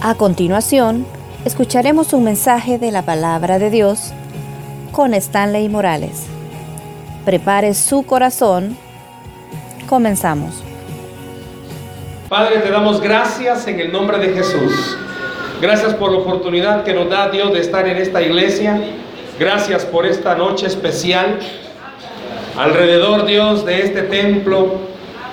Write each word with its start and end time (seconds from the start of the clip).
A 0.00 0.14
continuación, 0.14 1.04
escucharemos 1.44 2.12
un 2.12 2.22
mensaje 2.22 2.78
de 2.78 2.92
la 2.92 3.02
palabra 3.02 3.58
de 3.58 3.68
Dios 3.68 4.12
con 4.92 5.12
Stanley 5.12 5.68
Morales. 5.68 6.26
Prepare 7.24 7.74
su 7.74 8.04
corazón. 8.04 8.76
Comenzamos. 9.88 10.62
Padre, 12.28 12.60
te 12.60 12.70
damos 12.70 13.00
gracias 13.00 13.66
en 13.66 13.80
el 13.80 13.90
nombre 13.90 14.18
de 14.18 14.34
Jesús. 14.34 14.96
Gracias 15.60 15.94
por 15.94 16.12
la 16.12 16.18
oportunidad 16.18 16.84
que 16.84 16.94
nos 16.94 17.10
da 17.10 17.28
Dios 17.30 17.52
de 17.52 17.58
estar 17.58 17.88
en 17.88 17.96
esta 17.96 18.22
iglesia. 18.22 18.80
Gracias 19.40 19.84
por 19.84 20.06
esta 20.06 20.36
noche 20.36 20.68
especial. 20.68 21.40
Alrededor, 22.56 23.26
Dios, 23.26 23.66
de 23.66 23.82
este 23.82 24.02
templo, 24.02 24.74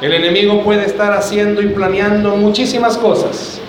el 0.01 0.11
enemigo 0.11 0.63
puede 0.63 0.87
estar 0.87 1.13
haciendo 1.13 1.61
y 1.61 1.67
planeando 1.67 2.35
muchísimas 2.35 2.97
cosas. 2.97 3.61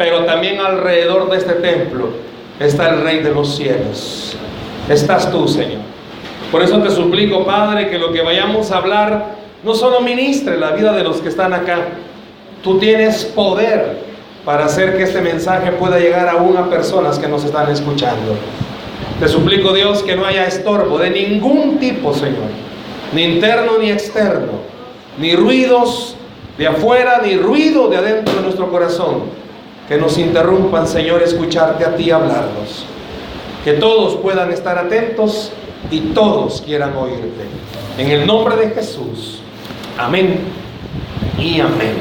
Pero 0.00 0.24
también 0.24 0.58
alrededor 0.58 1.28
de 1.28 1.36
este 1.36 1.52
templo 1.56 2.08
está 2.58 2.88
el 2.88 3.02
Rey 3.02 3.18
de 3.18 3.34
los 3.34 3.54
cielos. 3.54 4.34
Estás 4.88 5.30
tú, 5.30 5.46
Señor. 5.46 5.82
Por 6.50 6.62
eso 6.62 6.80
te 6.80 6.88
suplico, 6.88 7.44
Padre, 7.44 7.90
que 7.90 7.98
lo 7.98 8.10
que 8.10 8.22
vayamos 8.22 8.72
a 8.72 8.78
hablar 8.78 9.34
no 9.62 9.74
solo 9.74 10.00
ministre 10.00 10.56
la 10.56 10.70
vida 10.70 10.94
de 10.94 11.04
los 11.04 11.18
que 11.18 11.28
están 11.28 11.52
acá. 11.52 11.80
Tú 12.62 12.78
tienes 12.78 13.26
poder 13.26 13.98
para 14.42 14.64
hacer 14.64 14.96
que 14.96 15.02
este 15.02 15.20
mensaje 15.20 15.70
pueda 15.72 15.98
llegar 15.98 16.30
aún 16.30 16.56
a 16.56 16.70
personas 16.70 17.18
que 17.18 17.28
nos 17.28 17.44
están 17.44 17.70
escuchando. 17.70 18.36
Te 19.20 19.28
suplico, 19.28 19.74
Dios, 19.74 20.02
que 20.02 20.16
no 20.16 20.24
haya 20.24 20.46
estorbo 20.46 20.96
de 20.98 21.10
ningún 21.10 21.78
tipo, 21.78 22.14
Señor, 22.14 22.48
ni 23.12 23.24
interno 23.24 23.72
ni 23.78 23.90
externo, 23.90 24.52
ni 25.18 25.36
ruidos 25.36 26.16
de 26.56 26.68
afuera, 26.68 27.20
ni 27.22 27.36
ruido 27.36 27.88
de 27.88 27.98
adentro 27.98 28.34
de 28.36 28.40
nuestro 28.40 28.70
corazón, 28.70 29.40
que 29.90 29.96
nos 29.96 30.18
interrumpan, 30.18 30.86
Señor, 30.86 31.20
escucharte 31.20 31.84
a 31.84 31.96
ti 31.96 32.12
hablarnos. 32.12 32.86
Que 33.64 33.72
todos 33.72 34.14
puedan 34.18 34.52
estar 34.52 34.78
atentos 34.78 35.50
y 35.90 35.98
todos 36.14 36.62
quieran 36.64 36.96
oírte. 36.96 37.44
En 37.98 38.08
el 38.08 38.24
nombre 38.24 38.54
de 38.54 38.70
Jesús. 38.70 39.42
Amén 39.98 40.42
y 41.36 41.60
amén. 41.60 41.96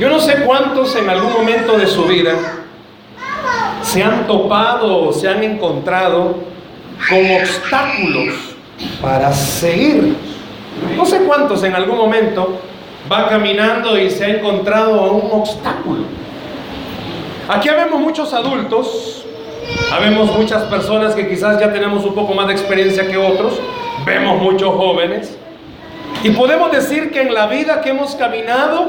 Yo 0.00 0.08
no 0.08 0.18
sé 0.18 0.42
cuántos 0.44 0.96
en 0.96 1.08
algún 1.08 1.32
momento 1.32 1.78
de 1.78 1.86
su 1.86 2.06
vida 2.06 2.34
se 3.82 4.02
han 4.02 4.26
topado 4.26 5.04
o 5.04 5.12
se 5.12 5.28
han 5.28 5.44
encontrado 5.44 6.40
con 7.08 7.30
obstáculos 7.40 8.34
para 9.00 9.32
seguir. 9.32 10.16
No 10.96 11.06
sé 11.06 11.20
cuántos 11.20 11.62
en 11.62 11.76
algún 11.76 11.98
momento 11.98 12.58
va 13.10 13.28
caminando 13.28 13.96
y 13.96 14.10
se 14.10 14.24
ha 14.24 14.28
encontrado 14.30 14.98
a 14.98 15.12
un 15.12 15.40
obstáculo. 15.40 16.24
Aquí 17.46 17.68
vemos 17.68 18.00
muchos 18.00 18.32
adultos, 18.32 19.22
vemos 20.00 20.34
muchas 20.34 20.62
personas 20.62 21.14
que 21.14 21.28
quizás 21.28 21.60
ya 21.60 21.70
tenemos 21.70 22.02
un 22.06 22.14
poco 22.14 22.32
más 22.32 22.46
de 22.46 22.54
experiencia 22.54 23.06
que 23.06 23.18
otros, 23.18 23.60
vemos 24.06 24.40
muchos 24.40 24.74
jóvenes, 24.74 25.36
y 26.22 26.30
podemos 26.30 26.72
decir 26.72 27.10
que 27.10 27.20
en 27.20 27.34
la 27.34 27.46
vida 27.46 27.82
que 27.82 27.90
hemos 27.90 28.14
caminado 28.14 28.88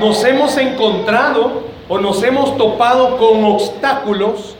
nos 0.00 0.24
hemos 0.24 0.56
encontrado 0.56 1.62
o 1.88 1.98
nos 1.98 2.20
hemos 2.24 2.56
topado 2.56 3.18
con 3.18 3.44
obstáculos 3.44 4.56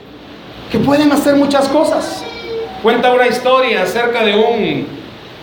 que 0.71 0.79
pueden 0.79 1.11
hacer 1.11 1.35
muchas 1.35 1.67
cosas. 1.67 2.23
Cuenta 2.81 3.11
una 3.11 3.27
historia 3.27 3.83
acerca 3.83 4.23
de 4.23 4.37
un 4.37 4.87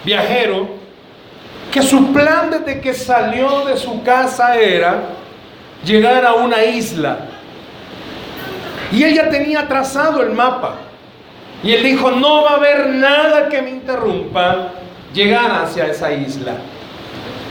viajero 0.06 0.68
que 1.70 1.82
su 1.82 2.14
plan 2.14 2.50
desde 2.50 2.80
que 2.80 2.94
salió 2.94 3.66
de 3.66 3.76
su 3.76 4.02
casa 4.02 4.56
era 4.56 5.02
llegar 5.84 6.24
a 6.24 6.32
una 6.32 6.64
isla. 6.64 7.26
Y 8.92 9.04
ella 9.04 9.30
tenía 9.30 9.68
trazado 9.68 10.22
el 10.22 10.30
mapa. 10.30 10.74
Y 11.62 11.72
él 11.72 11.82
dijo, 11.82 12.10
no 12.10 12.42
va 12.42 12.52
a 12.52 12.54
haber 12.56 12.88
nada 12.88 13.48
que 13.48 13.60
me 13.60 13.70
interrumpa 13.70 14.72
llegar 15.12 15.50
hacia 15.62 15.86
esa 15.86 16.10
isla. 16.12 16.54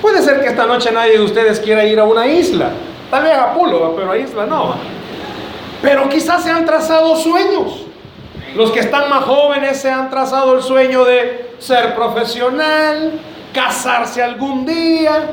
Puede 0.01 0.21
ser 0.21 0.41
que 0.41 0.47
esta 0.47 0.65
noche 0.65 0.91
nadie 0.91 1.13
de 1.13 1.23
ustedes 1.23 1.59
quiera 1.59 1.85
ir 1.85 1.99
a 1.99 2.05
una 2.05 2.25
isla, 2.25 2.71
tal 3.11 3.23
vez 3.23 3.33
a 3.33 3.53
Pulo, 3.53 3.93
pero 3.95 4.11
a 4.11 4.17
isla 4.17 4.45
no. 4.45 4.75
Pero 5.81 6.09
quizás 6.09 6.43
se 6.43 6.51
han 6.51 6.65
trazado 6.65 7.15
sueños. 7.15 7.85
Los 8.55 8.71
que 8.71 8.79
están 8.79 9.09
más 9.09 9.25
jóvenes 9.25 9.79
se 9.79 9.91
han 9.91 10.09
trazado 10.09 10.55
el 10.55 10.63
sueño 10.63 11.03
de 11.03 11.53
ser 11.59 11.93
profesional, 11.95 13.11
casarse 13.53 14.23
algún 14.23 14.65
día, 14.65 15.29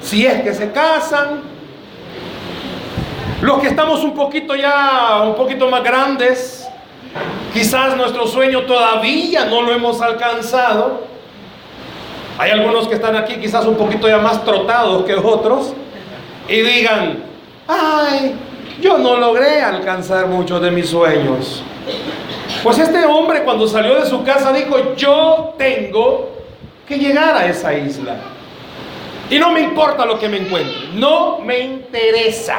si 0.00 0.26
es 0.26 0.42
que 0.42 0.54
se 0.54 0.72
casan. 0.72 1.55
Los 3.40 3.60
que 3.60 3.68
estamos 3.68 4.02
un 4.02 4.14
poquito 4.14 4.54
ya, 4.54 5.22
un 5.26 5.34
poquito 5.34 5.68
más 5.68 5.82
grandes, 5.82 6.68
quizás 7.52 7.96
nuestro 7.96 8.26
sueño 8.26 8.62
todavía 8.62 9.44
no 9.44 9.62
lo 9.62 9.72
hemos 9.72 10.00
alcanzado 10.00 11.16
hay 12.38 12.50
algunos 12.50 12.86
que 12.86 12.94
están 12.94 13.16
aquí 13.16 13.36
quizás 13.36 13.64
un 13.64 13.76
poquito 13.76 14.08
ya 14.08 14.18
más 14.18 14.44
trotados 14.44 15.04
que 15.04 15.14
otros 15.14 15.72
y 16.48 16.60
digan, 16.60 17.24
ay, 17.66 18.34
yo 18.80 18.98
no 18.98 19.16
logré 19.16 19.62
alcanzar 19.62 20.26
muchos 20.26 20.60
de 20.60 20.70
mis 20.70 20.90
sueños. 20.90 21.62
Pues 22.62 22.78
este 22.78 23.04
hombre 23.06 23.42
cuando 23.42 23.66
salió 23.66 23.94
de 23.94 24.06
su 24.06 24.22
casa 24.22 24.52
dijo, 24.52 24.94
yo 24.96 25.54
tengo 25.56 26.30
que 26.86 26.98
llegar 26.98 27.36
a 27.36 27.46
esa 27.46 27.72
isla. 27.74 28.16
Y 29.30 29.38
no 29.38 29.50
me 29.50 29.60
importa 29.60 30.04
lo 30.04 30.18
que 30.18 30.28
me 30.28 30.36
encuentre, 30.36 30.90
no 30.92 31.38
me 31.38 31.58
interesa. 31.60 32.58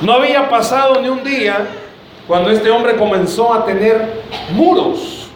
No 0.00 0.14
había 0.14 0.48
pasado 0.48 1.00
ni 1.00 1.08
un 1.08 1.22
día 1.22 1.66
cuando 2.26 2.50
este 2.50 2.70
hombre 2.70 2.96
comenzó 2.96 3.52
a 3.52 3.64
tener 3.64 4.22
muros, 4.52 5.28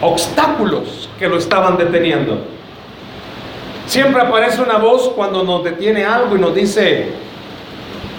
obstáculos 0.00 1.08
que 1.18 1.28
lo 1.28 1.38
estaban 1.38 1.76
deteniendo. 1.76 2.38
Siempre 3.86 4.22
aparece 4.22 4.62
una 4.62 4.78
voz 4.78 5.10
cuando 5.14 5.42
nos 5.42 5.62
detiene 5.62 6.04
algo 6.04 6.36
y 6.36 6.40
nos 6.40 6.54
dice, 6.54 7.12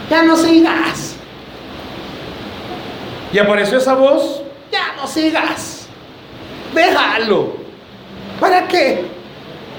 ya 0.10 0.24
no 0.24 0.36
sigas. 0.38 1.16
Y 3.34 3.40
apareció 3.40 3.80
esa 3.80 3.96
voz, 3.96 4.44
ya 4.72 4.94
no 4.96 5.08
sigas. 5.08 5.88
Déjalo. 6.74 7.54
¿Para 8.40 8.68
qué? 8.68 9.06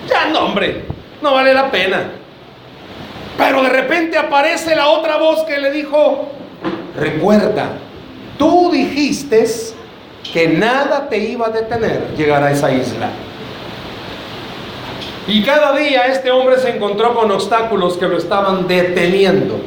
Ya 0.09 0.27
no, 0.27 0.41
hombre, 0.41 0.85
no 1.23 1.35
vale 1.35 1.55
la 1.55 1.71
pena. 1.71 2.11
Pero 3.37 3.63
de 3.63 3.69
repente 3.69 4.17
aparece 4.17 4.75
la 4.75 4.89
otra 4.89 5.17
voz 5.19 5.45
que 5.45 5.59
le 5.59 5.71
dijo, 5.71 6.29
recuerda, 6.97 7.73
tú 8.39 8.71
dijiste 8.73 9.45
que 10.33 10.49
nada 10.49 11.09
te 11.09 11.19
iba 11.19 11.47
a 11.47 11.51
detener 11.51 12.15
llegar 12.17 12.43
a 12.43 12.51
esa 12.51 12.73
isla. 12.73 13.11
Y 15.29 15.43
cada 15.43 15.77
día 15.77 16.07
este 16.07 16.31
hombre 16.31 16.59
se 16.59 16.71
encontró 16.71 17.15
con 17.15 17.31
obstáculos 17.31 17.97
que 17.97 18.07
lo 18.07 18.17
estaban 18.17 18.69
deteniendo. 18.69 19.61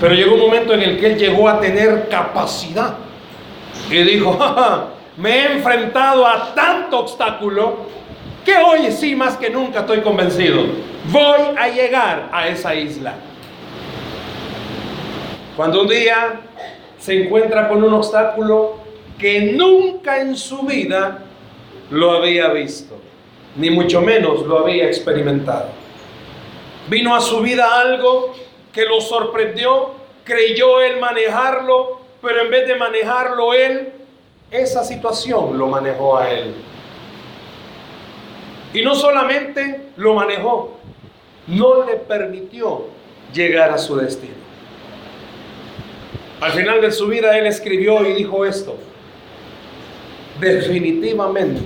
Pero 0.00 0.14
llegó 0.14 0.34
un 0.34 0.40
momento 0.40 0.72
en 0.72 0.82
el 0.82 1.00
que 1.00 1.06
él 1.06 1.18
llegó 1.18 1.48
a 1.48 1.58
tener 1.58 2.08
capacidad. 2.08 2.94
Y 3.90 3.96
dijo, 4.02 4.38
me 5.16 5.30
he 5.30 5.52
enfrentado 5.54 6.26
a 6.26 6.54
tanto 6.54 7.00
obstáculo 7.00 7.76
que 8.46 8.56
hoy 8.56 8.92
sí 8.92 9.16
más 9.16 9.36
que 9.36 9.50
nunca 9.50 9.80
estoy 9.80 10.00
convencido. 10.02 10.62
Voy 11.10 11.40
a 11.58 11.68
llegar 11.68 12.28
a 12.32 12.46
esa 12.46 12.74
isla. 12.76 13.14
Cuando 15.56 15.82
un 15.82 15.88
día 15.88 16.40
se 16.96 17.24
encuentra 17.24 17.68
con 17.68 17.82
un 17.82 17.92
obstáculo 17.92 18.76
que 19.18 19.52
nunca 19.52 20.20
en 20.20 20.36
su 20.36 20.62
vida 20.62 21.24
lo 21.90 22.12
había 22.12 22.48
visto, 22.50 22.96
ni 23.56 23.70
mucho 23.70 24.00
menos 24.00 24.46
lo 24.46 24.60
había 24.60 24.86
experimentado. 24.86 25.68
Vino 26.88 27.16
a 27.16 27.20
su 27.20 27.40
vida 27.40 27.80
algo 27.80 28.32
que 28.72 28.84
lo 28.84 29.00
sorprendió, 29.00 29.90
creyó 30.22 30.80
él 30.82 31.00
manejarlo, 31.00 32.00
pero 32.22 32.42
en 32.42 32.50
vez 32.50 32.68
de 32.68 32.76
manejarlo 32.76 33.54
él, 33.54 33.92
esa 34.52 34.84
situación 34.84 35.58
lo 35.58 35.66
manejó 35.66 36.18
a 36.18 36.30
él. 36.30 36.54
Y 38.76 38.82
no 38.82 38.94
solamente 38.94 39.80
lo 39.96 40.12
manejó, 40.12 40.76
no 41.46 41.86
le 41.86 41.96
permitió 41.96 42.84
llegar 43.32 43.70
a 43.70 43.78
su 43.78 43.96
destino. 43.96 44.34
Al 46.42 46.52
final 46.52 46.82
de 46.82 46.92
su 46.92 47.06
vida 47.06 47.38
él 47.38 47.46
escribió 47.46 48.06
y 48.06 48.12
dijo 48.12 48.44
esto. 48.44 48.76
Definitivamente 50.38 51.62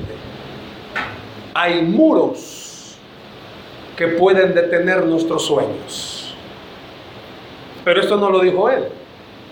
hay 1.53 1.83
muros 1.83 2.97
que 3.97 4.07
pueden 4.07 4.55
detener 4.55 5.05
nuestros 5.05 5.45
sueños. 5.45 6.33
Pero 7.85 8.03
esto 8.03 8.19
no 8.19 8.31
lo 8.31 8.39
dijo 8.39 8.71
él. 8.71 8.85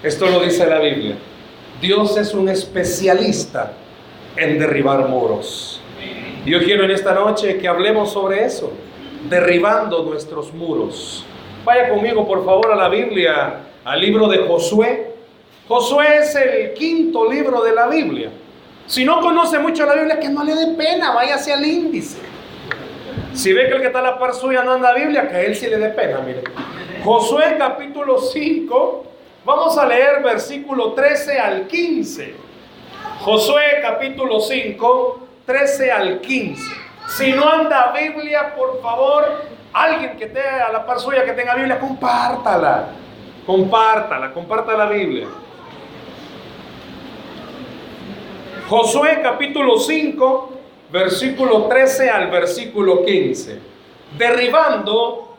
Esto 0.04 0.26
lo 0.26 0.44
dice 0.44 0.64
la 0.64 0.78
Biblia. 0.78 1.16
Dios 1.81 2.16
es 2.19 2.34
un 2.34 2.50
especialista 2.50 3.72
en 4.37 4.61
derribar 4.61 5.08
muros. 5.08 5.81
Yo 6.45 6.61
quiero 6.61 6.85
en 6.85 6.91
esta 6.91 7.12
noche 7.12 7.59
que 7.59 7.69
hablemos 7.69 8.12
sobre 8.12 8.45
eso, 8.45 8.73
derribando 9.29 10.03
nuestros 10.03 10.53
muros. 10.55 11.25
Vaya 11.65 11.89
conmigo, 11.91 12.27
por 12.27 12.45
favor, 12.45 12.73
a 12.73 12.77
la 12.77 12.89
Biblia, 12.89 13.61
al 13.85 14.00
libro 14.00 14.29
de 14.29 14.39
Josué. 14.39 15.15
Josué 15.67 16.19
es 16.19 16.35
el 16.35 16.73
quinto 16.73 17.31
libro 17.31 17.62
de 17.62 17.75
la 17.75 17.89
Biblia. 17.89 18.31
Si 18.87 19.05
no 19.05 19.21
conoce 19.21 19.59
mucho 19.59 19.85
la 19.85 19.95
Biblia, 19.95 20.19
que 20.19 20.31
no 20.31 20.43
le 20.43 20.55
dé 20.55 20.75
pena, 20.75 21.12
vaya 21.12 21.35
hacia 21.35 21.56
el 21.56 21.67
índice. 21.67 22.19
Si 23.35 23.53
ve 23.53 23.69
que 23.69 23.75
el 23.75 23.81
que 23.83 23.89
está 23.89 23.99
a 23.99 24.03
la 24.03 24.19
par 24.19 24.35
suya 24.35 24.62
no 24.65 24.73
anda 24.73 24.95
Biblia, 24.95 25.29
que 25.29 25.37
a 25.37 25.43
él 25.43 25.55
sí 25.55 25.67
le 25.67 25.77
dé 25.77 25.91
pena, 25.91 26.21
mire. 26.21 26.43
Josué 27.05 27.56
capítulo 27.59 28.19
5, 28.19 29.05
vamos 29.45 29.77
a 29.77 29.87
leer 29.87 30.23
versículo 30.23 30.93
13 30.95 31.39
al 31.39 31.67
15. 31.67 32.35
Josué 33.21 33.62
capítulo 33.83 34.41
5, 34.41 35.27
13 35.49 35.91
al 35.91 36.21
15. 36.21 36.62
Si 37.06 37.33
no 37.33 37.49
anda 37.49 37.91
Biblia, 37.99 38.55
por 38.55 38.83
favor, 38.83 39.25
alguien 39.73 40.15
que 40.19 40.27
esté 40.27 40.47
a 40.47 40.71
la 40.71 40.85
par 40.85 41.00
suya 41.00 41.25
que 41.25 41.33
tenga 41.33 41.55
Biblia, 41.55 41.81
compártala. 41.81 42.89
Compártala, 43.47 44.31
comparta 44.35 44.77
la 44.77 44.85
Biblia. 44.91 45.27
Josué 48.69 49.21
capítulo 49.23 49.79
5, 49.79 50.53
versículo 50.93 51.62
13 51.62 52.11
al 52.11 52.31
versículo 52.31 53.03
15. 53.06 53.59
Derribando 54.19 55.35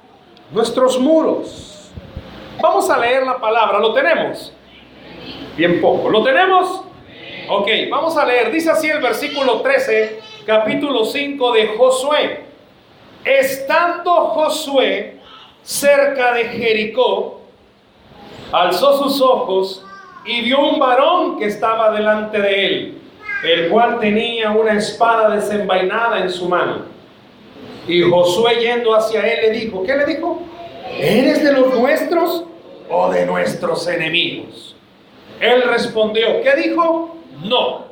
nuestros 0.50 1.00
muros. 1.00 1.92
Vamos 2.60 2.90
a 2.90 2.98
leer 2.98 3.28
la 3.28 3.38
palabra, 3.38 3.78
¿lo 3.78 3.94
tenemos? 3.94 4.52
Bien 5.56 5.80
poco. 5.80 6.10
¿Lo 6.10 6.24
tenemos? 6.24 6.89
Ok, 7.52 7.68
vamos 7.90 8.16
a 8.16 8.26
leer. 8.28 8.52
Dice 8.52 8.70
así 8.70 8.88
el 8.88 9.02
versículo 9.02 9.62
13, 9.62 10.20
capítulo 10.46 11.04
5 11.04 11.52
de 11.54 11.68
Josué. 11.70 12.42
Estando 13.26 14.12
Josué 14.28 15.18
cerca 15.64 16.34
de 16.34 16.46
Jericó, 16.46 17.42
alzó 18.52 19.02
sus 19.02 19.20
ojos 19.20 19.84
y 20.26 20.42
vio 20.42 20.60
un 20.60 20.78
varón 20.78 21.40
que 21.40 21.46
estaba 21.46 21.92
delante 21.92 22.40
de 22.40 22.66
él 22.66 23.02
el 23.44 23.70
cual 23.70 24.00
tenía 24.00 24.52
una 24.52 24.74
espada 24.74 25.36
desenvainada 25.36 26.20
en 26.20 26.30
su 26.30 26.48
mano. 26.48 26.84
Y 27.88 28.02
Josué 28.02 28.60
yendo 28.60 28.94
hacia 28.94 29.22
él 29.22 29.40
le 29.42 29.60
dijo, 29.60 29.82
¿qué 29.84 29.96
le 29.96 30.06
dijo? 30.06 30.42
¿Eres 31.00 31.44
de 31.44 31.54
los 31.54 31.74
nuestros 31.74 32.44
o 32.90 33.10
de 33.10 33.26
nuestros 33.26 33.88
enemigos? 33.88 34.76
Él 35.40 35.64
respondió, 35.64 36.42
¿qué 36.44 36.54
dijo? 36.62 37.19
No, 37.44 37.86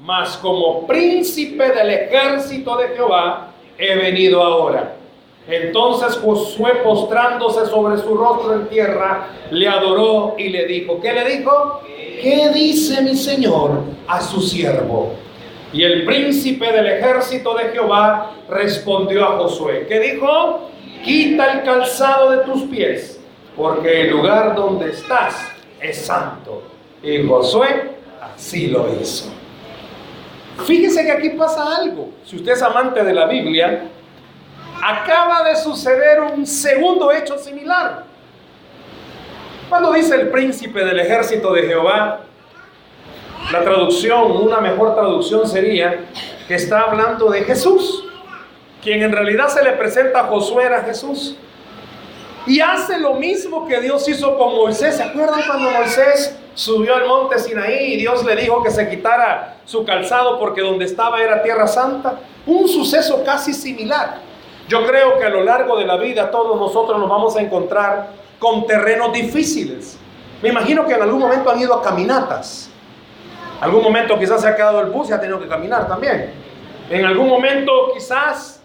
mas 0.00 0.36
como 0.36 0.86
príncipe 0.86 1.70
del 1.70 1.90
ejército 1.90 2.76
de 2.76 2.88
Jehová 2.88 3.48
he 3.78 3.94
venido 3.96 4.42
ahora. 4.42 4.96
Entonces 5.48 6.16
Josué 6.18 6.76
postrándose 6.84 7.66
sobre 7.66 7.98
su 7.98 8.14
rostro 8.14 8.54
en 8.54 8.68
tierra, 8.68 9.26
le 9.50 9.68
adoró 9.68 10.36
y 10.38 10.48
le 10.50 10.66
dijo, 10.66 11.00
¿qué 11.00 11.12
le 11.12 11.24
dijo? 11.36 11.80
¿qué 12.22 12.50
dice 12.54 13.02
mi 13.02 13.16
Señor 13.16 13.82
a 14.06 14.20
su 14.20 14.40
siervo? 14.40 15.14
Y 15.72 15.82
el 15.82 16.04
príncipe 16.04 16.70
del 16.70 16.86
ejército 16.86 17.54
de 17.54 17.70
Jehová 17.70 18.32
respondió 18.48 19.24
a 19.24 19.38
Josué, 19.38 19.86
¿qué 19.88 19.98
dijo? 19.98 20.68
Quita 21.04 21.52
el 21.52 21.62
calzado 21.64 22.30
de 22.30 22.38
tus 22.44 22.62
pies, 22.64 23.20
porque 23.56 24.02
el 24.02 24.10
lugar 24.10 24.54
donde 24.54 24.90
estás 24.90 25.34
es 25.80 25.96
santo. 25.96 26.62
Y 27.02 27.26
Josué 27.26 27.90
así 28.22 28.68
lo 28.68 28.88
hizo. 29.00 29.32
Fíjese 30.64 31.04
que 31.04 31.12
aquí 31.12 31.30
pasa 31.30 31.76
algo. 31.76 32.10
Si 32.24 32.36
usted 32.36 32.52
es 32.52 32.62
amante 32.62 33.02
de 33.02 33.12
la 33.12 33.26
Biblia, 33.26 33.84
acaba 34.82 35.42
de 35.44 35.56
suceder 35.56 36.20
un 36.20 36.46
segundo 36.46 37.10
hecho 37.10 37.38
similar. 37.38 38.04
Cuando 39.68 39.92
dice 39.92 40.14
el 40.14 40.28
príncipe 40.28 40.84
del 40.84 41.00
ejército 41.00 41.52
de 41.52 41.62
Jehová, 41.62 42.20
la 43.50 43.64
traducción, 43.64 44.32
una 44.32 44.60
mejor 44.60 44.94
traducción 44.94 45.48
sería 45.48 46.04
que 46.46 46.54
está 46.54 46.82
hablando 46.82 47.30
de 47.30 47.42
Jesús, 47.44 48.04
quien 48.82 49.02
en 49.02 49.12
realidad 49.12 49.48
se 49.48 49.64
le 49.64 49.72
presenta 49.72 50.20
a 50.20 50.24
Josué 50.24 50.64
era 50.64 50.82
Jesús. 50.82 51.36
Y 52.46 52.60
hace 52.60 52.98
lo 52.98 53.14
mismo 53.14 53.66
que 53.66 53.80
Dios 53.80 54.08
hizo 54.08 54.36
con 54.36 54.56
Moisés. 54.56 54.96
¿Se 54.96 55.02
acuerdan 55.02 55.42
cuando 55.46 55.70
Moisés 55.70 56.36
subió 56.54 56.96
al 56.96 57.06
monte 57.06 57.38
Sinaí 57.38 57.94
y 57.94 57.96
Dios 57.98 58.24
le 58.24 58.34
dijo 58.34 58.62
que 58.62 58.70
se 58.70 58.88
quitara 58.88 59.58
su 59.64 59.84
calzado 59.84 60.38
porque 60.40 60.60
donde 60.60 60.84
estaba 60.84 61.22
era 61.22 61.42
tierra 61.42 61.68
santa? 61.68 62.18
Un 62.46 62.68
suceso 62.68 63.22
casi 63.24 63.54
similar. 63.54 64.18
Yo 64.68 64.84
creo 64.86 65.18
que 65.18 65.24
a 65.24 65.28
lo 65.28 65.44
largo 65.44 65.76
de 65.78 65.86
la 65.86 65.96
vida 65.96 66.30
todos 66.30 66.58
nosotros 66.58 66.98
nos 66.98 67.08
vamos 67.08 67.36
a 67.36 67.40
encontrar 67.40 68.10
con 68.40 68.66
terrenos 68.66 69.12
difíciles. 69.12 69.96
Me 70.42 70.48
imagino 70.48 70.84
que 70.84 70.94
en 70.94 71.02
algún 71.02 71.20
momento 71.20 71.48
han 71.48 71.60
ido 71.60 71.74
a 71.74 71.82
caminatas. 71.82 72.70
Algún 73.60 73.84
momento 73.84 74.18
quizás 74.18 74.40
se 74.40 74.48
ha 74.48 74.56
quedado 74.56 74.80
el 74.80 74.90
bus 74.90 75.10
y 75.10 75.12
ha 75.12 75.20
tenido 75.20 75.38
que 75.38 75.46
caminar 75.46 75.86
también. 75.86 76.32
En 76.90 77.04
algún 77.04 77.28
momento 77.28 77.92
quizás, 77.94 78.60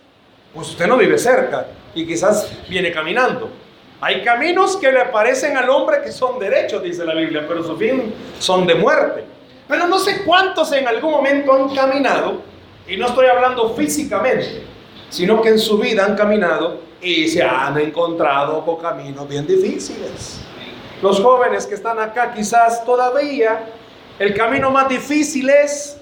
pues 0.51 0.69
usted 0.69 0.88
no 0.88 0.97
vive 0.97 1.19
cerca 1.19 1.68
y 1.94 2.07
quizás 2.07 2.51
viene 2.68 2.91
caminando. 2.91 3.51
Hay 3.99 4.23
caminos 4.23 4.77
que 4.77 4.91
le 4.91 5.05
parecen 5.05 5.57
al 5.57 5.69
hombre 5.69 6.01
que 6.03 6.11
son 6.11 6.38
derechos, 6.38 6.83
dice 6.83 7.03
la 7.03 7.15
Biblia, 7.15 7.45
pero 7.47 7.63
su 7.63 7.75
fin 7.77 8.13
son 8.38 8.67
de 8.67 8.75
muerte. 8.75 9.25
Pero 9.67 9.88
no 9.88 9.97
sé 9.97 10.23
cuántos 10.23 10.71
en 10.71 10.88
algún 10.88 11.11
momento 11.11 11.51
han 11.51 11.73
caminado, 11.73 12.41
y 12.88 12.95
no 12.95 13.07
estoy 13.07 13.25
hablando 13.25 13.73
físicamente, 13.73 14.63
sino 15.09 15.41
que 15.41 15.49
en 15.49 15.59
su 15.59 15.77
vida 15.79 16.05
han 16.05 16.15
caminado 16.15 16.79
y 17.01 17.27
se 17.27 17.41
han 17.41 17.77
encontrado 17.79 18.63
con 18.63 18.77
caminos 18.77 19.27
bien 19.27 19.47
difíciles. 19.47 20.41
Los 21.01 21.19
jóvenes 21.19 21.65
que 21.65 21.75
están 21.75 21.99
acá 21.99 22.33
quizás 22.33 22.85
todavía 22.85 23.65
el 24.19 24.33
camino 24.35 24.71
más 24.71 24.89
difícil 24.89 25.49
es 25.49 25.99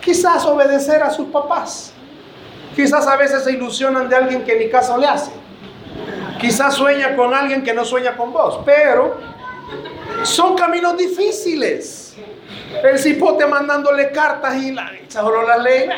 quizás 0.00 0.44
obedecer 0.46 1.02
a 1.02 1.10
sus 1.10 1.28
papás. 1.28 1.92
Quizás 2.74 3.06
a 3.06 3.16
veces 3.16 3.42
se 3.44 3.52
ilusionan 3.52 4.08
de 4.08 4.16
alguien 4.16 4.44
que 4.44 4.58
ni 4.58 4.68
caso 4.68 4.96
le 4.96 5.06
hace. 5.06 5.39
Quizás 6.40 6.74
sueña 6.74 7.14
con 7.16 7.34
alguien 7.34 7.62
que 7.62 7.74
no 7.74 7.84
sueña 7.84 8.16
con 8.16 8.32
vos, 8.32 8.60
pero 8.64 9.18
son 10.22 10.56
caminos 10.56 10.96
difíciles. 10.96 12.14
El 12.82 12.98
cipote 12.98 13.46
mandándole 13.46 14.10
cartas 14.10 14.56
y 14.56 14.72
la 14.72 14.90
las 15.46 15.62
ley. 15.62 15.88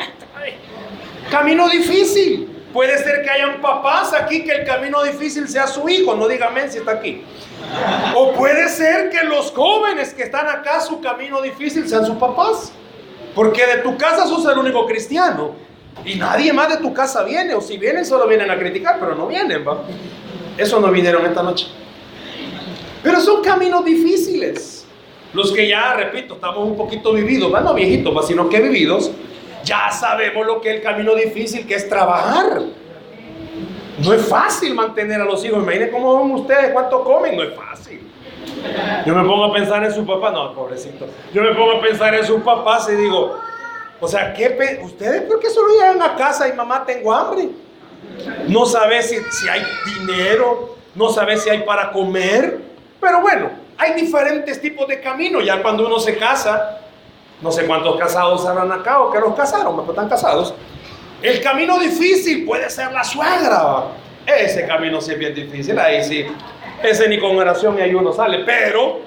Camino 1.29 1.69
difícil. 1.69 2.49
Puede 2.73 2.97
ser 2.97 3.21
que 3.21 3.29
hayan 3.29 3.61
papás 3.61 4.13
aquí 4.13 4.43
que 4.43 4.51
el 4.51 4.65
camino 4.65 5.03
difícil 5.03 5.47
sea 5.47 5.67
su 5.67 5.87
hijo, 5.87 6.15
no 6.15 6.27
dígame 6.27 6.67
si 6.69 6.79
está 6.79 6.93
aquí. 6.93 7.23
O 8.15 8.33
puede 8.33 8.67
ser 8.67 9.11
que 9.11 9.23
los 9.25 9.51
jóvenes 9.51 10.13
que 10.13 10.23
están 10.23 10.47
acá, 10.49 10.81
su 10.81 10.99
camino 10.99 11.39
difícil 11.41 11.87
sean 11.87 12.03
sus 12.03 12.17
papás. 12.17 12.71
Porque 13.35 13.65
de 13.65 13.77
tu 13.77 13.95
casa 13.95 14.25
sos 14.25 14.45
el 14.45 14.57
único 14.57 14.87
cristiano. 14.87 15.55
Y 16.05 16.15
nadie 16.15 16.51
más 16.53 16.69
de 16.69 16.77
tu 16.77 16.93
casa 16.93 17.23
viene. 17.23 17.53
O 17.55 17.61
si 17.61 17.77
vienen, 17.77 18.05
solo 18.05 18.27
vienen 18.27 18.49
a 18.51 18.57
criticar, 18.57 18.99
pero 18.99 19.15
no 19.15 19.27
vienen, 19.27 19.67
¿va? 19.67 19.83
Eso 20.57 20.79
no 20.79 20.91
vinieron 20.91 21.25
esta 21.25 21.43
noche. 21.43 21.67
Pero 23.01 23.19
son 23.19 23.41
caminos 23.41 23.83
difíciles. 23.83 24.85
Los 25.33 25.51
que 25.51 25.67
ya, 25.67 25.95
repito, 25.95 26.35
estamos 26.35 26.67
un 26.67 26.77
poquito 26.77 27.11
vividos, 27.13 27.51
no 27.51 27.73
viejitos, 27.73 28.27
sino 28.27 28.47
que 28.49 28.61
vividos 28.61 29.11
ya 29.63 29.89
sabemos 29.91 30.45
lo 30.45 30.61
que 30.61 30.69
es 30.69 30.75
el 30.77 30.81
camino 30.81 31.15
difícil 31.15 31.65
que 31.65 31.75
es 31.75 31.87
trabajar. 31.87 32.61
No 33.99 34.13
es 34.13 34.27
fácil 34.27 34.73
mantener 34.75 35.21
a 35.21 35.25
los 35.25 35.43
hijos. 35.45 35.63
Imaginen 35.63 35.91
cómo 35.91 36.13
son 36.19 36.31
ustedes, 36.31 36.71
cuánto 36.71 37.03
comen. 37.03 37.37
No 37.37 37.43
es 37.43 37.55
fácil. 37.55 38.01
Yo 39.05 39.15
me 39.15 39.23
pongo 39.23 39.45
a 39.45 39.53
pensar 39.53 39.83
en 39.83 39.93
su 39.93 40.05
papá. 40.05 40.31
No, 40.31 40.53
pobrecito. 40.53 41.07
Yo 41.33 41.41
me 41.41 41.53
pongo 41.53 41.73
a 41.73 41.81
pensar 41.81 42.13
en 42.13 42.25
sus 42.25 42.41
papás 42.41 42.89
y 42.91 42.95
digo, 42.95 43.39
o 44.03 44.07
sea, 44.09 44.33
¿qué 44.33 44.79
¿ustedes 44.83 45.21
por 45.21 45.39
qué 45.39 45.49
solo 45.49 45.69
llegan 45.69 46.01
a 46.01 46.17
casa 46.17 46.49
y 46.49 46.51
mamá 46.51 46.83
tengo 46.85 47.13
hambre? 47.13 47.47
No 48.49 48.65
sabe 48.65 49.01
si, 49.01 49.15
si 49.31 49.47
hay 49.47 49.63
dinero, 49.85 50.75
no 50.93 51.09
sabe 51.09 51.37
si 51.37 51.49
hay 51.49 51.61
para 51.61 51.89
comer. 51.89 52.59
Pero 52.99 53.21
bueno, 53.21 53.49
hay 53.77 53.93
diferentes 53.93 54.59
tipos 54.59 54.89
de 54.89 54.99
caminos. 54.99 55.45
Ya 55.45 55.61
cuando 55.61 55.87
uno 55.87 55.99
se 55.99 56.17
casa, 56.17 56.81
no 57.41 57.49
sé 57.49 57.65
cuántos 57.65 57.97
casados 57.97 58.45
habrán 58.45 58.73
acá 58.73 58.99
o 58.99 59.09
que 59.09 59.19
los 59.21 59.33
casaron, 59.35 59.77
pero 59.77 59.91
están 59.91 60.09
casados. 60.09 60.53
El 61.21 61.41
camino 61.41 61.79
difícil 61.79 62.45
puede 62.45 62.69
ser 62.69 62.91
la 62.91 63.05
suegra. 63.05 63.85
Ese 64.25 64.67
camino 64.67 64.99
sí 64.99 65.13
es 65.13 65.17
bien 65.17 65.33
difícil, 65.33 65.79
ahí 65.79 66.03
sí. 66.03 66.25
Ese 66.83 67.07
ni 67.07 67.21
con 67.21 67.37
oración 67.37 67.77
ni 67.77 67.81
ayuno 67.81 68.11
sale, 68.11 68.39
pero 68.39 68.99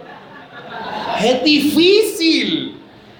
es 1.23 1.45
difícil. 1.45 2.76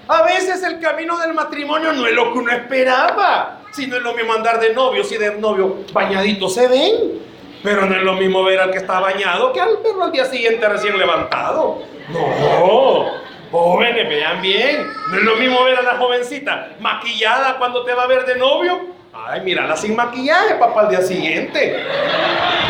A 0.07 0.21
veces 0.23 0.63
el 0.63 0.79
camino 0.79 1.17
del 1.17 1.33
matrimonio 1.33 1.93
no 1.93 2.07
es 2.07 2.13
lo 2.13 2.31
que 2.31 2.39
uno 2.39 2.51
esperaba. 2.51 3.59
Si 3.71 3.87
no 3.87 3.97
es 3.97 4.01
lo 4.01 4.13
mismo 4.13 4.33
andar 4.33 4.59
de 4.59 4.73
novio, 4.73 5.03
si 5.03 5.17
de 5.17 5.35
novio 5.35 5.83
bañadito 5.93 6.49
se 6.49 6.67
ven. 6.67 7.27
Pero 7.63 7.85
no 7.85 7.95
es 7.95 8.01
lo 8.03 8.13
mismo 8.13 8.43
ver 8.43 8.59
al 8.59 8.71
que 8.71 8.77
está 8.77 8.99
bañado 8.99 9.51
que 9.51 9.59
al 9.59 9.77
verlo 9.83 10.05
al 10.05 10.11
día 10.11 10.25
siguiente 10.25 10.67
recién 10.69 10.97
levantado. 10.97 11.81
No. 12.09 13.05
Jóvenes, 13.51 14.07
vean 14.07 14.41
bien. 14.41 14.87
No 15.09 15.17
es 15.17 15.23
lo 15.23 15.35
mismo 15.35 15.63
ver 15.63 15.77
a 15.77 15.81
la 15.81 15.97
jovencita 15.97 16.75
maquillada 16.79 17.57
cuando 17.57 17.83
te 17.83 17.93
va 17.93 18.03
a 18.03 18.07
ver 18.07 18.25
de 18.25 18.35
novio 18.35 18.97
Ay, 19.25 19.41
mírala 19.41 19.75
sin 19.75 19.95
maquillaje, 19.95 20.55
papá, 20.55 20.81
al 20.81 20.89
día 20.89 21.01
siguiente. 21.01 21.83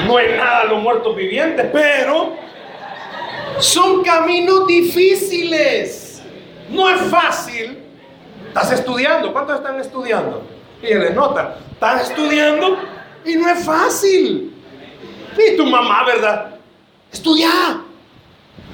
No 0.05 0.17
es 0.17 0.37
nada 0.37 0.63
los 0.65 0.81
muertos 0.81 1.15
vivientes, 1.15 1.65
pero 1.71 2.35
son 3.59 4.03
caminos 4.03 4.65
difíciles. 4.65 6.06
No 6.69 6.89
es 6.89 7.01
fácil. 7.09 7.77
Estás 8.47 8.71
estudiando. 8.71 9.31
¿Cuántos 9.31 9.57
están 9.57 9.79
estudiando? 9.79 10.43
Y 10.81 10.93
les 10.93 11.13
nota. 11.13 11.57
Estás 11.71 12.09
estudiando 12.09 12.77
y 13.25 13.35
no 13.35 13.49
es 13.49 13.63
fácil. 13.63 14.53
Y 15.37 15.57
tu 15.57 15.65
mamá, 15.65 16.05
¿verdad? 16.05 16.55
Estudia. 17.11 17.81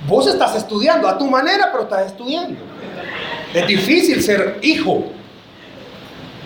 Vos 0.08 0.28
estás 0.28 0.56
estudiando 0.56 1.08
a 1.08 1.18
tu 1.18 1.30
manera, 1.30 1.70
pero 1.72 1.84
estás 1.84 2.08
estudiando. 2.08 2.60
Es 3.54 3.68
difícil 3.68 4.22
ser 4.22 4.60
hijo. 4.62 5.06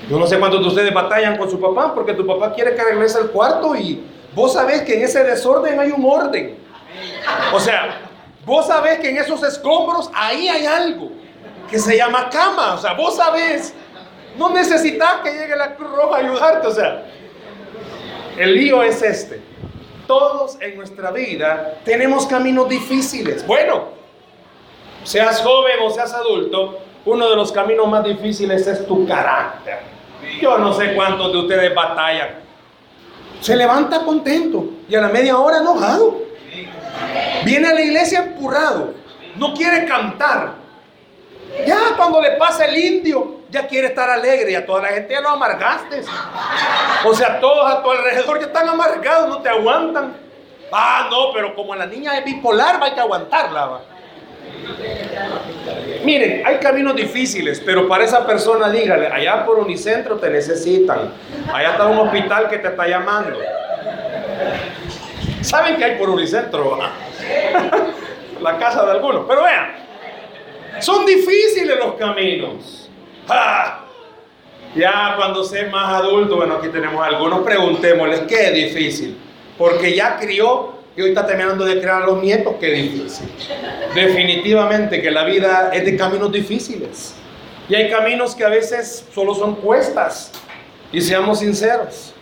Yo 0.10 0.18
no 0.18 0.26
sé 0.26 0.40
cuántos 0.40 0.62
de 0.62 0.68
ustedes 0.68 0.94
batallan 0.94 1.38
con 1.38 1.50
su 1.50 1.60
papá 1.60 1.94
porque 1.94 2.14
tu 2.14 2.26
papá 2.26 2.54
quiere 2.54 2.76
que 2.76 2.84
regrese 2.84 3.18
al 3.18 3.30
cuarto 3.30 3.76
y 3.76 4.04
vos 4.34 4.54
sabés 4.54 4.84
que 4.84 4.96
en 4.96 5.04
ese 5.04 5.24
desorden 5.24 5.80
hay 5.80 5.92
un 5.92 6.06
orden. 6.06 6.58
O 7.54 7.60
sea, 7.60 8.00
vos 8.46 8.68
sabés 8.68 9.00
que 9.00 9.10
en 9.10 9.18
esos 9.18 9.44
escombros 9.44 10.10
ahí 10.14 10.48
hay 10.48 10.66
algo 10.66 11.12
que 11.70 11.80
se 11.80 11.98
llama 11.98 12.30
cama. 12.30 12.76
O 12.76 12.78
sea, 12.78 12.94
vos 12.94 13.16
sabés. 13.16 13.74
No 14.38 14.50
necesitas 14.50 15.22
que 15.24 15.32
llegue 15.32 15.56
la 15.56 15.76
Cruz 15.76 15.90
Roja 15.92 16.18
a 16.18 16.20
ayudarte. 16.20 16.68
O 16.68 16.72
sea, 16.72 17.06
el 18.38 18.54
lío 18.56 18.84
es 18.84 19.02
este. 19.02 19.42
Todos 20.06 20.58
en 20.62 20.78
nuestra 20.78 21.12
vida 21.12 21.80
tenemos 21.84 22.26
caminos 22.28 22.70
difíciles. 22.70 23.46
Bueno, 23.46 23.90
seas 25.04 25.42
joven 25.42 25.76
o 25.84 25.90
seas 25.90 26.14
adulto, 26.14 26.80
uno 27.06 27.30
de 27.30 27.36
los 27.36 27.52
caminos 27.52 27.88
más 27.88 28.04
difíciles 28.04 28.68
es 28.68 28.86
tu 28.86 29.08
carácter. 29.08 29.80
Yo 30.42 30.58
no 30.58 30.74
sé 30.74 30.94
cuántos 30.94 31.32
de 31.32 31.38
ustedes 31.40 31.76
batallan. 31.76 32.30
Se 33.42 33.56
levanta 33.56 34.04
contento 34.04 34.66
y 34.88 34.96
a 34.96 35.02
la 35.02 35.10
media 35.10 35.38
hora 35.38 35.58
enojado. 35.58 36.22
Viene 37.44 37.68
a 37.68 37.74
la 37.74 37.82
iglesia 37.82 38.20
empurrado. 38.20 38.94
No 39.36 39.54
quiere 39.54 39.86
cantar. 39.86 40.67
Ya 41.66 41.78
cuando 41.96 42.22
le 42.22 42.32
pasa 42.32 42.66
el 42.66 42.78
indio, 42.78 43.42
ya 43.50 43.68
quiere 43.68 43.88
estar 43.88 44.10
alegre 44.10 44.52
y 44.52 44.56
a 44.56 44.66
toda 44.66 44.84
la 44.84 44.90
gente 44.90 45.14
ya 45.14 45.22
lo 45.22 45.30
amargaste. 45.30 46.02
O 47.06 47.14
sea, 47.14 47.40
todos 47.40 47.72
a 47.72 47.82
tu 47.82 47.92
alrededor 47.92 48.40
ya 48.40 48.48
están 48.48 48.70
amargados, 48.70 49.30
no 49.30 49.42
te 49.42 49.50
aguantan. 49.50 50.16
Ah, 50.72 51.08
no, 51.10 51.32
pero 51.34 51.56
como 51.56 51.76
la 51.76 51.86
niña 51.86 52.18
es 52.18 52.26
bipolar, 52.26 52.82
va 52.82 52.88
a 52.88 52.94
que 52.94 53.00
aguantarla. 53.00 53.80
Miren, 56.04 56.46
hay 56.46 56.58
caminos 56.58 56.96
difíciles, 56.96 57.62
pero 57.66 57.88
para 57.88 58.04
esa 58.04 58.26
persona 58.26 58.70
dígale, 58.70 59.08
allá 59.08 59.46
por 59.46 59.60
Unicentro 59.60 60.18
te 60.18 60.30
necesitan. 60.30 61.14
Allá 61.52 61.72
está 61.72 61.86
un 61.86 61.98
hospital 62.00 62.50
que 62.50 62.58
te 62.58 62.68
está 62.68 62.88
llamando. 62.88 63.40
¿Saben 65.42 65.78
que 65.78 65.86
hay 65.86 65.98
por 65.98 66.10
Unicentro? 66.10 66.78
la 68.42 68.58
casa 68.58 68.86
de 68.86 68.92
algunos. 68.92 69.26
Pero 69.28 69.44
vean, 69.44 69.87
son 70.80 71.06
difíciles 71.06 71.78
los 71.78 71.96
caminos. 71.96 72.90
Ah, 73.28 73.86
ya 74.76 75.14
cuando 75.16 75.44
sea 75.44 75.70
más 75.70 76.02
adulto, 76.02 76.38
bueno, 76.38 76.56
aquí 76.56 76.70
tenemos 76.70 77.06
algunos, 77.06 77.42
preguntémosles 77.42 78.22
qué 78.22 78.52
difícil. 78.52 79.18
Porque 79.58 79.96
ya 79.96 80.18
crió 80.18 80.78
y 80.96 81.02
hoy 81.02 81.10
está 81.10 81.26
terminando 81.26 81.66
de 81.66 81.80
crear 81.80 82.04
a 82.04 82.06
los 82.08 82.22
nietos, 82.22 82.56
qué 82.60 82.72
difícil. 82.72 83.28
Definitivamente 83.94 85.02
que 85.02 85.12
la 85.12 85.24
vida 85.26 85.72
es 85.74 85.86
de 85.86 85.96
caminos 85.96 86.32
difíciles. 86.32 87.16
Y 87.70 87.76
hay 87.76 87.90
caminos 87.90 88.34
que 88.36 88.44
a 88.44 88.50
veces 88.50 89.06
solo 89.14 89.36
son 89.36 89.56
cuestas. 89.56 90.32
Y 90.92 91.02
seamos 91.02 91.40
sinceros, 91.40 92.14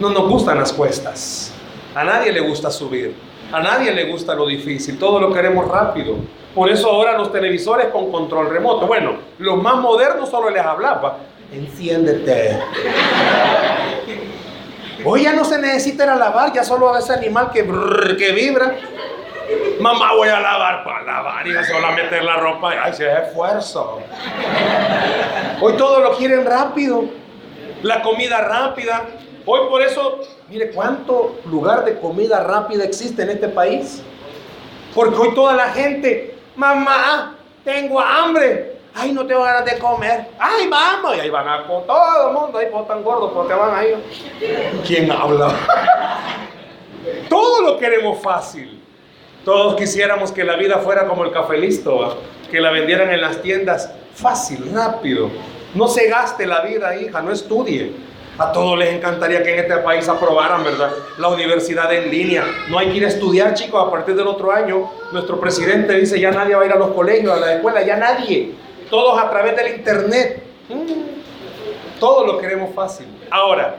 no 0.00 0.10
nos 0.10 0.28
gustan 0.28 0.58
las 0.58 0.72
cuestas. 0.72 1.52
A 1.94 2.04
nadie 2.04 2.32
le 2.32 2.40
gusta 2.40 2.70
subir. 2.70 3.14
A 3.52 3.60
nadie 3.60 3.92
le 3.92 4.10
gusta 4.10 4.34
lo 4.34 4.46
difícil. 4.46 4.98
Todo 4.98 5.20
lo 5.20 5.32
queremos 5.32 5.68
rápido. 5.68 6.16
Por 6.54 6.70
eso 6.70 6.90
ahora 6.90 7.16
los 7.16 7.32
televisores 7.32 7.86
con 7.86 8.10
control 8.10 8.50
remoto. 8.50 8.86
Bueno, 8.86 9.12
los 9.38 9.62
más 9.62 9.76
modernos 9.76 10.28
solo 10.28 10.50
les 10.50 10.62
hablaba. 10.62 11.18
Enciéndete. 11.52 12.58
Hoy 15.04 15.22
ya 15.22 15.32
no 15.32 15.44
se 15.44 15.58
necesita 15.58 16.04
ir 16.04 16.10
a 16.10 16.16
lavar, 16.16 16.52
ya 16.52 16.64
solo 16.64 16.96
ese 16.96 17.12
animal 17.14 17.50
que, 17.52 17.64
que 18.18 18.32
vibra. 18.32 18.76
Mamá, 19.80 20.12
voy 20.14 20.28
a 20.28 20.40
lavar 20.40 20.84
para 20.84 21.02
lavar 21.04 21.46
y 21.46 21.52
solo 21.64 21.86
a 21.86 21.92
meter 21.92 22.24
la 22.24 22.36
ropa. 22.36 22.72
Ay, 22.82 22.92
se 22.92 23.10
esfuerzo. 23.10 24.00
Hoy 25.60 25.74
todo 25.76 26.00
lo 26.00 26.16
quieren 26.16 26.44
rápido. 26.44 27.04
La 27.82 28.02
comida 28.02 28.40
rápida. 28.40 29.04
Hoy 29.46 29.60
por 29.70 29.80
eso, 29.82 30.18
mire 30.48 30.70
cuánto 30.70 31.38
lugar 31.46 31.84
de 31.84 31.98
comida 31.98 32.42
rápida 32.42 32.84
existe 32.84 33.22
en 33.22 33.30
este 33.30 33.48
país. 33.48 34.02
Porque 34.94 35.16
hoy 35.16 35.34
toda 35.34 35.54
la 35.54 35.68
gente, 35.68 36.36
mamá, 36.56 37.36
tengo 37.64 38.00
hambre. 38.00 38.78
Ay, 38.94 39.12
no 39.12 39.26
tengo 39.26 39.42
ganas 39.42 39.64
de 39.64 39.78
comer. 39.78 40.28
Ay, 40.38 40.66
vamos. 40.68 41.16
Y 41.16 41.20
ahí 41.20 41.30
van 41.30 41.46
a 41.46 41.66
todo 41.66 42.28
el 42.28 42.34
mundo. 42.34 42.58
Ahí 42.58 42.66
pues 42.72 42.88
tan 42.88 43.02
gordos 43.04 43.30
porque 43.32 43.54
van 43.54 43.74
ahí. 43.76 43.94
¿Quién 44.86 45.10
habla? 45.10 45.54
todo 47.28 47.62
lo 47.62 47.78
queremos 47.78 48.20
fácil. 48.20 48.82
Todos 49.44 49.76
quisiéramos 49.76 50.32
que 50.32 50.42
la 50.42 50.56
vida 50.56 50.78
fuera 50.78 51.06
como 51.06 51.24
el 51.24 51.30
café 51.30 51.58
listo, 51.58 52.18
que 52.50 52.60
la 52.60 52.70
vendieran 52.70 53.10
en 53.10 53.20
las 53.20 53.40
tiendas 53.40 53.92
fácil, 54.14 54.72
rápido. 54.74 55.30
No 55.74 55.86
se 55.86 56.08
gaste 56.08 56.46
la 56.46 56.62
vida, 56.62 56.96
hija, 56.96 57.22
no 57.22 57.30
estudie. 57.30 57.92
A 58.38 58.52
todos 58.52 58.78
les 58.78 58.94
encantaría 58.94 59.42
que 59.42 59.52
en 59.52 59.58
este 59.60 59.76
país 59.78 60.08
aprobaran, 60.08 60.62
¿verdad? 60.62 60.92
La 61.18 61.28
universidad 61.28 61.92
en 61.92 62.08
línea. 62.08 62.44
No 62.68 62.78
hay 62.78 62.90
que 62.90 62.98
ir 62.98 63.04
a 63.04 63.08
estudiar, 63.08 63.52
chicos, 63.54 63.84
a 63.84 63.90
partir 63.90 64.14
del 64.14 64.28
otro 64.28 64.52
año. 64.52 64.88
Nuestro 65.10 65.40
presidente 65.40 65.92
dice, 65.94 66.20
ya 66.20 66.30
nadie 66.30 66.54
va 66.54 66.62
a 66.62 66.66
ir 66.66 66.72
a 66.72 66.76
los 66.76 66.92
colegios, 66.92 67.36
a 67.36 67.40
la 67.40 67.54
escuela, 67.54 67.82
ya 67.82 67.96
nadie. 67.96 68.54
Todos 68.88 69.20
a 69.20 69.28
través 69.28 69.56
del 69.56 69.74
internet. 69.74 70.42
Mm. 70.68 71.98
Todo 71.98 72.24
lo 72.24 72.38
queremos 72.38 72.72
fácil. 72.76 73.08
Ahora, 73.28 73.74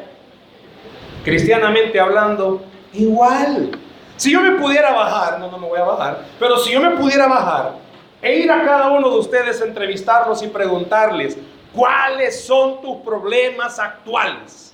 cristianamente 1.23 1.97
hablando, 1.97 2.61
igual. 2.91 3.71
Si 4.17 4.29
yo 4.33 4.41
me 4.41 4.59
pudiera 4.59 4.91
bajar, 4.91 5.39
no, 5.39 5.49
no 5.49 5.57
me 5.57 5.67
voy 5.69 5.79
a 5.79 5.83
bajar, 5.83 6.25
pero 6.37 6.57
si 6.57 6.73
yo 6.73 6.81
me 6.81 6.97
pudiera 6.97 7.27
bajar 7.27 7.75
e 8.21 8.39
ir 8.39 8.51
a 8.51 8.65
cada 8.65 8.89
uno 8.89 9.09
de 9.09 9.19
ustedes 9.19 9.61
entrevistarlos 9.61 10.43
y 10.43 10.47
preguntarles, 10.47 11.37
¿cuáles 11.73 12.45
son 12.45 12.81
tus 12.81 12.97
problemas 12.97 13.79
actuales? 13.79 14.73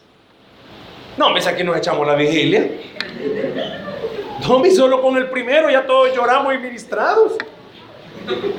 No, 1.18 1.34
ves 1.34 1.48
aquí 1.48 1.64
nos 1.64 1.78
echamos 1.78 2.06
la 2.06 2.16
vigilia. 2.16 2.70
No, 4.42 4.64
solo 4.76 5.02
con 5.02 5.16
el 5.18 5.30
primero 5.30 5.70
ya 5.70 5.86
todos 5.86 6.14
lloramos 6.14 6.54
y 6.54 6.58
ministrados. 6.58 7.34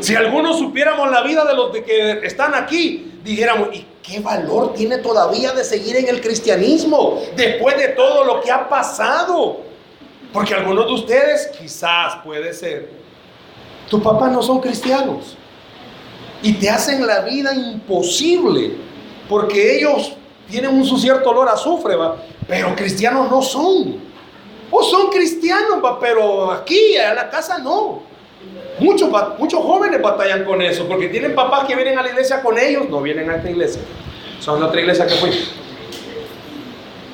Si 0.01 0.15
algunos 0.15 0.59
supiéramos 0.59 1.11
la 1.11 1.23
vida 1.23 1.45
de 1.45 1.55
los 1.55 1.77
que 1.77 2.21
están 2.25 2.55
aquí, 2.55 3.21
dijéramos, 3.23 3.75
¿y 3.75 3.85
qué 4.03 4.21
valor 4.21 4.73
tiene 4.75 4.99
todavía 4.99 5.53
de 5.53 5.65
seguir 5.65 5.97
en 5.97 6.09
el 6.09 6.21
cristianismo 6.21 7.21
después 7.35 7.77
de 7.77 7.89
todo 7.89 8.25
lo 8.25 8.41
que 8.41 8.51
ha 8.51 8.69
pasado? 8.69 9.61
Porque 10.33 10.55
algunos 10.55 10.87
de 10.87 10.93
ustedes, 10.93 11.51
quizás 11.59 12.17
puede 12.25 12.53
ser, 12.55 12.91
tus 13.91 14.01
papás 14.01 14.33
no 14.33 14.43
son 14.43 14.61
cristianos 14.61 15.37
y 16.43 16.55
te 16.55 16.71
hacen 16.71 17.07
la 17.07 17.21
vida 17.21 17.55
imposible 17.55 18.77
porque 19.29 19.79
ellos 19.79 20.13
tienen 20.49 20.71
un 20.71 20.85
cierto 20.99 21.31
olor 21.31 21.49
a 21.49 21.53
azufre, 21.53 21.97
pero 22.47 22.75
cristianos 22.75 23.31
no 23.31 23.43
son. 23.43 24.07
O 24.71 24.83
son 24.83 25.11
cristianos, 25.11 25.79
pero 26.01 26.51
aquí, 26.51 26.97
en 26.97 27.15
la 27.15 27.31
casa 27.31 27.59
no. 27.59 28.03
Muchos, 28.79 29.11
muchos 29.39 29.61
jóvenes 29.63 30.03
batallan 30.03 30.45
con 30.45 30.61
eso, 30.61 30.87
porque 30.87 31.09
tienen 31.09 31.35
papás 31.35 31.67
que 31.67 31.75
vienen 31.75 31.99
a 31.99 32.03
la 32.03 32.09
iglesia 32.09 32.43
con 32.43 32.59
ellos, 32.59 32.89
no 32.89 33.01
vienen 33.01 33.31
a 33.31 33.37
esta 33.37 33.51
iglesia, 33.51 33.81
son 34.39 34.61
la 34.61 34.67
otra 34.67 34.81
iglesia 34.81 35.07
que 35.07 35.15
fui. 35.15 35.31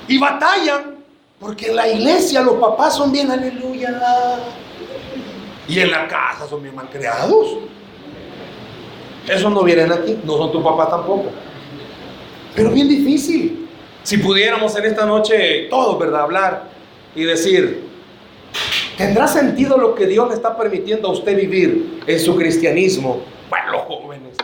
Y 0.08 0.18
batallan, 0.18 0.96
porque 1.38 1.68
en 1.68 1.76
la 1.76 1.88
iglesia 1.88 2.40
los 2.40 2.56
papás 2.56 2.96
son 2.96 3.12
bien 3.12 3.30
aleluya. 3.30 4.40
Y 5.68 5.78
en 5.78 5.90
la 5.90 6.08
casa 6.08 6.48
son 6.48 6.62
bien 6.62 6.74
mal 6.74 6.88
creados. 6.90 7.58
Esos 9.28 9.52
no 9.52 9.62
vienen 9.62 9.92
aquí, 9.92 10.18
no 10.24 10.36
son 10.36 10.52
tus 10.52 10.62
papás 10.62 10.90
tampoco. 10.90 11.26
Pero 12.54 12.70
bien 12.70 12.88
difícil. 12.88 13.68
Si 14.02 14.18
pudiéramos 14.18 14.76
en 14.76 14.84
esta 14.84 15.06
noche 15.06 15.68
todos, 15.70 15.98
¿verdad? 15.98 16.22
Hablar 16.22 16.64
y 17.14 17.24
decir, 17.24 17.92
¿Tendrá 18.96 19.26
sentido 19.26 19.78
lo 19.78 19.94
que 19.94 20.06
Dios 20.06 20.28
le 20.28 20.34
está 20.34 20.56
permitiendo 20.56 21.08
a 21.08 21.12
usted 21.12 21.36
vivir 21.36 22.02
en 22.06 22.20
su 22.20 22.36
cristianismo? 22.36 23.22
Bueno, 23.48 23.72
los 23.72 23.82
jóvenes. 23.82 24.36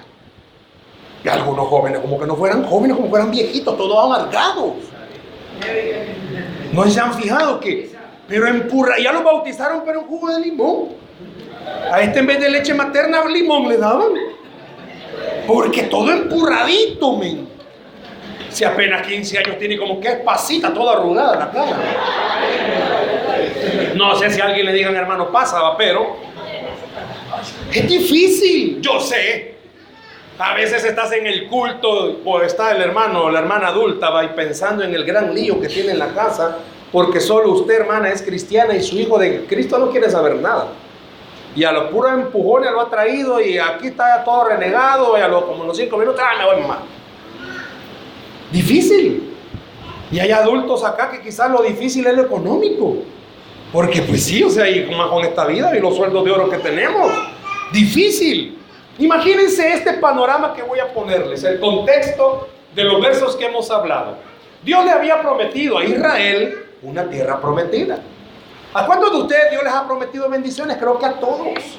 Y 1.25 1.29
algunos 1.29 1.69
jóvenes, 1.69 2.01
como 2.01 2.19
que 2.19 2.27
no 2.27 2.37
fueran 2.37 2.65
jóvenes, 2.65 2.97
como 2.97 3.07
que 3.07 3.11
fueran 3.11 3.31
viejitos, 3.31 3.77
todos 3.77 4.05
amargados. 4.05 4.73
No 6.73 6.85
se 6.89 7.01
han 7.01 7.15
fijado 7.15 7.61
que, 7.61 7.91
pero 8.27 8.49
en 8.49 8.69
ya 9.03 9.13
lo 9.13 9.23
bautizaron, 9.23 9.83
pero 9.85 10.01
en 10.01 10.07
jugo 10.07 10.29
de 10.31 10.41
limón. 10.41 10.89
A 11.93 12.01
este 12.01 12.21
en 12.21 12.27
vez 12.27 12.41
de 12.41 12.49
leche 12.49 12.73
materna, 12.73 13.25
limón 13.27 13.69
le 13.69 13.77
daban. 13.77 14.13
Porque 15.49 15.85
todo 15.85 16.13
empurradito, 16.13 17.17
men. 17.17 17.49
Si 18.51 18.65
apenas 18.65 19.07
15 19.07 19.39
años 19.39 19.59
tiene 19.59 19.79
como 19.79 19.99
que 19.99 20.09
es 20.09 20.17
pasita 20.17 20.75
toda 20.75 20.99
arrugada 20.99 21.37
la 21.37 21.51
cara. 21.51 21.79
No 23.95 24.15
sé 24.17 24.31
si 24.31 24.43
a 24.43 24.45
alguien 24.45 24.67
le 24.67 24.75
digan 24.75 24.95
hermano 24.95 25.33
pasa, 25.33 25.59
pero 25.79 26.19
es 27.73 27.89
difícil, 27.89 28.79
yo 28.83 29.01
sé. 29.01 29.55
A 30.39 30.53
veces 30.53 30.85
estás 30.85 31.13
en 31.13 31.27
el 31.27 31.49
culto 31.49 32.21
o 32.25 32.43
está 32.43 32.73
el 32.73 32.83
hermano 32.83 33.25
o 33.25 33.31
la 33.31 33.39
hermana 33.39 33.69
adulta 33.69 34.11
va 34.11 34.25
y 34.25 34.29
pensando 34.29 34.85
en 34.85 34.95
el 34.95 35.05
gran 35.05 35.35
lío 35.35 35.59
que 35.61 35.69
tiene 35.69 35.93
en 35.93 35.99
la 35.99 36.09
casa, 36.09 36.59
porque 36.93 37.21
solo 37.21 37.53
usted, 37.53 37.81
hermana, 37.81 38.11
es 38.11 38.21
cristiana 38.21 38.75
y 38.75 38.83
su 38.83 38.99
hijo 38.99 39.19
de 39.19 39.47
Cristo 39.47 39.79
no 39.79 39.91
quiere 39.91 40.11
saber 40.11 40.37
nada. 40.37 40.69
Y 41.57 41.65
a 41.65 41.73
los 41.73 41.91
puros 41.91 42.13
empujones 42.13 42.71
lo 42.71 42.83
ha 42.83 42.91
traído 42.91 43.41
y 43.41 43.59
aquí 43.59 43.89
está 43.89 44.23
todo 44.25 44.45
renegado 44.45 45.19
y 45.19 45.21
a 45.21 45.29
los 45.29 45.45
como 45.45 45.65
los 45.65 45.77
cinco 45.77 45.97
minutos, 45.97 46.21
ah, 46.25 46.37
me 46.39 46.45
voy 46.45 46.69
más. 46.69 46.79
Difícil. 48.53 49.35
Y 50.11 50.19
hay 50.19 50.31
adultos 50.31 50.85
acá 50.85 51.11
que 51.11 51.21
quizás 51.21 51.51
lo 51.51 51.63
difícil 51.63 52.07
es 52.07 52.15
lo 52.15 52.23
económico. 52.23 52.97
Porque 53.73 54.03
pues 54.03 54.25
sí, 54.25 54.43
o 54.43 54.49
sea, 54.49 54.69
y 54.69 54.87
más 54.95 55.09
con 55.09 55.25
esta 55.25 55.45
vida 55.45 55.77
y 55.77 55.81
los 55.81 55.97
sueldos 55.97 56.25
de 56.25 56.31
oro 56.31 56.49
que 56.49 56.59
tenemos. 56.59 57.13
Difícil. 57.73 58.59
Imagínense 58.99 59.73
este 59.73 59.95
panorama 59.95 60.55
que 60.55 60.63
voy 60.63 60.81
a 60.81 60.93
ponerles, 60.93 61.45
el 61.45 61.61
contexto 61.61 62.49
de 62.75 62.85
los 62.85 63.01
versos 63.01 63.37
que 63.37 63.47
hemos 63.47 63.71
hablado. 63.71 64.17
Dios 64.65 64.85
le 64.85 64.91
había 64.91 65.21
prometido 65.21 65.79
a 65.79 65.85
Israel 65.85 66.67
una 66.83 67.09
tierra 67.09 67.41
prometida. 67.41 67.99
¿A 68.75 68.85
cuántos 68.87 69.11
de 69.13 69.19
ustedes 69.19 69.51
Dios 69.51 69.63
les 69.65 69.73
ha 69.73 69.87
prometido 69.87 70.29
bendiciones? 70.29 70.77
Creo 70.77 70.99
que 70.99 71.07
a 71.07 71.15
todos. 71.15 71.79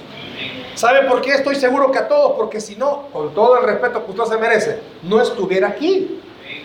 ¿Sabe 0.76 1.08
por 1.08 1.22
qué 1.22 1.36
estoy 1.36 1.56
seguro 1.56 1.92
que 1.92 2.00
a 2.00 2.08
todos? 2.08 2.34
Porque 2.38 2.60
si 2.60 2.76
no, 2.76 3.08
con 3.12 3.34
todo 3.34 3.60
el 3.60 3.66
respeto 3.66 4.06
que 4.06 4.12
usted 4.12 4.24
se 4.24 4.38
merece, 4.38 4.80
no 5.04 5.22
estuviera 5.22 5.68
aquí. 5.68 6.22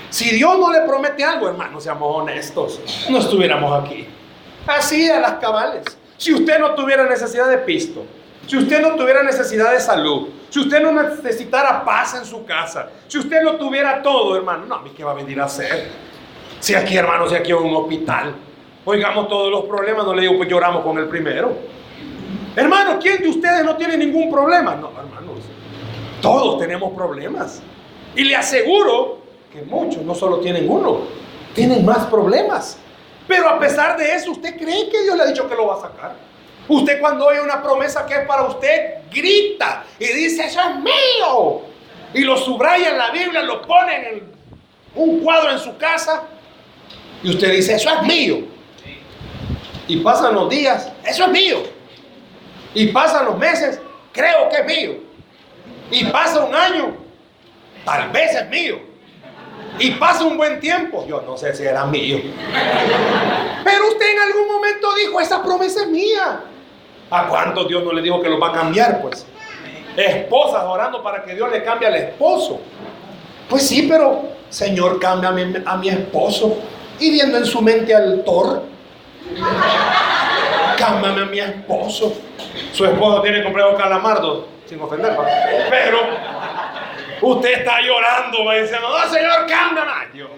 Si 0.08 0.30
Dios 0.30 0.58
no 0.58 0.72
le 0.72 0.82
promete 0.82 1.24
algo, 1.24 1.48
hermano, 1.48 1.80
seamos 1.80 2.22
honestos, 2.22 2.80
no 3.10 3.18
estuviéramos 3.18 3.84
aquí. 3.84 4.06
Así 4.66 5.10
a 5.10 5.20
las 5.20 5.34
cabales. 5.34 5.84
Si 6.16 6.32
usted 6.32 6.58
no 6.58 6.74
tuviera 6.74 7.04
necesidad 7.04 7.48
de 7.48 7.58
pisto, 7.58 8.04
si 8.46 8.56
usted 8.56 8.80
no 8.80 8.94
tuviera 8.94 9.22
necesidad 9.22 9.72
de 9.72 9.80
salud, 9.80 10.28
si 10.48 10.60
usted 10.60 10.80
no 10.80 10.92
necesitara 10.92 11.84
paz 11.84 12.14
en 12.14 12.24
su 12.24 12.44
casa, 12.44 12.88
si 13.08 13.18
usted 13.18 13.42
no 13.42 13.56
tuviera 13.56 14.00
todo, 14.00 14.36
hermano, 14.36 14.64
no, 14.66 14.76
¿a 14.76 14.82
mí 14.82 14.92
qué 14.96 15.02
va 15.02 15.10
a 15.10 15.14
venir 15.14 15.40
a 15.40 15.46
hacer? 15.46 15.90
Si 16.60 16.74
aquí, 16.74 16.96
hermano, 16.96 17.28
si 17.28 17.34
aquí 17.34 17.50
hay 17.50 17.58
un 17.58 17.74
hospital, 17.74 18.36
oigamos 18.84 19.28
todos 19.28 19.50
los 19.50 19.64
problemas, 19.64 20.04
no 20.04 20.14
le 20.14 20.22
digo, 20.22 20.36
pues 20.36 20.48
lloramos 20.48 20.82
con 20.84 20.98
el 20.98 21.06
primero. 21.06 21.56
Hermano, 22.56 22.98
¿quién 23.00 23.22
de 23.22 23.28
ustedes 23.28 23.64
no 23.64 23.76
tiene 23.76 23.96
ningún 23.96 24.30
problema? 24.30 24.74
No, 24.76 24.90
hermanos, 24.90 25.42
todos 26.20 26.58
tenemos 26.58 26.92
problemas. 26.92 27.62
Y 28.14 28.24
le 28.24 28.36
aseguro 28.36 29.18
que 29.52 29.62
muchos 29.62 30.02
no 30.02 30.14
solo 30.14 30.38
tienen 30.38 30.70
uno, 30.70 31.00
tienen 31.54 31.84
más 31.84 32.06
problemas. 32.06 32.78
Pero 33.26 33.48
a 33.48 33.58
pesar 33.58 33.96
de 33.96 34.14
eso, 34.14 34.30
¿usted 34.30 34.56
cree 34.56 34.88
que 34.88 35.02
Dios 35.02 35.16
le 35.16 35.22
ha 35.22 35.26
dicho 35.26 35.48
que 35.48 35.54
lo 35.54 35.66
va 35.66 35.76
a 35.76 35.80
sacar? 35.80 36.16
Usted 36.68 37.00
cuando 37.00 37.26
oye 37.26 37.40
una 37.40 37.62
promesa 37.62 38.06
que 38.06 38.14
es 38.14 38.26
para 38.26 38.44
usted, 38.44 39.02
grita 39.10 39.84
y 39.98 40.06
dice, 40.06 40.44
eso 40.44 40.60
es 40.60 40.76
mío. 40.76 41.62
Y 42.12 42.20
lo 42.20 42.36
subraya 42.36 42.90
en 42.90 42.98
la 42.98 43.10
Biblia, 43.10 43.42
lo 43.42 43.62
pone 43.62 44.10
en 44.10 44.22
un 44.94 45.20
cuadro 45.20 45.50
en 45.50 45.58
su 45.58 45.76
casa. 45.76 46.22
Y 47.22 47.30
usted 47.30 47.52
dice, 47.52 47.74
eso 47.74 47.90
es 47.90 48.02
mío. 48.06 48.53
Y 49.86 49.98
pasan 49.98 50.34
los 50.34 50.48
días, 50.48 50.90
eso 51.06 51.24
es 51.24 51.30
mío. 51.30 51.58
Y 52.74 52.88
pasan 52.88 53.26
los 53.26 53.38
meses, 53.38 53.80
creo 54.12 54.48
que 54.48 54.56
es 54.56 54.66
mío. 54.66 54.92
Y 55.90 56.04
pasa 56.06 56.44
un 56.44 56.54
año, 56.54 56.96
tal 57.84 58.10
vez 58.10 58.34
es 58.34 58.48
mío. 58.48 58.78
Y 59.78 59.90
pasa 59.92 60.24
un 60.24 60.36
buen 60.36 60.60
tiempo, 60.60 61.04
yo 61.06 61.22
no 61.22 61.36
sé 61.36 61.54
si 61.54 61.64
era 61.64 61.84
mío. 61.84 62.20
Pero 63.64 63.88
usted 63.88 64.12
en 64.12 64.20
algún 64.20 64.48
momento 64.48 64.94
dijo, 64.94 65.20
esa 65.20 65.42
promesa 65.42 65.82
es 65.82 65.88
mía. 65.88 66.40
¿A 67.10 67.28
cuánto 67.28 67.64
Dios 67.64 67.84
no 67.84 67.92
le 67.92 68.02
dijo 68.02 68.22
que 68.22 68.28
lo 68.28 68.38
va 68.38 68.48
a 68.48 68.52
cambiar? 68.52 69.02
Pues 69.02 69.26
esposas 69.96 70.64
orando 70.64 71.02
para 71.02 71.24
que 71.24 71.34
Dios 71.34 71.50
le 71.50 71.62
cambie 71.62 71.88
al 71.88 71.94
esposo. 71.94 72.60
Pues 73.48 73.66
sí, 73.66 73.86
pero 73.88 74.28
Señor, 74.48 74.98
cámbiame 74.98 75.62
a 75.64 75.76
mi 75.76 75.88
esposo. 75.88 76.56
Y 76.98 77.10
viendo 77.10 77.38
en 77.38 77.44
su 77.44 77.60
mente 77.60 77.94
al 77.94 78.22
Thor, 78.24 78.62
cámbiame 80.78 81.22
a 81.22 81.26
mi 81.26 81.40
esposo. 81.40 82.12
Su 82.72 82.84
esposo 82.84 83.22
tiene 83.22 83.42
comprado 83.42 83.76
calamardo, 83.76 84.48
sin 84.66 84.80
ofender, 84.80 85.16
pero 85.70 85.98
usted 87.22 87.52
está 87.58 87.80
llorando, 87.80 88.44
va 88.44 88.54
diciendo, 88.56 88.88
no, 88.88 89.12
Señor, 89.12 89.46
cámbiame. 89.46 89.92
Dios, 90.12 90.30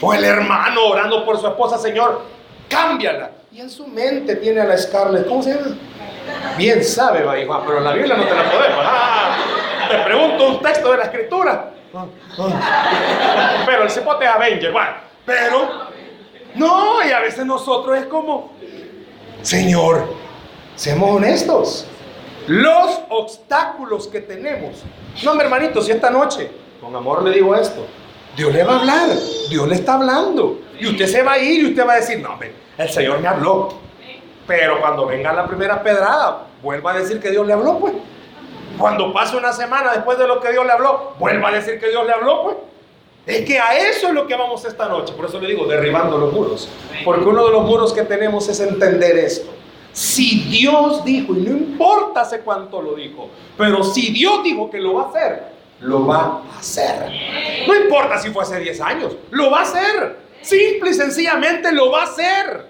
o 0.00 0.14
el 0.14 0.24
hermano 0.24 0.86
orando 0.86 1.24
por 1.24 1.38
su 1.38 1.46
esposa, 1.46 1.78
Señor, 1.78 2.22
cámbiala. 2.68 3.30
Y 3.50 3.60
en 3.60 3.70
su 3.70 3.86
mente 3.86 4.36
tiene 4.36 4.60
a 4.60 4.64
la 4.64 4.76
Scarlett, 4.76 5.26
¿cómo 5.26 5.42
se 5.42 5.54
llama? 5.54 5.76
Bien 6.56 6.84
sabe, 6.84 7.22
va, 7.22 7.38
hijo, 7.38 7.62
pero 7.66 7.78
en 7.78 7.84
la 7.84 7.92
Biblia 7.92 8.16
no 8.16 8.24
te 8.24 8.34
la 8.34 8.50
podemos. 8.50 8.84
Ah, 8.84 9.36
te 9.88 9.98
pregunto 9.98 10.48
un 10.48 10.62
texto 10.62 10.90
de 10.92 10.98
la 10.98 11.04
escritura. 11.04 11.70
Pero 13.66 13.82
el 13.84 13.90
cipote 13.90 14.24
es 14.24 14.30
Avenger, 14.30 14.72
bueno, 14.72 14.90
pero 15.24 15.87
no, 16.54 17.06
y 17.06 17.10
a 17.10 17.20
veces 17.20 17.44
nosotros 17.46 17.98
es 17.98 18.06
como, 18.06 18.52
Señor, 19.42 20.14
seamos 20.74 21.10
honestos. 21.10 21.86
Los 22.46 23.00
obstáculos 23.10 24.08
que 24.08 24.20
tenemos. 24.20 24.82
No, 25.22 25.34
mi 25.34 25.42
hermanito, 25.42 25.82
si 25.82 25.92
esta 25.92 26.10
noche, 26.10 26.50
con 26.80 26.94
amor 26.96 27.22
le 27.22 27.32
digo 27.32 27.54
esto, 27.54 27.86
Dios 28.36 28.52
le 28.52 28.64
va 28.64 28.74
a 28.74 28.78
hablar, 28.80 29.08
Dios 29.50 29.68
le 29.68 29.74
está 29.74 29.94
hablando. 29.94 30.60
Y 30.78 30.86
usted 30.86 31.06
se 31.06 31.22
va 31.22 31.32
a 31.32 31.38
ir 31.38 31.62
y 31.62 31.66
usted 31.70 31.86
va 31.86 31.94
a 31.94 31.96
decir, 31.96 32.20
no, 32.20 32.38
el 32.78 32.88
Señor 32.88 33.20
me 33.20 33.28
habló. 33.28 33.74
Pero 34.46 34.80
cuando 34.80 35.06
venga 35.06 35.32
la 35.32 35.46
primera 35.46 35.82
pedrada, 35.82 36.46
vuelva 36.62 36.92
a 36.92 36.98
decir 36.98 37.20
que 37.20 37.30
Dios 37.30 37.46
le 37.46 37.52
habló, 37.52 37.78
pues. 37.78 37.92
Cuando 38.78 39.12
pase 39.12 39.36
una 39.36 39.52
semana 39.52 39.92
después 39.92 40.16
de 40.18 40.26
lo 40.26 40.40
que 40.40 40.52
Dios 40.52 40.64
le 40.64 40.72
habló, 40.72 41.14
vuelva 41.18 41.48
a 41.48 41.52
decir 41.52 41.78
que 41.80 41.88
Dios 41.88 42.06
le 42.06 42.12
habló, 42.12 42.44
pues. 42.44 42.56
Es 43.28 43.44
que 43.44 43.58
a 43.58 43.76
eso 43.76 44.08
es 44.08 44.14
lo 44.14 44.26
que 44.26 44.34
vamos 44.34 44.64
esta 44.64 44.88
noche. 44.88 45.12
Por 45.12 45.26
eso 45.26 45.38
le 45.38 45.48
digo, 45.48 45.66
derribando 45.66 46.16
los 46.16 46.32
muros. 46.32 46.66
Porque 47.04 47.26
uno 47.26 47.44
de 47.44 47.52
los 47.52 47.62
muros 47.62 47.92
que 47.92 48.02
tenemos 48.02 48.48
es 48.48 48.58
entender 48.58 49.18
esto. 49.18 49.50
Si 49.92 50.44
Dios 50.44 51.04
dijo, 51.04 51.34
y 51.34 51.40
no 51.40 51.50
importa 51.50 52.22
hace 52.22 52.40
cuánto 52.40 52.80
lo 52.80 52.94
dijo, 52.94 53.28
pero 53.58 53.84
si 53.84 54.12
Dios 54.12 54.42
dijo 54.42 54.70
que 54.70 54.78
lo 54.78 54.94
va 54.94 55.02
a 55.02 55.08
hacer, 55.10 55.42
lo 55.80 56.06
va 56.06 56.42
a 56.54 56.58
hacer. 56.58 57.12
No 57.66 57.76
importa 57.76 58.18
si 58.18 58.30
fue 58.30 58.44
hace 58.44 58.60
10 58.60 58.80
años, 58.80 59.16
lo 59.30 59.50
va 59.50 59.58
a 59.58 59.62
hacer. 59.62 60.16
Simple 60.40 60.90
y 60.90 60.94
sencillamente 60.94 61.70
lo 61.72 61.90
va 61.90 62.02
a 62.02 62.04
hacer. 62.04 62.66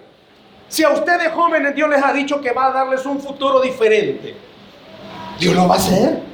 Si 0.67 0.83
a 0.83 0.89
ustedes 0.89 1.31
jóvenes 1.31 1.73
Dios 1.73 1.89
les 1.89 2.03
ha 2.03 2.11
dicho 2.11 2.41
que 2.41 2.51
va 2.51 2.67
a 2.67 2.71
darles 2.71 3.05
un 3.05 3.21
futuro 3.21 3.61
diferente, 3.61 4.35
Dios 5.39 5.55
lo 5.55 5.69
va 5.69 5.75
a 5.75 5.77
hacer. 5.77 6.28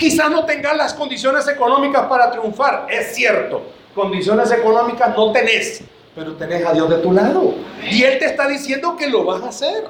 Quizás 0.00 0.30
no 0.30 0.46
tengan 0.46 0.78
las 0.78 0.94
condiciones 0.94 1.46
económicas 1.46 2.06
para 2.06 2.30
triunfar, 2.30 2.86
es 2.88 3.14
cierto. 3.14 3.62
Condiciones 3.94 4.50
económicas 4.50 5.14
no 5.14 5.30
tenés, 5.30 5.82
pero 6.14 6.32
tenés 6.36 6.64
a 6.64 6.72
Dios 6.72 6.88
de 6.88 6.96
tu 6.96 7.12
lado. 7.12 7.54
Y 7.82 8.02
Él 8.02 8.18
te 8.18 8.24
está 8.24 8.48
diciendo 8.48 8.96
que 8.96 9.08
lo 9.08 9.24
vas 9.24 9.42
a 9.42 9.48
hacer. 9.50 9.88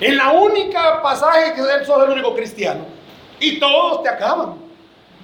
En 0.00 0.16
la 0.16 0.30
única 0.30 1.02
pasaje 1.02 1.52
que 1.52 1.60
Él 1.60 1.84
sos 1.84 2.02
el 2.04 2.10
único 2.10 2.34
cristiano. 2.34 2.86
Y 3.38 3.60
todos 3.60 4.02
te 4.02 4.08
acaban. 4.08 4.54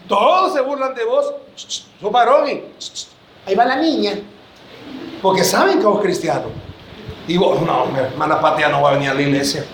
Todos 0.06 0.52
se 0.52 0.60
burlan 0.60 0.94
de 0.94 1.04
vos. 1.06 1.32
Sos 1.56 2.12
varón 2.12 2.44
ahí 3.46 3.54
va 3.54 3.64
la 3.64 3.76
niña 3.76 4.18
porque 5.22 5.44
saben 5.44 5.78
que 5.78 5.86
vos 5.86 6.02
cristiano. 6.02 6.48
Y 7.26 7.38
vos, 7.38 7.58
no, 7.62 7.86
mi 7.86 8.00
hermana 8.00 8.38
Patia 8.38 8.68
no 8.68 8.82
va 8.82 8.90
a 8.90 8.92
venir 8.92 9.08
a 9.08 9.14
la 9.14 9.22
iglesia. 9.22 9.64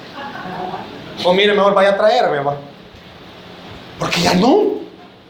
O 1.25 1.35
mire, 1.35 1.53
mejor 1.53 1.75
vaya 1.75 1.91
a 1.91 1.97
traerme, 1.97 2.39
va. 2.39 2.70
Porque 4.01 4.23
ya 4.23 4.35
no. 4.35 4.81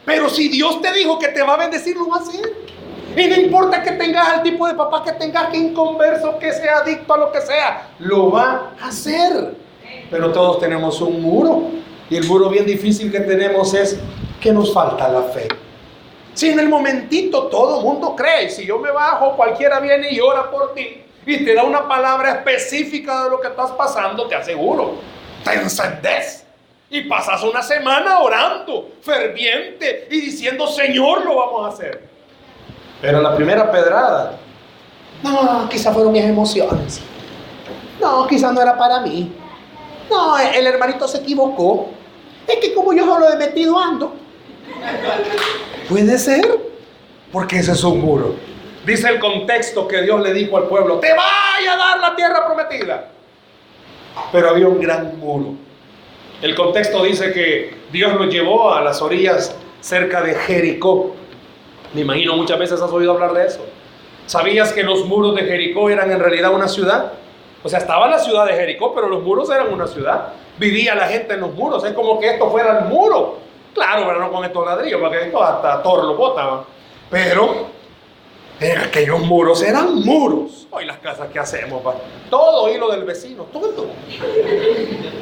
Pero 0.06 0.30
si 0.30 0.48
Dios 0.48 0.80
te 0.80 0.92
dijo 0.92 1.18
que 1.18 1.28
te 1.28 1.42
va 1.42 1.54
a 1.54 1.56
bendecir, 1.59 1.96
lo 1.96 2.09
va 2.09 2.16
a 2.16 2.20
hacer. 2.20 2.50
Y 3.16 3.26
no 3.26 3.37
importa 3.37 3.83
que 3.83 3.90
tengas 3.92 4.28
al 4.28 4.42
tipo 4.42 4.66
de 4.66 4.74
papá 4.74 5.02
que 5.04 5.12
tengas, 5.12 5.50
que 5.50 5.59
inconverso, 5.59 6.38
que 6.38 6.52
sea 6.52 6.78
adicto 6.78 7.12
a 7.12 7.18
lo 7.18 7.33
que 7.33 7.40
sea, 7.40 7.90
lo 7.98 8.30
va 8.30 8.72
a 8.80 8.88
hacer. 8.88 9.56
Pero 10.11 10.33
todos 10.33 10.61
tenemos 10.61 11.00
un 11.00 11.20
muro. 11.20 11.64
Y 12.09 12.16
el 12.16 12.26
muro 12.26 12.48
bien 12.48 12.64
difícil 12.64 13.11
que 13.11 13.20
tenemos 13.20 13.74
es 13.74 13.98
que 14.40 14.52
nos 14.52 14.72
falta 14.72 15.09
la 15.09 15.22
fe. 15.22 15.48
Si 16.33 16.48
en 16.48 16.61
el 16.61 16.68
momentito 16.68 17.48
todo 17.48 17.80
el 17.80 17.85
mundo 17.85 18.14
cree, 18.16 18.48
si 18.48 18.64
yo 18.64 18.78
me 18.78 18.90
bajo, 18.90 19.37
cualquiera 19.37 19.80
viene 19.80 20.12
y 20.12 20.20
ora 20.20 20.50
por 20.50 20.72
ti 20.74 21.02
y 21.26 21.44
te 21.44 21.54
da 21.54 21.64
una 21.64 21.87
palabra 21.87 22.33
específica 22.33 23.24
de 23.24 23.30
lo 23.30 23.40
que 23.40 23.48
estás 23.48 23.72
pasando, 23.72 24.26
te 24.26 24.35
aseguro, 24.35 24.94
te 25.44 25.54
encendes 25.54 26.46
y 26.90 27.03
pasas 27.03 27.42
una 27.44 27.62
semana 27.62 28.18
orando, 28.18 28.90
ferviente 29.00 30.09
y 30.11 30.20
diciendo, 30.20 30.66
Señor, 30.66 31.24
lo 31.24 31.37
vamos 31.37 31.64
a 31.64 31.68
hacer. 31.68 32.09
Pero 33.00 33.22
la 33.22 33.35
primera 33.35 33.70
pedrada, 33.70 34.37
no, 35.22 35.68
quizás 35.68 35.94
fueron 35.94 36.12
mis 36.12 36.24
emociones. 36.24 37.00
No, 38.00 38.26
quizás 38.26 38.53
no 38.53 38.61
era 38.61 38.76
para 38.76 39.00
mí. 39.00 39.33
No, 40.11 40.37
el 40.37 40.66
hermanito 40.66 41.07
se 41.07 41.18
equivocó. 41.18 41.88
Es 42.46 42.57
que 42.57 42.74
como 42.74 42.92
yo 42.92 43.05
solo 43.07 43.31
he 43.31 43.37
metido 43.37 43.79
ando, 43.79 44.14
Puede 45.88 46.18
ser. 46.18 46.70
Porque 47.33 47.59
ese 47.59 47.72
es 47.72 47.85
un 47.85 48.00
muro. 48.00 48.35
Dice 48.85 49.09
el 49.09 49.20
contexto 49.20 49.87
que 49.87 50.03
Dios 50.03 50.20
le 50.20 50.33
dijo 50.33 50.57
al 50.57 50.64
pueblo, 50.64 50.98
te 50.98 51.11
vaya 51.11 51.74
a 51.74 51.76
dar 51.76 52.00
la 52.00 52.16
tierra 52.16 52.46
prometida. 52.46 53.09
Pero 54.33 54.50
había 54.50 54.66
un 54.66 54.81
gran 54.81 55.18
muro. 55.18 55.55
El 56.42 56.55
contexto 56.55 57.03
dice 57.03 57.33
que 57.33 57.74
Dios 57.92 58.14
lo 58.14 58.24
llevó 58.24 58.72
a 58.72 58.81
las 58.81 59.03
orillas 59.03 59.55
cerca 59.81 60.22
de 60.22 60.35
Jericó. 60.35 61.14
Me 61.92 62.00
imagino 62.00 62.35
muchas 62.35 62.59
veces 62.59 62.81
has 62.81 62.90
oído 62.90 63.12
hablar 63.12 63.35
de 63.35 63.46
eso. 63.46 63.61
¿Sabías 64.24 64.72
que 64.72 64.83
los 64.83 65.05
muros 65.05 65.35
de 65.35 65.42
Jericó 65.42 65.90
eran 65.90 66.11
en 66.11 66.18
realidad 66.18 66.55
una 66.55 66.68
ciudad? 66.68 67.12
O 67.62 67.68
sea, 67.68 67.79
estaba 67.79 68.09
la 68.09 68.18
ciudad 68.18 68.46
de 68.46 68.55
Jericó, 68.55 68.94
pero 68.94 69.09
los 69.09 69.22
muros 69.22 69.50
eran 69.50 69.70
una 69.70 69.87
ciudad. 69.87 70.29
Vivía 70.59 70.94
la 70.94 71.09
gente 71.09 71.35
en 71.35 71.40
los 71.40 71.53
muros. 71.53 71.85
Es 71.85 71.92
como 71.92 72.18
que 72.18 72.31
esto 72.31 72.50
fuera 72.50 72.79
el 72.79 72.85
muro. 72.87 73.37
Claro, 73.74 74.05
pero 74.07 74.20
no 74.20 74.33
con 74.33 74.42
estos 74.44 74.64
ladrillos, 74.64 74.98
porque 74.98 75.26
esto 75.26 75.42
hasta 75.42 75.83
Thor 75.83 76.05
lo. 76.05 76.66
Pero 77.11 77.66
en 78.61 78.79
aquellos 78.79 79.20
muros 79.20 79.62
eran 79.62 79.94
muros. 79.94 80.66
Hoy 80.70 80.85
las 80.85 80.99
casas 80.99 81.29
que 81.33 81.38
hacemos, 81.38 81.83
todo 82.29 82.73
hilo 82.73 82.90
del 82.90 83.05
vecino, 83.05 83.44
todo. 83.44 83.87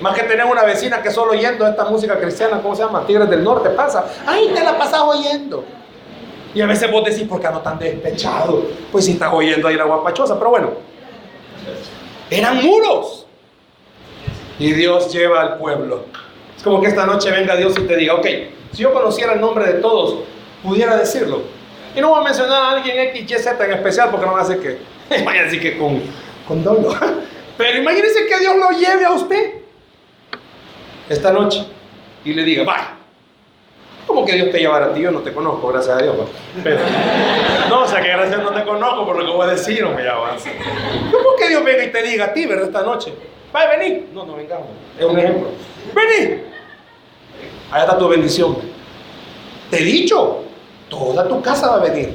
Más 0.01 0.15
que 0.15 0.25
tener 0.25 0.45
una 0.45 0.65
vecina 0.65 1.01
que 1.01 1.11
solo 1.11 1.33
oyendo 1.33 1.67
esta 1.67 1.85
música 1.85 2.19
cristiana, 2.19 2.61
¿cómo 2.61 2.75
se 2.75 2.83
llama? 2.83 3.07
Tigres 3.07 3.31
del 3.31 3.45
Norte, 3.45 3.71
pasa. 3.71 4.07
Ay, 4.27 4.51
te 4.55 4.63
la 4.63 4.77
pasas 4.77 5.01
oyendo. 5.01 5.65
Y 6.55 6.61
a 6.61 6.67
veces 6.67 6.91
vos 6.91 7.05
decís, 7.05 7.23
¿por 7.29 7.41
qué 7.41 7.49
no 7.49 7.61
tan 7.61 7.79
despechado? 7.79 8.65
Pues 8.91 9.05
si 9.05 9.13
estás 9.13 9.33
oyendo 9.33 9.69
ahí 9.69 9.77
la 9.77 9.85
guapachosa, 9.85 10.37
pero 10.39 10.51
bueno. 10.51 10.71
Eran 12.31 12.63
muros. 12.63 13.27
Y 14.59 14.73
Dios 14.73 15.13
lleva 15.13 15.41
al 15.43 15.59
pueblo. 15.59 16.05
Es 16.57 16.63
como 16.63 16.81
que 16.81 16.89
esta 16.89 17.07
noche 17.07 17.31
venga 17.31 17.55
Dios 17.55 17.75
y 17.79 17.83
te 17.83 17.97
diga, 17.97 18.15
ok, 18.15 18.27
si 18.73 18.83
yo 18.83 18.93
conociera 18.93 19.35
el 19.35 19.41
nombre 19.41 19.65
de 19.73 19.75
todos, 19.75 20.17
pudiera 20.63 20.97
decirlo. 20.97 21.58
Y 21.99 22.01
no 22.01 22.11
voy 22.11 22.21
a 22.21 22.23
mencionar 22.23 22.63
a 22.63 22.71
alguien 22.77 22.97
X, 23.09 23.29
Y, 23.29 23.39
Z 23.41 23.65
en 23.65 23.73
especial 23.73 24.11
porque 24.13 24.25
no 24.25 24.35
va 24.35 24.39
a 24.39 24.43
hacer 24.43 24.61
que, 24.61 24.79
vaya 25.25 25.49
a 25.49 25.51
que 25.51 25.77
con, 25.77 26.01
con 26.47 26.63
dolo. 26.63 26.95
Pero 27.59 27.79
imagínese 27.79 28.25
que 28.25 28.39
Dios 28.39 28.55
lo 28.55 28.71
lleve 28.71 29.05
a 29.05 29.11
usted 29.11 29.55
esta 31.09 31.33
noche 31.33 31.65
y 32.25 32.35
le 32.35 32.45
diga, 32.45 32.63
vaya, 32.63 32.95
¿Cómo 34.07 34.25
que 34.25 34.33
Dios 34.33 34.51
te 34.51 34.61
llevará 34.61 34.87
a 34.87 34.95
ti? 34.95 35.01
Yo 35.03 35.11
no 35.11 35.21
te 35.21 35.35
conozco, 35.35 35.69
gracias 35.69 35.99
a 35.99 36.03
Dios. 36.03 36.17
No, 37.69 37.83
o 37.83 37.87
sea 37.87 38.01
que 38.01 38.09
gracias 38.09 38.43
no 38.43 38.51
te 38.53 38.65
conozco 38.65 39.05
por 39.05 39.17
lo 39.19 39.27
que 39.27 39.37
voy 39.37 39.47
a 39.49 39.51
decir, 39.51 39.83
no 39.83 39.91
me 39.91 40.03
llamas. 40.03 40.45
¿Cómo 41.11 41.37
que 41.37 41.49
Dios 41.49 41.63
venga 41.65 41.85
y 41.85 41.93
te 41.93 42.03
diga 42.03 42.27
a 42.27 42.33
ti, 42.33 42.47
verdad, 42.47 42.67
esta 42.67 42.83
noche? 42.83 43.13
Vaya, 43.53 43.77
vení. 43.77 44.07
No, 44.15 44.25
no 44.25 44.37
vengamos. 44.37 44.69
Es 44.99 45.05
un 45.05 45.19
ejemplo. 45.19 45.49
Vení. 45.95 46.43
Allá 47.73 47.85
está 47.85 47.99
tu 47.99 48.09
bendición. 48.09 48.57
Te 49.71 49.81
he 49.81 49.85
dicho, 49.85 50.45
toda 50.89 51.27
tu 51.29 51.41
casa 51.41 51.69
va 51.69 51.77
a 51.77 51.81
venir. 51.81 52.15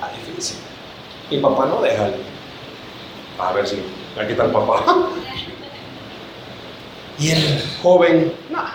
Ah, 0.00 0.10
difícil. 0.14 0.58
Mi 1.30 1.38
papá 1.38 1.66
no 1.66 1.80
deja. 1.80 2.10
A 3.38 3.52
ver 3.52 3.66
si 3.66 3.76
aquí 4.20 4.32
está 4.32 4.44
el 4.44 4.50
papá. 4.50 4.84
Y 7.18 7.30
el 7.30 7.62
joven, 7.82 8.30
nada 8.50 8.74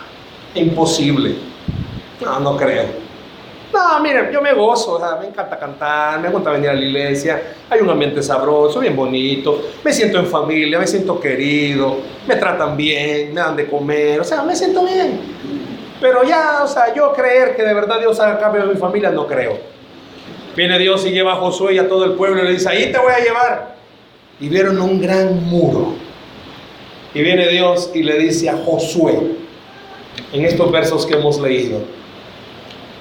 imposible. 0.56 1.36
No, 2.20 2.40
no 2.40 2.58
creo. 2.58 2.86
No, 3.74 4.00
miren, 4.02 4.32
yo 4.32 4.42
me 4.42 4.54
gozo, 4.54 5.00
me 5.22 5.28
encanta 5.28 5.58
cantar, 5.58 6.20
me 6.20 6.30
gusta 6.30 6.52
venir 6.52 6.70
a 6.70 6.74
la 6.74 6.82
iglesia, 6.82 7.42
hay 7.70 7.80
un 7.80 7.90
ambiente 7.90 8.22
sabroso, 8.22 8.82
bien 8.82 8.98
bonito, 8.98 9.62
me 9.82 9.94
siento 9.94 10.20
en 10.20 10.26
familia, 10.28 10.78
me 10.78 10.86
siento 10.86 11.18
querido, 11.22 11.96
me 12.28 12.36
tratan 12.36 12.76
bien, 12.76 13.34
me 13.34 13.40
dan 13.40 13.56
de 13.56 13.70
comer, 13.70 14.20
o 14.20 14.24
sea, 14.26 14.44
me 14.44 14.54
siento 14.54 14.84
bien. 14.84 15.22
Pero 16.02 16.24
ya, 16.24 16.64
o 16.64 16.68
sea, 16.68 16.94
yo 16.96 17.14
creer 17.14 17.56
que 17.56 17.62
de 17.62 17.76
verdad 17.76 18.00
Dios 18.00 18.20
haga 18.20 18.40
cambio 18.40 18.64
en 18.64 18.70
mi 18.70 18.76
familia, 18.76 19.12
no 19.12 19.28
creo. 19.28 19.60
Viene 20.56 20.80
Dios 20.80 21.06
y 21.06 21.12
lleva 21.12 21.34
a 21.34 21.36
Josué 21.36 21.76
y 21.76 21.78
a 21.78 21.88
todo 21.88 22.04
el 22.06 22.14
pueblo 22.14 22.42
y 22.42 22.46
le 22.46 22.54
dice, 22.54 22.68
ahí 22.70 22.92
te 22.92 22.98
voy 22.98 23.14
a 23.14 23.24
llevar. 23.24 23.76
Y 24.40 24.50
vieron 24.50 24.82
un 24.82 25.00
gran 25.00 25.44
muro. 25.46 25.94
Y 27.14 27.22
viene 27.22 27.48
Dios 27.48 27.92
y 27.94 28.02
le 28.02 28.18
dice 28.18 28.50
a 28.50 28.58
Josué, 28.58 29.38
en 30.34 30.44
estos 30.44 30.72
versos 30.72 31.06
que 31.06 31.14
hemos 31.14 31.40
leído. 31.40 31.80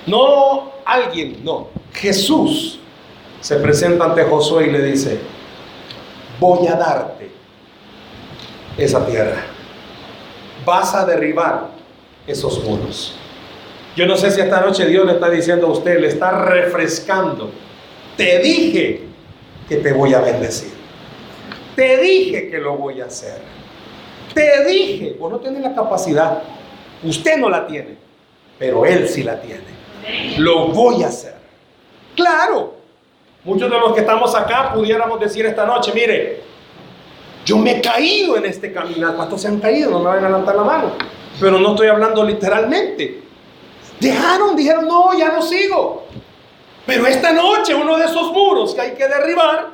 No 0.07 0.73
alguien, 0.85 1.43
no, 1.43 1.69
Jesús 1.95 2.81
se 3.41 3.57
presenta 3.57 4.05
ante 4.05 4.25
Josué 4.25 4.67
y 4.67 4.71
le 4.73 4.83
dice, 4.83 5.19
voy 6.39 6.67
a 6.67 6.75
darte 6.75 7.31
esa 8.77 9.07
tierra. 9.07 9.43
Vas 10.67 10.95
a 10.95 11.07
derribar 11.07 11.80
esos 12.31 12.63
muros. 12.65 13.17
Yo 13.97 14.07
no 14.07 14.17
sé 14.17 14.31
si 14.31 14.41
esta 14.41 14.61
noche 14.61 14.87
Dios 14.87 15.05
le 15.07 15.13
está 15.13 15.29
diciendo 15.29 15.67
a 15.67 15.71
usted, 15.71 16.01
le 16.01 16.09
está 16.09 16.31
refrescando. 16.31 17.51
Te 18.17 18.39
dije 18.39 19.03
que 19.69 19.77
te 19.77 19.93
voy 19.93 20.15
a 20.15 20.21
bendecir. 20.21 20.73
Te 21.75 21.99
dije 21.99 22.49
que 22.51 22.59
lo 22.59 22.77
voy 22.77 23.01
a 23.01 23.07
hacer. 23.07 23.41
Te 24.35 24.65
dije, 24.65 25.17
vos 25.19 25.31
no 25.33 25.39
tienes 25.39 25.63
la 25.63 25.75
capacidad 25.75 26.43
Usted 27.03 27.39
no 27.39 27.49
la 27.49 27.67
tiene, 27.67 27.97
pero 28.59 28.85
Él 28.85 29.09
sí 29.09 29.23
la 29.23 29.41
tiene. 29.41 29.63
Lo 30.39 30.69
voy 30.69 31.03
a 31.03 31.09
hacer. 31.09 31.35
Claro, 32.15 32.75
muchos 33.45 33.71
de 33.71 33.79
los 33.79 33.95
que 33.95 34.01
estamos 34.01 34.35
acá 34.35 34.73
pudiéramos 34.75 35.19
decir 35.19 35.47
esta 35.47 35.65
noche, 35.65 35.93
mire, 35.95 36.43
yo 37.47 37.57
me 37.57 37.79
he 37.79 37.81
caído 37.81 38.37
en 38.37 38.45
este 38.45 38.73
camino. 38.73 39.15
¿Cuántos 39.17 39.41
se 39.41 39.49
han 39.49 39.61
caído? 39.61 39.91
No 39.91 40.01
me 40.01 40.07
van 40.07 40.25
a 40.25 40.29
levantar 40.29 40.57
la 40.57 40.65
mano. 40.65 40.93
Pero 41.41 41.59
no 41.59 41.71
estoy 41.71 41.89
hablando 41.89 42.23
literalmente. 42.23 43.23
Dejaron, 43.99 44.55
dijeron, 44.55 44.87
no, 44.87 45.17
ya 45.19 45.29
no 45.29 45.43
sigo. 45.43 46.07
Pero 46.87 47.07
esta 47.07 47.33
noche 47.33 47.75
uno 47.75 47.97
de 47.97 48.05
esos 48.05 48.33
muros 48.33 48.75
que 48.75 48.81
hay 48.81 48.91
que 48.93 49.09
derribar 49.09 49.69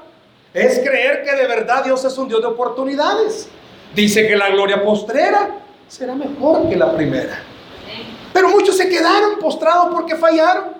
es 0.55 0.79
creer 0.79 1.23
que 1.25 1.35
de 1.35 1.47
verdad 1.47 1.85
Dios 1.85 2.05
es 2.05 2.17
un 2.17 2.29
Dios 2.29 2.41
de 2.41 2.47
oportunidades. 2.47 3.49
Dice 3.95 4.27
que 4.27 4.37
la 4.37 4.51
gloria 4.51 4.83
postrera 4.83 5.51
será 5.89 6.15
mejor 6.15 6.69
que 6.69 6.77
la 6.77 6.93
primera. 6.95 7.39
Pero 8.33 8.49
muchos 8.49 8.77
se 8.77 8.89
quedaron 8.89 9.39
postrados 9.39 9.89
porque 9.93 10.15
fallaron. 10.17 10.77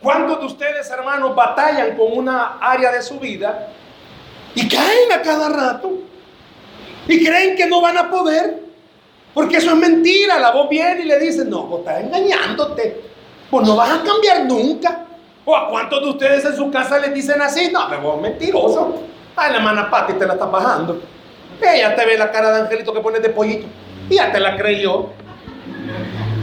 ¿Cuántos 0.00 0.40
de 0.40 0.46
ustedes, 0.46 0.90
hermanos, 0.90 1.34
batallan 1.34 1.96
con 1.96 2.16
una 2.16 2.58
área 2.60 2.92
de 2.92 3.00
su 3.02 3.18
vida 3.18 3.68
y 4.54 4.68
caen 4.68 5.12
a 5.12 5.22
cada 5.22 5.48
rato? 5.48 5.92
Y 7.08 7.24
creen 7.24 7.56
que 7.56 7.66
no 7.66 7.80
van 7.80 7.98
a 7.98 8.10
poder. 8.10 8.63
Porque 9.34 9.56
eso 9.56 9.70
es 9.70 9.76
mentira. 9.76 10.38
La 10.38 10.52
voz 10.52 10.68
viene 10.70 11.02
y 11.02 11.04
le 11.06 11.18
dice, 11.18 11.44
no, 11.44 11.64
vos 11.64 11.80
estás 11.80 12.04
engañándote. 12.04 13.02
Pues 13.50 13.66
no 13.66 13.76
vas 13.76 13.90
a 13.90 14.02
cambiar 14.02 14.46
nunca. 14.46 15.04
¿O 15.44 15.54
a 15.54 15.68
cuántos 15.68 16.00
de 16.00 16.10
ustedes 16.10 16.44
en 16.44 16.56
su 16.56 16.70
casa 16.70 16.98
les 16.98 17.12
dicen 17.12 17.42
así? 17.42 17.70
No, 17.70 17.86
pero 17.88 18.00
vos 18.00 18.20
mentiroso. 18.20 19.02
Ay, 19.36 19.50
la 19.50 19.58
hermana 19.58 19.90
Pati 19.90 20.14
te 20.14 20.26
la 20.26 20.34
está 20.34 20.46
bajando. 20.46 21.00
Ella 21.60 21.94
te 21.94 22.06
ve 22.06 22.16
la 22.16 22.30
cara 22.30 22.52
de 22.52 22.62
angelito 22.62 22.94
que 22.94 23.00
pones 23.00 23.22
de 23.22 23.28
pollito. 23.30 23.66
Y 24.08 24.14
ya 24.14 24.32
te 24.32 24.40
la 24.40 24.56
creyó. 24.56 25.06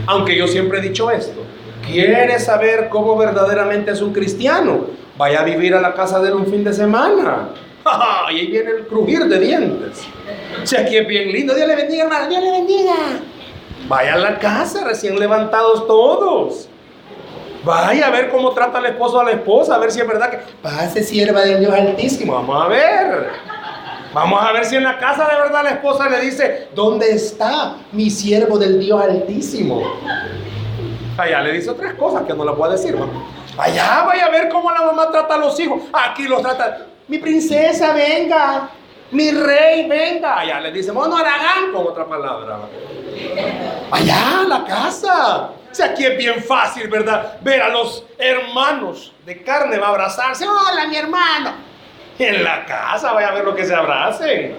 Aunque 0.06 0.36
yo 0.36 0.46
siempre 0.46 0.78
he 0.78 0.82
dicho 0.82 1.10
esto. 1.10 1.42
¿Quieres 1.86 2.44
saber 2.44 2.88
cómo 2.88 3.16
verdaderamente 3.16 3.90
es 3.90 4.00
un 4.00 4.12
cristiano? 4.12 4.86
Vaya 5.16 5.40
a 5.40 5.44
vivir 5.44 5.74
a 5.74 5.80
la 5.80 5.94
casa 5.94 6.20
de 6.20 6.28
él 6.28 6.34
un 6.34 6.46
fin 6.46 6.62
de 6.62 6.72
semana. 6.72 7.48
y 8.30 8.38
ahí 8.38 8.46
viene 8.46 8.70
el 8.70 8.86
crujir 8.86 9.24
de 9.24 9.38
dientes. 9.38 10.06
Si 10.64 10.76
aquí 10.76 10.96
es 10.96 11.06
bien 11.06 11.32
lindo, 11.32 11.54
Dios 11.54 11.66
le 11.66 11.76
bendiga, 11.76 12.04
hermano, 12.04 12.28
Dios 12.28 12.42
le 12.42 12.50
bendiga. 12.50 12.94
Vaya 13.88 14.14
a 14.14 14.18
la 14.18 14.38
casa, 14.38 14.84
recién 14.84 15.18
levantados 15.18 15.86
todos. 15.86 16.68
Vaya 17.64 18.08
a 18.08 18.10
ver 18.10 18.30
cómo 18.30 18.50
trata 18.52 18.78
el 18.78 18.86
esposo 18.86 19.20
a 19.20 19.24
la 19.24 19.32
esposa, 19.32 19.76
a 19.76 19.78
ver 19.78 19.92
si 19.92 20.00
es 20.00 20.06
verdad 20.06 20.30
que 20.30 20.38
pase 20.60 21.02
sierva 21.02 21.42
de 21.42 21.60
Dios 21.60 21.72
Altísimo. 21.72 22.34
Vamos 22.34 22.64
a 22.64 22.68
ver. 22.68 23.30
Vamos 24.12 24.42
a 24.42 24.52
ver 24.52 24.64
si 24.64 24.76
en 24.76 24.84
la 24.84 24.98
casa 24.98 25.26
de 25.28 25.36
verdad 25.36 25.62
la 25.62 25.70
esposa 25.70 26.08
le 26.08 26.20
dice, 26.20 26.68
¿dónde 26.74 27.12
está 27.12 27.76
mi 27.92 28.10
siervo 28.10 28.58
del 28.58 28.78
Dios 28.78 29.00
Altísimo? 29.00 29.82
Allá 31.16 31.40
le 31.40 31.52
dice 31.52 31.70
otras 31.70 31.94
cosas 31.94 32.24
que 32.24 32.34
no 32.34 32.44
la 32.44 32.54
puedo 32.54 32.72
decir, 32.72 32.96
mamá. 32.96 33.24
Allá 33.56 34.02
vaya 34.04 34.26
a 34.26 34.30
ver 34.30 34.48
cómo 34.48 34.70
la 34.70 34.82
mamá 34.82 35.10
trata 35.10 35.34
a 35.34 35.38
los 35.38 35.58
hijos. 35.60 35.82
Aquí 35.92 36.24
los 36.24 36.42
trata, 36.42 36.86
mi 37.08 37.18
princesa, 37.18 37.92
venga. 37.92 38.70
Mi 39.12 39.30
rey, 39.30 39.86
venga. 39.88 40.40
Allá 40.40 40.60
le 40.60 40.72
dice, 40.72 40.90
bueno, 40.90 41.16
Aragán, 41.16 41.72
con 41.72 41.86
otra 41.86 42.06
palabra. 42.06 42.60
Allá, 43.90 44.42
la 44.48 44.64
casa. 44.64 45.50
O 45.70 45.74
sea, 45.74 45.86
aquí 45.86 46.04
es 46.04 46.18
bien 46.18 46.42
fácil, 46.42 46.88
¿verdad? 46.88 47.38
Ver 47.40 47.62
a 47.62 47.68
los 47.68 48.04
hermanos 48.18 49.12
de 49.24 49.42
carne 49.42 49.78
va 49.78 49.86
a 49.86 49.90
abrazarse. 49.90 50.46
Hola, 50.46 50.86
mi 50.86 50.96
hermano. 50.96 51.52
En 52.18 52.42
la 52.42 52.64
casa, 52.64 53.12
vaya 53.12 53.28
a 53.28 53.32
ver 53.32 53.44
lo 53.44 53.54
que 53.54 53.64
se 53.64 53.74
abracen. 53.74 54.54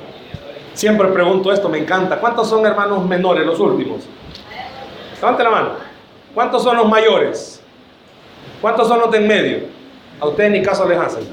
Siempre 0.73 1.07
pregunto 1.09 1.51
esto, 1.51 1.69
me 1.69 1.77
encanta. 1.77 2.17
¿Cuántos 2.17 2.49
son 2.49 2.65
hermanos 2.65 3.05
menores, 3.05 3.45
los 3.45 3.59
últimos? 3.59 4.03
Levante 5.15 5.43
la 5.43 5.49
mano. 5.49 5.69
¿Cuántos 6.33 6.63
son 6.63 6.77
los 6.77 6.87
mayores? 6.87 7.61
¿Cuántos 8.59 8.87
son 8.87 8.99
los 8.99 9.11
de 9.11 9.17
en 9.17 9.27
medio? 9.27 9.59
A 10.19 10.27
ustedes 10.27 10.51
ni 10.51 10.61
caso 10.61 10.87
les 10.87 10.99
hacen. 10.99 11.23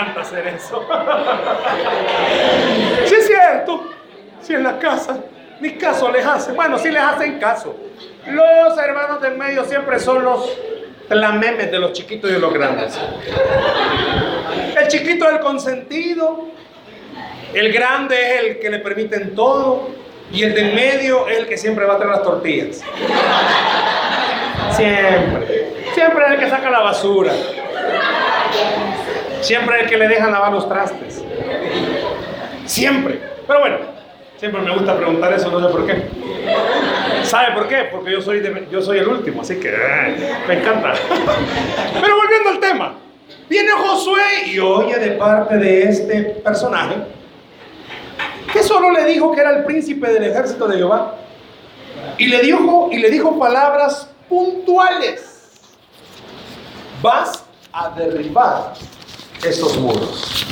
Encanta 0.00 0.20
hacer 0.22 0.46
eso. 0.48 0.86
Sí 3.06 3.14
es 3.14 3.26
cierto. 3.26 3.90
Si 4.40 4.54
en 4.54 4.62
la 4.62 4.78
casa 4.78 5.18
ni 5.60 5.72
caso 5.72 6.10
les 6.10 6.24
hacen. 6.24 6.56
Bueno, 6.56 6.78
sí 6.78 6.90
les 6.90 7.02
hacen 7.02 7.38
caso. 7.38 7.76
Los 8.26 8.78
hermanos 8.78 9.20
del 9.20 9.36
medio 9.36 9.64
siempre 9.64 9.98
son 9.98 10.24
los 10.24 10.48
memes 11.08 11.70
de 11.70 11.78
los 11.78 11.92
chiquitos 11.92 12.30
y 12.30 12.34
de 12.34 12.38
los 12.38 12.52
grandes. 12.52 12.98
El 14.80 14.88
chiquito 14.88 15.26
es 15.26 15.34
el 15.34 15.40
consentido, 15.40 16.48
el 17.52 17.72
grande 17.72 18.16
es 18.16 18.42
el 18.42 18.58
que 18.60 18.70
le 18.70 18.78
permiten 18.78 19.34
todo 19.34 19.90
y 20.32 20.44
el 20.44 20.54
del 20.54 20.74
medio 20.74 21.28
es 21.28 21.38
el 21.38 21.46
que 21.46 21.58
siempre 21.58 21.84
va 21.84 21.94
a 21.94 21.98
traer 21.98 22.12
las 22.12 22.22
tortillas. 22.22 22.82
Siempre. 24.72 25.74
Siempre 25.94 26.24
es 26.26 26.30
el 26.32 26.38
que 26.38 26.48
saca 26.48 26.70
la 26.70 26.80
basura. 26.80 27.32
Siempre 29.40 29.80
el 29.80 29.88
que 29.88 29.96
le 29.96 30.08
dejan 30.08 30.32
lavar 30.32 30.52
los 30.52 30.68
trastes. 30.68 31.24
Siempre. 32.66 33.20
Pero 33.46 33.60
bueno, 33.60 33.76
siempre 34.36 34.60
me 34.60 34.72
gusta 34.72 34.96
preguntar 34.96 35.32
eso, 35.32 35.50
no 35.50 35.66
sé 35.66 35.72
por 35.72 35.86
qué. 35.86 36.04
¿Sabe 37.24 37.54
por 37.54 37.68
qué? 37.68 37.88
Porque 37.90 38.12
yo 38.12 38.20
soy, 38.20 38.42
yo 38.70 38.82
soy 38.82 38.98
el 38.98 39.08
último, 39.08 39.42
así 39.42 39.58
que 39.58 39.68
eh, 39.68 40.34
me 40.46 40.60
encanta. 40.60 40.92
Pero 42.00 42.16
volviendo 42.16 42.50
al 42.50 42.60
tema, 42.60 42.94
viene 43.48 43.70
Josué 43.72 44.46
y 44.46 44.58
oye 44.58 44.98
de 44.98 45.12
parte 45.12 45.56
de 45.56 45.82
este 45.82 46.22
personaje 46.44 46.96
que 48.52 48.62
solo 48.62 48.90
le 48.90 49.04
dijo 49.04 49.32
que 49.32 49.40
era 49.40 49.50
el 49.50 49.64
príncipe 49.64 50.08
del 50.12 50.24
ejército 50.24 50.66
de 50.66 50.78
Jehová 50.78 51.16
y 52.18 52.26
le 52.26 52.40
dijo 52.40 52.88
y 52.90 52.98
le 52.98 53.10
dijo 53.10 53.38
palabras 53.38 54.10
puntuales. 54.28 55.60
Vas 57.02 57.44
a 57.72 57.90
derribar 57.90 58.74
esos 59.44 59.78
muros. 59.78 60.46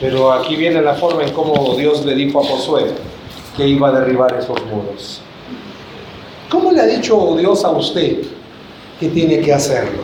Pero 0.00 0.32
aquí 0.32 0.56
viene 0.56 0.80
la 0.80 0.94
forma 0.94 1.24
en 1.24 1.32
cómo 1.32 1.74
Dios 1.76 2.04
le 2.04 2.14
dijo 2.14 2.40
a 2.40 2.44
Josué 2.44 2.92
que 3.56 3.66
iba 3.66 3.88
a 3.88 4.00
derribar 4.00 4.34
esos 4.38 4.64
muros. 4.66 5.20
¿Cómo 6.48 6.70
le 6.70 6.80
ha 6.80 6.86
dicho 6.86 7.36
Dios 7.36 7.64
a 7.64 7.70
usted 7.70 8.22
que 9.00 9.08
tiene 9.08 9.40
que 9.40 9.52
hacerlo? 9.52 10.02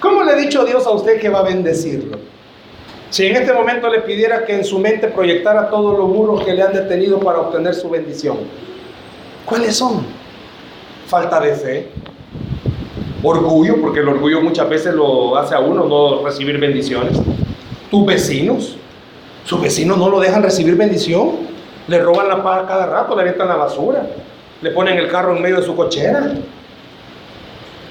¿Cómo 0.00 0.22
le 0.22 0.32
ha 0.32 0.36
dicho 0.36 0.64
Dios 0.64 0.86
a 0.86 0.90
usted 0.90 1.20
que 1.20 1.28
va 1.28 1.40
a 1.40 1.42
bendecirlo? 1.42 2.18
Si 3.10 3.26
en 3.26 3.36
este 3.36 3.52
momento 3.52 3.88
le 3.88 4.02
pidiera 4.02 4.44
que 4.46 4.54
en 4.54 4.64
su 4.64 4.78
mente 4.78 5.08
proyectara 5.08 5.68
todos 5.68 5.98
los 5.98 6.08
muros 6.08 6.44
que 6.44 6.54
le 6.54 6.62
han 6.62 6.72
detenido 6.72 7.18
para 7.18 7.40
obtener 7.40 7.74
su 7.74 7.90
bendición, 7.90 8.38
¿cuáles 9.44 9.76
son? 9.76 10.06
Falta 11.08 11.40
de 11.40 11.54
fe, 11.54 11.88
orgullo, 13.22 13.80
porque 13.80 14.00
el 14.00 14.08
orgullo 14.08 14.40
muchas 14.40 14.68
veces 14.68 14.94
lo 14.94 15.36
hace 15.36 15.54
a 15.54 15.60
uno 15.60 15.84
no 15.84 16.24
recibir 16.24 16.58
bendiciones. 16.58 17.18
Tus 17.90 18.06
vecinos, 18.06 18.76
sus 19.44 19.60
vecinos 19.60 19.98
no 19.98 20.08
lo 20.08 20.20
dejan 20.20 20.42
recibir 20.42 20.76
bendición. 20.76 21.50
Le 21.88 21.98
roban 22.00 22.28
la 22.28 22.42
paz 22.42 22.64
cada 22.68 22.86
rato, 22.86 23.14
le 23.16 23.22
avientan 23.22 23.48
la 23.48 23.56
basura, 23.56 24.06
le 24.62 24.70
ponen 24.70 24.98
el 24.98 25.08
carro 25.08 25.36
en 25.36 25.42
medio 25.42 25.56
de 25.56 25.62
su 25.62 25.74
cochera. 25.74 26.34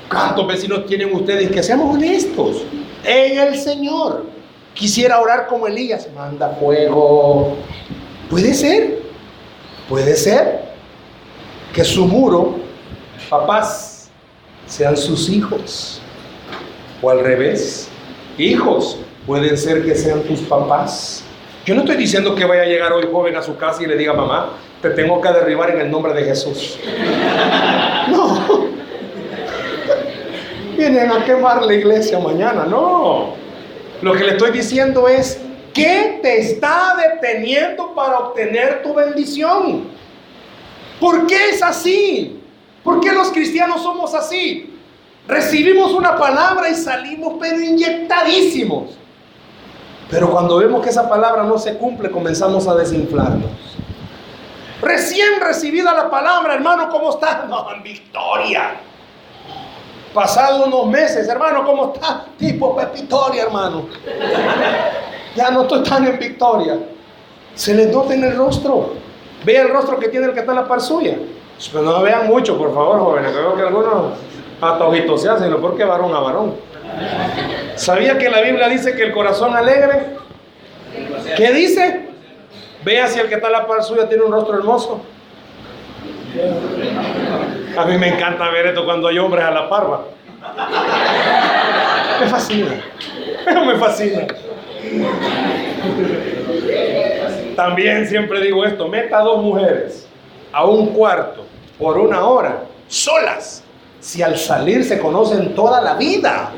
¿Cuántos 0.10 0.48
vecinos 0.48 0.86
tienen 0.86 1.14
ustedes? 1.14 1.52
Que 1.52 1.62
seamos 1.62 1.96
honestos 1.96 2.64
en 3.04 3.40
el 3.40 3.58
Señor. 3.58 4.26
Quisiera 4.74 5.20
orar 5.20 5.48
como 5.48 5.68
Elías, 5.68 6.08
manda 6.16 6.50
fuego. 6.60 7.58
Puede 8.30 8.54
ser, 8.54 9.02
puede 9.88 10.16
ser 10.16 10.70
que 11.74 11.84
su 11.84 12.06
muro, 12.06 12.56
papás, 13.30 13.89
sean 14.70 14.96
sus 14.96 15.28
hijos. 15.30 16.00
O 17.02 17.10
al 17.10 17.20
revés, 17.20 17.90
hijos 18.38 18.98
pueden 19.26 19.58
ser 19.58 19.84
que 19.84 19.96
sean 19.96 20.22
tus 20.22 20.40
papás. 20.42 21.24
Yo 21.66 21.76
no 21.76 21.82
estoy 21.82 21.98
diciendo 21.98 22.36
que 22.36 22.46
vaya 22.46 22.62
a 22.62 22.66
llegar 22.66 22.94
hoy 22.94 23.08
joven 23.12 23.36
a 23.36 23.42
su 23.42 23.58
casa 23.58 23.84
y 23.84 23.88
le 23.88 23.98
diga, 23.98 24.14
mamá, 24.14 24.54
te 24.82 24.92
tengo 24.92 25.20
que 25.20 25.30
derribar 25.30 25.72
en 25.72 25.82
el 25.82 25.92
nombre 25.92 26.14
de 26.14 26.24
Jesús. 26.24 26.80
No. 28.10 28.66
Vienen 30.76 31.12
a 31.12 31.24
quemar 31.24 31.62
la 31.62 31.74
iglesia 31.74 32.18
mañana, 32.18 32.66
no. 32.66 33.36
Lo 34.02 34.14
que 34.14 34.24
le 34.24 34.32
estoy 34.32 34.50
diciendo 34.50 35.08
es, 35.08 35.40
¿qué 35.74 36.20
te 36.24 36.40
está 36.40 36.96
deteniendo 36.98 37.94
para 37.94 38.18
obtener 38.18 38.82
tu 38.82 38.96
bendición? 38.96 39.90
¿Por 41.00 41.28
qué 41.28 41.50
es 41.50 41.62
así? 41.62 42.40
¿Por 42.90 43.02
qué 43.02 43.12
los 43.12 43.30
cristianos 43.30 43.84
somos 43.84 44.16
así? 44.16 44.76
Recibimos 45.28 45.92
una 45.92 46.18
palabra 46.18 46.70
y 46.70 46.74
salimos 46.74 47.36
pero 47.40 47.62
inyectadísimos. 47.62 48.98
Pero 50.10 50.32
cuando 50.32 50.58
vemos 50.58 50.82
que 50.82 50.90
esa 50.90 51.08
palabra 51.08 51.44
no 51.44 51.60
se 51.60 51.78
cumple, 51.78 52.10
comenzamos 52.10 52.68
a 52.68 52.74
desinflarnos. 52.74 53.52
Recién 54.82 55.40
recibida 55.40 55.94
la 55.94 56.10
palabra, 56.10 56.56
hermano, 56.56 56.90
¿cómo 56.90 57.12
estás? 57.12 57.42
No, 57.48 57.72
en 57.72 57.84
victoria. 57.84 58.78
Pasado 60.12 60.66
unos 60.66 60.88
meses, 60.88 61.28
hermano, 61.28 61.64
¿cómo 61.64 61.94
está? 61.94 62.26
Tipo 62.40 62.76
Pepitoria, 62.76 63.44
hermano. 63.44 63.88
Ya 65.36 65.52
no 65.52 65.62
estoy 65.62 65.84
tan 65.84 66.08
en 66.08 66.18
victoria. 66.18 66.80
Se 67.54 67.76
les 67.76 67.94
nota 67.94 68.16
en 68.16 68.24
el 68.24 68.36
rostro. 68.36 68.96
Vea 69.46 69.62
el 69.62 69.70
rostro 69.70 70.00
que 70.00 70.08
tiene 70.08 70.26
el 70.26 70.34
que 70.34 70.40
está 70.40 70.54
en 70.54 70.58
la 70.58 70.68
par 70.68 70.82
suya. 70.82 71.20
Pero 71.68 71.84
no 71.84 72.02
vean 72.02 72.28
mucho, 72.28 72.58
por 72.58 72.74
favor, 72.74 73.00
jóvenes. 73.00 73.32
Creo 73.32 73.56
que 73.56 73.62
algunos 73.62 74.14
hasta 74.62 74.86
ojitos 74.86 75.22
se 75.22 75.30
hacen, 75.30 75.54
porque 75.60 75.84
varón 75.84 76.16
a 76.16 76.20
varón. 76.20 76.56
¿Sabía 77.76 78.18
que 78.18 78.30
la 78.30 78.42
Biblia 78.42 78.70
dice 78.70 78.96
que 78.96 79.04
el 79.04 79.12
corazón 79.12 79.56
alegre? 79.56 80.18
¿Qué 81.36 81.52
dice? 81.52 82.10
Vea 82.84 83.08
si 83.08 83.20
el 83.20 83.28
que 83.28 83.36
está 83.36 83.48
a 83.48 83.52
la 83.52 83.68
par 83.68 83.84
suya 83.84 84.08
tiene 84.08 84.24
un 84.24 84.32
rostro 84.32 84.58
hermoso. 84.58 85.02
A 87.78 87.86
mí 87.86 87.98
me 87.98 88.08
encanta 88.08 88.50
ver 88.50 88.68
esto 88.68 88.86
cuando 88.86 89.08
hay 89.08 89.20
hombres 89.20 89.44
a 89.44 89.52
la 89.52 89.70
parva. 89.70 90.06
Me 92.22 92.28
fascina. 92.28 92.72
Me 93.66 93.76
fascina. 93.76 94.28
También 97.56 98.08
siempre 98.08 98.42
digo 98.42 98.64
esto, 98.64 98.88
meta 98.88 99.20
dos 99.20 99.44
mujeres 99.44 100.09
a 100.52 100.66
un 100.66 100.88
cuarto 100.88 101.46
por 101.78 101.98
una 101.98 102.26
hora, 102.26 102.64
solas, 102.88 103.64
si 104.00 104.22
al 104.22 104.38
salir 104.38 104.84
se 104.84 105.00
conocen 105.00 105.56
toda 105.56 105.82
la 105.82 105.96
vida. 105.96 106.52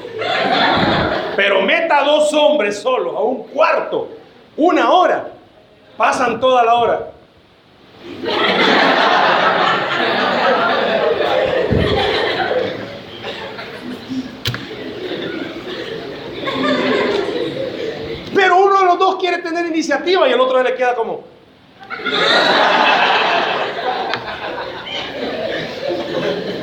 Pero 1.35 1.61
meta 1.61 1.99
a 1.99 2.03
dos 2.03 2.33
hombres 2.33 2.81
solos 2.81 3.15
a 3.15 3.19
un 3.19 3.43
cuarto, 3.43 4.09
una 4.57 4.91
hora, 4.91 5.27
pasan 5.97 6.39
toda 6.39 6.63
la 6.63 6.73
hora. 6.75 7.11
Pero 18.33 18.57
uno 18.57 18.79
de 18.79 18.85
los 18.85 18.99
dos 18.99 19.15
quiere 19.17 19.39
tener 19.39 19.65
iniciativa 19.67 20.27
y 20.27 20.31
el 20.31 20.39
otro 20.39 20.63
le 20.63 20.75
queda 20.75 20.95
como... 20.95 21.23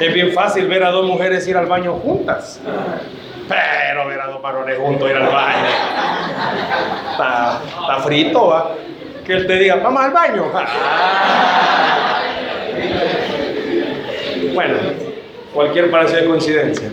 Es 0.00 0.14
bien 0.14 0.32
fácil 0.32 0.68
ver 0.68 0.84
a 0.84 0.90
dos 0.90 1.06
mujeres 1.06 1.46
ir 1.48 1.56
al 1.56 1.66
baño 1.66 1.94
juntas. 1.94 2.60
Pero 3.48 4.06
ver 4.06 4.20
a 4.20 4.26
dos 4.28 4.40
varones 4.40 4.78
juntos 4.78 5.10
ir 5.10 5.16
al 5.16 5.26
baño. 5.26 5.66
Está, 7.10 7.98
frito, 8.04 8.48
¿va? 8.48 8.74
Que 9.26 9.32
él 9.32 9.46
te 9.46 9.56
diga, 9.56 9.76
vamos 9.76 10.02
al 10.02 10.12
baño. 10.12 10.52
Bueno, 14.54 14.74
cualquier 15.52 15.90
parece 15.90 16.16
de 16.16 16.26
coincidencia. 16.26 16.90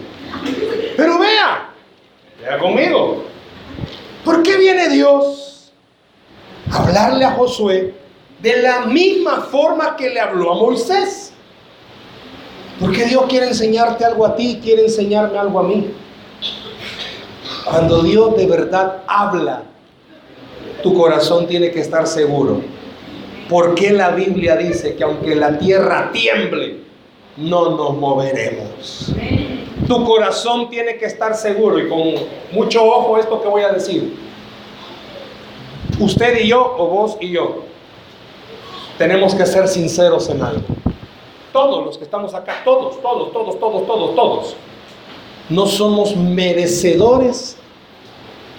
Pero 0.98 1.20
vea, 1.20 1.70
vea 2.42 2.58
conmigo. 2.58 3.26
¿Por 4.24 4.42
qué 4.42 4.58
viene 4.58 4.90
Dios 4.90 5.72
a 6.72 6.84
hablarle 6.84 7.26
a 7.26 7.32
Josué 7.32 7.94
de 8.40 8.62
la 8.62 8.82
misma 8.82 9.42
forma 9.42 9.96
que 9.96 10.10
le 10.10 10.20
habló 10.20 10.52
a 10.52 10.56
Moisés? 10.56 11.25
Porque 12.86 13.06
Dios 13.06 13.24
quiere 13.28 13.48
enseñarte 13.48 14.06
algo 14.06 14.28
a 14.28 14.36
ti 14.36 14.60
quiere 14.62 14.84
enseñarme 14.84 15.40
algo 15.40 15.60
a 15.60 15.64
mí. 15.64 15.90
Cuando 17.66 18.04
Dios 18.04 18.38
de 18.38 18.46
verdad 18.46 19.02
habla, 19.08 19.64
tu 20.84 20.94
corazón 20.94 21.48
tiene 21.48 21.72
que 21.72 21.80
estar 21.80 22.06
seguro. 22.06 22.62
Porque 23.50 23.92
la 23.92 24.12
Biblia 24.12 24.56
dice 24.56 24.94
que 24.94 25.04
aunque 25.04 25.36
la 25.36 25.58
tierra 25.58 26.12
tiemble, 26.12 26.82
no 27.38 27.72
nos 27.72 27.98
moveremos. 27.98 29.16
Tu 29.88 30.06
corazón 30.06 30.70
tiene 30.70 30.98
que 30.98 31.06
estar 31.06 31.34
seguro 31.34 31.80
y 31.80 31.90
con 31.90 32.14
mucho 32.52 32.84
ojo 32.84 33.18
esto 33.18 33.42
que 33.42 33.48
voy 33.48 33.64
a 33.64 33.72
decir. 33.72 34.16
Usted 36.00 36.40
y 36.40 36.50
yo, 36.50 36.76
o 36.78 36.88
vos 36.88 37.18
y 37.20 37.32
yo, 37.32 37.64
tenemos 39.00 39.34
que 39.34 39.48
ser 39.48 39.68
sinceros 39.68 40.30
en 40.30 40.44
algo 40.44 40.66
todos 41.56 41.86
los 41.86 41.98
que 41.98 42.04
estamos 42.04 42.34
acá, 42.34 42.64
todos, 42.66 43.02
todos, 43.02 43.32
todos, 43.32 43.58
todos, 43.58 43.88
todos, 43.88 44.16
todos, 44.16 44.56
no 45.48 45.66
somos 45.66 46.14
merecedores 46.14 47.56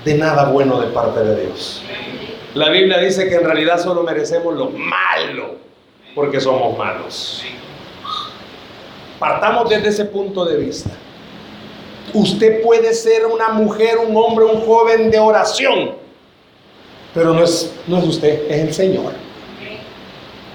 de 0.02 0.14
nada 0.14 0.48
bueno 0.48 0.80
de 0.80 0.86
parte 0.86 1.20
de 1.20 1.44
Dios. 1.44 1.82
La 2.54 2.70
Biblia 2.70 2.96
dice 2.96 3.28
que 3.28 3.34
en 3.34 3.44
realidad 3.44 3.78
solo 3.82 4.02
merecemos 4.02 4.54
lo 4.54 4.70
malo 4.70 5.56
porque 6.14 6.40
somos 6.40 6.78
malos. 6.78 7.42
Partamos 9.18 9.68
desde 9.68 9.88
ese 9.88 10.06
punto 10.06 10.46
de 10.46 10.56
vista. 10.56 10.92
Usted 12.14 12.62
puede 12.62 12.94
ser 12.94 13.26
una 13.26 13.50
mujer, 13.50 13.98
un 13.98 14.16
hombre, 14.16 14.46
un 14.46 14.62
joven 14.62 15.10
de 15.10 15.18
oración, 15.18 15.96
pero 17.12 17.34
no 17.34 17.44
es, 17.44 17.74
no 17.86 17.98
es 17.98 18.04
usted, 18.04 18.50
es 18.50 18.58
el 18.58 18.72
Señor. 18.72 19.12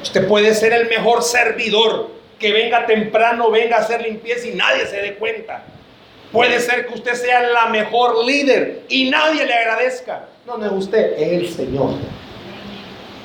Usted 0.01 0.27
puede 0.27 0.55
ser 0.55 0.73
el 0.73 0.89
mejor 0.89 1.21
servidor, 1.21 2.20
que 2.41 2.51
venga 2.51 2.87
temprano, 2.87 3.51
venga 3.51 3.77
a 3.77 3.79
hacer 3.81 4.01
limpieza 4.01 4.47
y 4.47 4.55
nadie 4.55 4.87
se 4.87 4.97
dé 4.97 5.13
cuenta. 5.15 5.63
Puede 6.31 6.59
ser 6.59 6.87
que 6.87 6.95
usted 6.95 7.13
sea 7.13 7.41
la 7.41 7.67
mejor 7.67 8.25
líder 8.25 8.81
y 8.89 9.09
nadie 9.09 9.45
le 9.45 9.53
agradezca. 9.53 10.27
No, 10.47 10.57
no 10.57 10.65
es 10.65 10.71
usted, 10.71 11.13
es 11.17 11.31
el 11.31 11.49
Señor. 11.49 11.91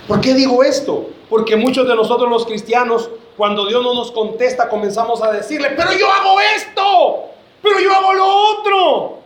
¿Por 0.07 0.21
qué 0.21 0.35
digo 0.35 0.63
esto? 0.63 1.09
Porque 1.31 1.57
muchos 1.57 1.89
de 1.89 1.97
nosotros 1.97 2.29
los 2.29 2.45
cristianos, 2.45 3.09
cuando 3.37 3.67
Dios 3.67 3.83
no 3.83 3.95
nos 3.95 4.13
contesta, 4.13 4.69
comenzamos 4.69 5.23
a 5.23 5.33
decirle, 5.33 5.71
pero 5.71 5.93
yo 5.93 6.13
hago 6.13 6.39
esto, 6.55 7.31
pero 7.63 7.81
yo 7.81 7.93
hago 7.95 8.13
lo 8.13 8.27
otro. 8.51 9.19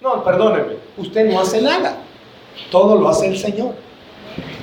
No, 0.00 0.24
perdóneme, 0.24 0.76
usted 0.96 1.26
no 1.26 1.40
hace 1.40 1.60
nada. 1.60 1.98
Todo 2.70 2.96
lo 2.96 3.08
hace 3.08 3.26
el 3.26 3.36
Señor. 3.36 3.74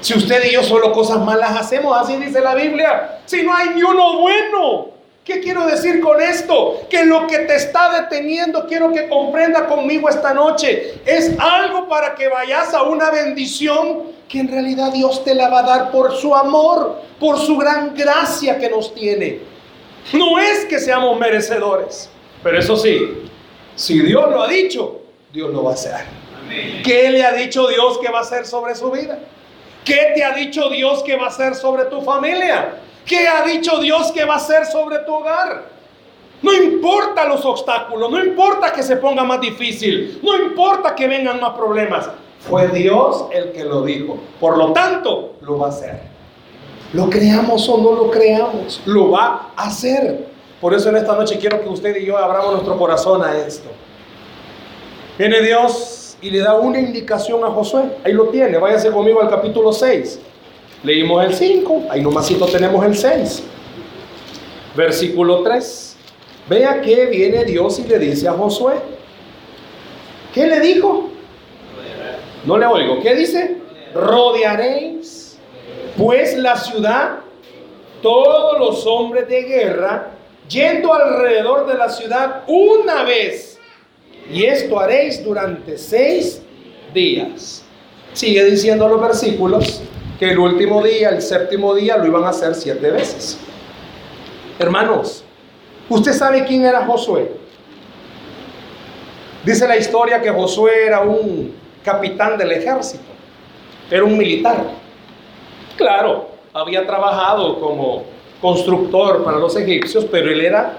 Si 0.01 0.15
usted 0.15 0.43
y 0.45 0.53
yo 0.53 0.63
solo 0.63 0.91
cosas 0.91 1.19
malas 1.19 1.57
hacemos, 1.57 1.95
así 1.97 2.15
dice 2.17 2.41
la 2.41 2.55
Biblia. 2.55 3.19
Si 3.25 3.43
no 3.43 3.55
hay 3.55 3.69
ni 3.69 3.83
uno 3.83 4.19
bueno. 4.19 4.89
¿Qué 5.23 5.39
quiero 5.39 5.67
decir 5.67 6.01
con 6.01 6.19
esto? 6.19 6.81
Que 6.89 7.05
lo 7.05 7.27
que 7.27 7.39
te 7.39 7.55
está 7.55 8.01
deteniendo, 8.01 8.65
quiero 8.65 8.91
que 8.91 9.07
comprenda 9.07 9.67
conmigo 9.67 10.09
esta 10.09 10.33
noche, 10.33 10.95
es 11.05 11.31
algo 11.39 11.87
para 11.87 12.15
que 12.15 12.27
vayas 12.27 12.73
a 12.73 12.83
una 12.83 13.11
bendición 13.11 14.03
que 14.27 14.39
en 14.39 14.47
realidad 14.47 14.91
Dios 14.91 15.23
te 15.23 15.35
la 15.35 15.47
va 15.47 15.59
a 15.59 15.63
dar 15.63 15.91
por 15.91 16.15
su 16.15 16.33
amor, 16.33 17.01
por 17.19 17.37
su 17.37 17.55
gran 17.55 17.93
gracia 17.93 18.57
que 18.57 18.69
nos 18.69 18.95
tiene. 18.95 19.39
No 20.13 20.39
es 20.39 20.65
que 20.65 20.79
seamos 20.79 21.19
merecedores, 21.19 22.09
pero 22.41 22.57
eso 22.57 22.75
sí, 22.75 23.29
si 23.75 23.99
Dios 23.99 24.27
lo 24.27 24.41
ha 24.41 24.47
dicho, 24.47 25.01
Dios 25.31 25.51
lo 25.51 25.63
va 25.63 25.71
a 25.71 25.73
hacer. 25.75 26.21
¿Qué 26.83 27.11
le 27.11 27.23
ha 27.23 27.33
dicho 27.33 27.67
Dios 27.67 27.99
que 27.99 28.09
va 28.09 28.19
a 28.19 28.21
hacer 28.21 28.47
sobre 28.47 28.73
su 28.73 28.89
vida? 28.89 29.19
¿Qué 29.83 30.11
te 30.15 30.23
ha 30.23 30.31
dicho 30.33 30.69
Dios 30.69 31.03
que 31.03 31.15
va 31.15 31.25
a 31.25 31.29
hacer 31.29 31.55
sobre 31.55 31.85
tu 31.85 32.01
familia? 32.01 32.75
¿Qué 33.05 33.27
ha 33.27 33.43
dicho 33.43 33.79
Dios 33.79 34.11
que 34.11 34.25
va 34.25 34.35
a 34.35 34.37
hacer 34.37 34.65
sobre 34.65 34.99
tu 34.99 35.13
hogar? 35.13 35.65
No 36.41 36.53
importa 36.53 37.27
los 37.27 37.45
obstáculos, 37.45 38.09
no 38.09 38.23
importa 38.23 38.71
que 38.71 38.81
se 38.81 38.97
ponga 38.97 39.23
más 39.23 39.39
difícil, 39.41 40.19
no 40.23 40.35
importa 40.35 40.95
que 40.95 41.07
vengan 41.07 41.39
más 41.39 41.51
problemas. 41.51 42.09
Fue 42.39 42.67
Dios 42.69 43.25
el 43.31 43.51
que 43.51 43.63
lo 43.63 43.83
dijo. 43.83 44.17
Por 44.39 44.57
lo 44.57 44.73
tanto, 44.73 45.35
lo 45.41 45.59
va 45.59 45.67
a 45.67 45.69
hacer. 45.69 46.01
Lo 46.93 47.09
creamos 47.09 47.69
o 47.69 47.77
no 47.77 47.93
lo 47.93 48.11
creamos, 48.11 48.81
lo 48.85 49.11
va 49.11 49.51
a 49.55 49.67
hacer. 49.67 50.27
Por 50.59 50.73
eso 50.73 50.89
en 50.89 50.97
esta 50.97 51.13
noche 51.13 51.37
quiero 51.37 51.61
que 51.61 51.69
usted 51.69 51.95
y 51.95 52.05
yo 52.05 52.17
abramos 52.17 52.53
nuestro 52.53 52.77
corazón 52.77 53.23
a 53.23 53.37
esto. 53.37 53.69
Viene 55.17 55.41
Dios 55.41 56.00
y 56.21 56.29
le 56.29 56.39
da 56.39 56.55
una 56.55 56.79
indicación 56.79 57.43
a 57.43 57.47
Josué. 57.47 57.83
Ahí 58.03 58.13
lo 58.13 58.27
tiene, 58.29 58.57
váyase 58.57 58.91
conmigo 58.91 59.21
al 59.21 59.29
capítulo 59.29 59.73
6. 59.73 60.19
Leímos 60.83 61.25
el 61.25 61.33
5, 61.33 61.83
ahí 61.89 62.01
nomasito 62.01 62.45
tenemos 62.45 62.83
el 62.85 62.95
6. 62.95 63.43
Versículo 64.75 65.43
3. 65.43 65.97
Vea 66.49 66.81
que 66.81 67.05
viene 67.05 67.45
Dios 67.45 67.79
y 67.79 67.83
le 67.83 67.99
dice 67.99 68.27
a 68.27 68.33
Josué. 68.33 68.75
¿Qué 70.33 70.47
le 70.47 70.59
dijo? 70.59 71.09
No 72.45 72.57
le 72.57 72.65
oigo. 72.65 72.99
¿Qué 73.01 73.15
dice? 73.15 73.57
Rodearéis 73.93 75.11
pues 75.97 76.37
la 76.37 76.55
ciudad, 76.55 77.19
todos 78.01 78.59
los 78.59 78.85
hombres 78.87 79.27
de 79.27 79.43
guerra, 79.43 80.11
yendo 80.47 80.93
alrededor 80.93 81.67
de 81.67 81.75
la 81.75 81.89
ciudad 81.89 82.43
una 82.47 83.03
vez. 83.03 83.50
Y 84.31 84.45
esto 84.45 84.79
haréis 84.79 85.23
durante 85.23 85.77
seis 85.77 86.41
días. 86.93 87.63
Sigue 88.13 88.45
diciendo 88.45 88.87
los 88.87 89.01
versículos 89.01 89.81
que 90.19 90.31
el 90.31 90.39
último 90.39 90.81
día, 90.83 91.09
el 91.09 91.21
séptimo 91.21 91.75
día, 91.75 91.97
lo 91.97 92.05
iban 92.05 92.23
a 92.23 92.29
hacer 92.29 92.55
siete 92.55 92.91
veces. 92.91 93.37
Hermanos, 94.57 95.23
¿usted 95.89 96.13
sabe 96.13 96.45
quién 96.45 96.65
era 96.65 96.85
Josué? 96.85 97.31
Dice 99.43 99.67
la 99.67 99.75
historia 99.75 100.21
que 100.21 100.29
Josué 100.29 100.85
era 100.85 101.01
un 101.01 101.53
capitán 101.83 102.37
del 102.37 102.51
ejército, 102.51 103.03
era 103.89 104.03
un 104.03 104.17
militar. 104.17 104.63
Claro, 105.75 106.29
había 106.53 106.85
trabajado 106.85 107.59
como 107.59 108.03
constructor 108.39 109.23
para 109.23 109.39
los 109.39 109.55
egipcios, 109.55 110.05
pero 110.05 110.29
él 110.29 110.41
era 110.41 110.77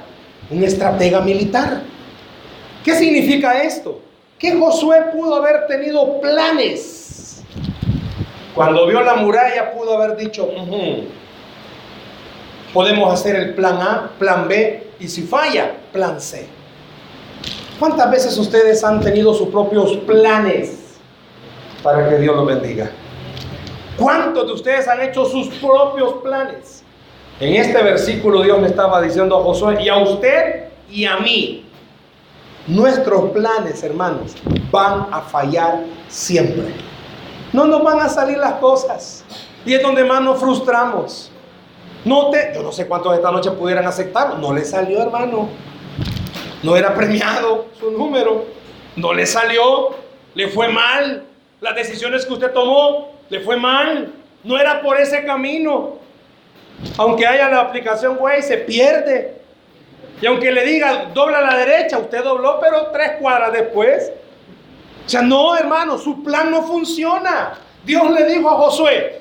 un 0.51 0.63
estratega 0.63 1.21
militar. 1.21 1.83
¿Qué 2.85 2.95
significa 2.95 3.63
esto? 3.63 4.01
Que 4.39 4.59
Josué 4.59 4.97
pudo 5.13 5.37
haber 5.37 5.67
tenido 5.67 6.21
planes 6.21 6.93
cuando 8.55 8.87
vio 8.87 9.01
la 9.03 9.15
muralla 9.15 9.73
pudo 9.73 9.97
haber 9.97 10.17
dicho, 10.17 10.49
podemos 12.75 13.13
hacer 13.13 13.37
el 13.37 13.55
plan 13.55 13.81
A, 13.81 14.11
plan 14.19 14.47
B 14.47 14.89
y 15.01 15.09
si 15.09 15.23
falla, 15.23 15.73
plan 15.91 16.21
C. 16.21 16.47
¿Cuántas 17.79 18.11
veces 18.11 18.37
ustedes 18.37 18.85
han 18.85 19.01
tenido 19.01 19.33
sus 19.33 19.49
propios 19.49 19.97
planes 20.07 20.99
para 21.83 22.09
que 22.09 22.19
Dios 22.19 22.37
los 22.37 22.47
bendiga? 22.47 22.91
¿Cuántos 23.99 24.47
de 24.47 24.53
ustedes 24.53 24.87
han 24.87 25.01
hecho 25.01 25.25
sus 25.25 25.49
propios 25.55 26.15
planes? 26.23 26.85
En 27.41 27.55
este 27.55 27.83
versículo 27.83 28.43
Dios 28.43 28.61
me 28.61 28.69
estaba 28.69 29.01
diciendo 29.01 29.39
a 29.39 29.43
Josué 29.43 29.83
y 29.83 29.89
a 29.89 29.97
usted 29.97 30.65
y 30.91 31.07
a 31.07 31.17
mí, 31.17 31.65
nuestros 32.67 33.31
planes, 33.31 33.83
hermanos, 33.83 34.35
van 34.71 35.07
a 35.11 35.21
fallar 35.21 35.85
siempre 36.09 36.73
no 37.53 37.67
nos 37.67 37.83
van 37.83 38.01
a 38.01 38.09
salir 38.09 38.39
las 38.39 38.55
cosas. 38.55 39.25
Y 39.65 39.75
es 39.75 39.83
donde 39.83 40.05
más 40.05 40.23
nos 40.23 40.41
frustramos. 40.41 41.31
No 42.05 42.31
te, 42.31 42.53
yo 42.55 42.63
no 42.63 42.73
sé 42.73 42.89
cuántos 42.89 43.15
esta 43.15 43.31
noche 43.31 43.51
pudieran 43.53 43.87
aceptarlo. 43.87 44.39
No 44.39 44.53
le 44.53 44.65
salió, 44.65 45.01
hermano. 45.03 45.49
No 46.63 46.77
era 46.77 46.95
premiado 46.95 47.67
su 47.79 47.91
número. 47.91 48.47
No 48.97 49.13
le 49.13 49.27
salió. 49.27 49.95
Le 50.35 50.49
fue 50.49 50.69
mal. 50.69 51.25
Las 51.61 51.75
decisiones 51.77 52.27
que 52.27 52.33
usted 52.33 52.53
tomó, 52.53 53.13
le 53.29 53.41
fue 53.41 53.57
mal. 53.57 54.13
No 54.43 54.59
era 54.59 54.83
por 54.83 54.99
ese 54.99 55.25
camino. 55.25 55.99
Aunque 56.97 57.27
haya 57.27 57.49
la 57.49 57.61
aplicación 57.61 58.17
güey, 58.17 58.43
se 58.43 58.57
pierde. 58.57 59.42
Y 60.23 60.27
aunque 60.27 60.53
le 60.53 60.65
diga 60.65 61.11
dobla 61.13 61.39
a 61.39 61.43
la 61.43 61.57
derecha, 61.57 61.99
usted 61.99 62.23
dobló, 62.23 62.61
pero 62.61 62.87
tres 62.93 63.15
cuadras 63.21 63.53
después. 63.53 64.13
O 65.05 65.09
sea, 65.09 65.21
no, 65.21 65.57
hermano, 65.57 65.99
su 65.99 66.23
plan 66.23 66.49
no 66.49 66.63
funciona. 66.63 67.55
Dios 67.85 68.09
le 68.09 68.25
dijo 68.27 68.49
a 68.49 68.55
Josué, 68.55 69.21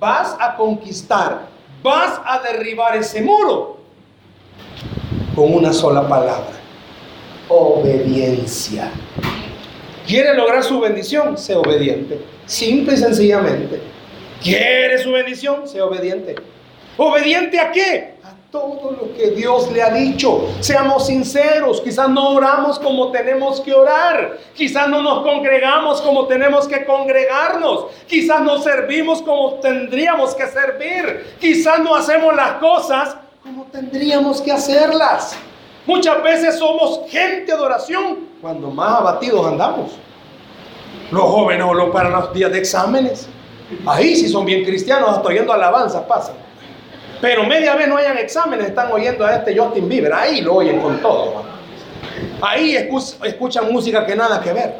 vas 0.00 0.34
a 0.40 0.56
conquistar, 0.56 1.42
vas 1.82 2.18
a 2.24 2.40
derribar 2.40 2.96
ese 2.96 3.20
muro 3.20 3.76
con 5.34 5.52
una 5.52 5.70
sola 5.70 6.08
palabra, 6.08 6.56
obediencia. 7.48 8.90
¿Quiere 10.06 10.32
lograr 10.32 10.64
su 10.64 10.80
bendición? 10.80 11.36
Sea 11.36 11.58
obediente. 11.58 12.24
Simple 12.46 12.94
y 12.94 12.96
sencillamente. 12.96 13.82
¿Quiere 14.42 14.96
su 14.96 15.12
bendición? 15.12 15.68
Sea 15.68 15.84
obediente. 15.84 16.36
¿Obediente 16.96 17.60
a 17.60 17.70
qué? 17.70 18.14
Todo 18.50 18.96
lo 18.98 19.14
que 19.14 19.30
Dios 19.32 19.70
le 19.72 19.82
ha 19.82 19.90
dicho. 19.90 20.48
Seamos 20.60 21.06
sinceros, 21.06 21.82
quizás 21.82 22.08
no 22.08 22.30
oramos 22.30 22.78
como 22.78 23.10
tenemos 23.10 23.60
que 23.60 23.74
orar, 23.74 24.38
quizás 24.54 24.88
no 24.88 25.02
nos 25.02 25.22
congregamos 25.22 26.00
como 26.00 26.26
tenemos 26.26 26.66
que 26.66 26.86
congregarnos, 26.86 27.86
quizás 28.06 28.40
no 28.40 28.58
servimos 28.58 29.20
como 29.20 29.54
tendríamos 29.54 30.34
que 30.34 30.46
servir, 30.46 31.36
quizás 31.38 31.80
no 31.80 31.94
hacemos 31.94 32.34
las 32.34 32.52
cosas 32.52 33.16
como 33.42 33.64
tendríamos 33.64 34.40
que 34.40 34.50
hacerlas. 34.50 35.36
Muchas 35.84 36.22
veces 36.22 36.58
somos 36.58 37.00
gente 37.10 37.54
de 37.54 37.60
oración 37.60 38.28
cuando 38.40 38.70
más 38.70 39.00
abatidos 39.00 39.46
andamos. 39.46 39.92
Los 41.10 41.24
jóvenes 41.24 41.66
o 41.68 41.92
para 41.92 42.08
los 42.08 42.32
días 42.32 42.50
de 42.50 42.58
exámenes. 42.58 43.28
Ahí 43.86 44.16
sí 44.16 44.28
son 44.28 44.46
bien 44.46 44.64
cristianos, 44.64 45.10
hasta 45.10 45.28
oyendo 45.28 45.52
alabanza 45.52 46.06
pasan. 46.06 46.47
Pero 47.20 47.44
media 47.44 47.74
vez 47.74 47.88
no 47.88 47.96
hayan 47.96 48.18
exámenes, 48.18 48.68
están 48.68 48.92
oyendo 48.92 49.26
a 49.26 49.36
este 49.36 49.56
Justin 49.56 49.88
Bieber. 49.88 50.12
Ahí 50.12 50.40
lo 50.40 50.54
oyen 50.56 50.80
con 50.80 50.98
todo. 51.00 51.44
Ahí 52.40 52.76
escuchan 52.76 53.72
música 53.72 54.06
que 54.06 54.14
nada 54.14 54.40
que 54.40 54.52
ver. 54.52 54.74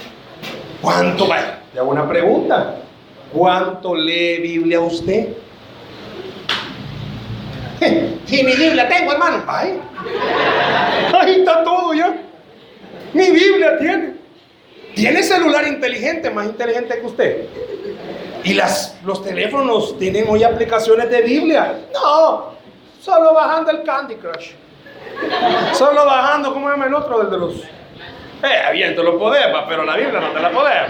¿Cuánto? 0.80 1.26
Le 1.26 1.80
hago 1.80 1.90
una 1.90 2.08
pregunta. 2.08 2.76
¿Cuánto 3.32 3.94
lee 3.94 4.38
Biblia 4.40 4.80
usted? 4.80 5.28
Y 8.30 8.42
mi 8.42 8.52
Biblia 8.54 8.88
tengo, 8.88 9.12
hermano. 9.12 9.42
Ahí 9.48 9.80
está 11.40 11.64
todo 11.64 11.94
ya. 11.94 12.14
Mi 13.14 13.30
Biblia 13.30 13.78
tiene. 13.78 14.14
Tiene 14.94 15.22
celular 15.22 15.66
inteligente, 15.66 16.28
más 16.30 16.46
inteligente 16.46 16.98
que 17.00 17.06
usted. 17.06 17.46
Y 18.44 18.54
las, 18.54 18.96
los 19.04 19.22
teléfonos 19.22 19.98
tienen 19.98 20.26
hoy 20.28 20.44
aplicaciones 20.44 21.10
de 21.10 21.22
Biblia. 21.22 21.86
No, 21.92 22.52
solo 23.00 23.34
bajando 23.34 23.70
el 23.70 23.82
Candy 23.82 24.14
Crush. 24.16 24.52
Solo 25.72 26.04
bajando, 26.06 26.52
¿cómo 26.52 26.68
llama 26.70 26.86
el 26.86 26.94
otro? 26.94 27.24
De 27.24 27.36
los... 27.36 27.54
Eh, 27.56 28.72
bien, 28.72 28.94
te 28.94 29.02
lo 29.02 29.18
podés, 29.18 29.46
pero 29.68 29.84
la 29.84 29.96
Biblia 29.96 30.20
no 30.20 30.30
te 30.30 30.40
la 30.40 30.50
podés. 30.50 30.82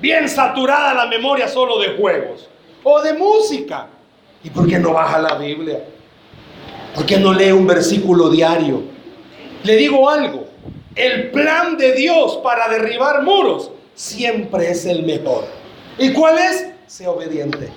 Bien 0.00 0.28
saturada 0.28 0.94
la 0.94 1.06
memoria 1.06 1.48
solo 1.48 1.78
de 1.78 1.96
juegos 1.96 2.48
o 2.82 3.00
de 3.00 3.14
música. 3.14 3.86
¿Y 4.44 4.50
por 4.50 4.68
qué 4.68 4.78
no 4.78 4.92
baja 4.92 5.18
la 5.18 5.34
Biblia? 5.34 5.80
¿Por 6.94 7.06
qué 7.06 7.18
no 7.18 7.32
lee 7.32 7.52
un 7.52 7.66
versículo 7.66 8.28
diario? 8.28 8.82
Le 9.64 9.76
digo 9.76 10.08
algo, 10.08 10.46
el 10.94 11.30
plan 11.30 11.76
de 11.76 11.92
Dios 11.92 12.38
para 12.42 12.68
derribar 12.68 13.22
muros 13.22 13.70
siempre 13.94 14.70
es 14.70 14.86
el 14.86 15.02
mejor. 15.02 15.44
¿Y 15.98 16.12
cuál 16.12 16.38
es? 16.38 16.68
Sea 16.86 17.10
obediente. 17.10 17.68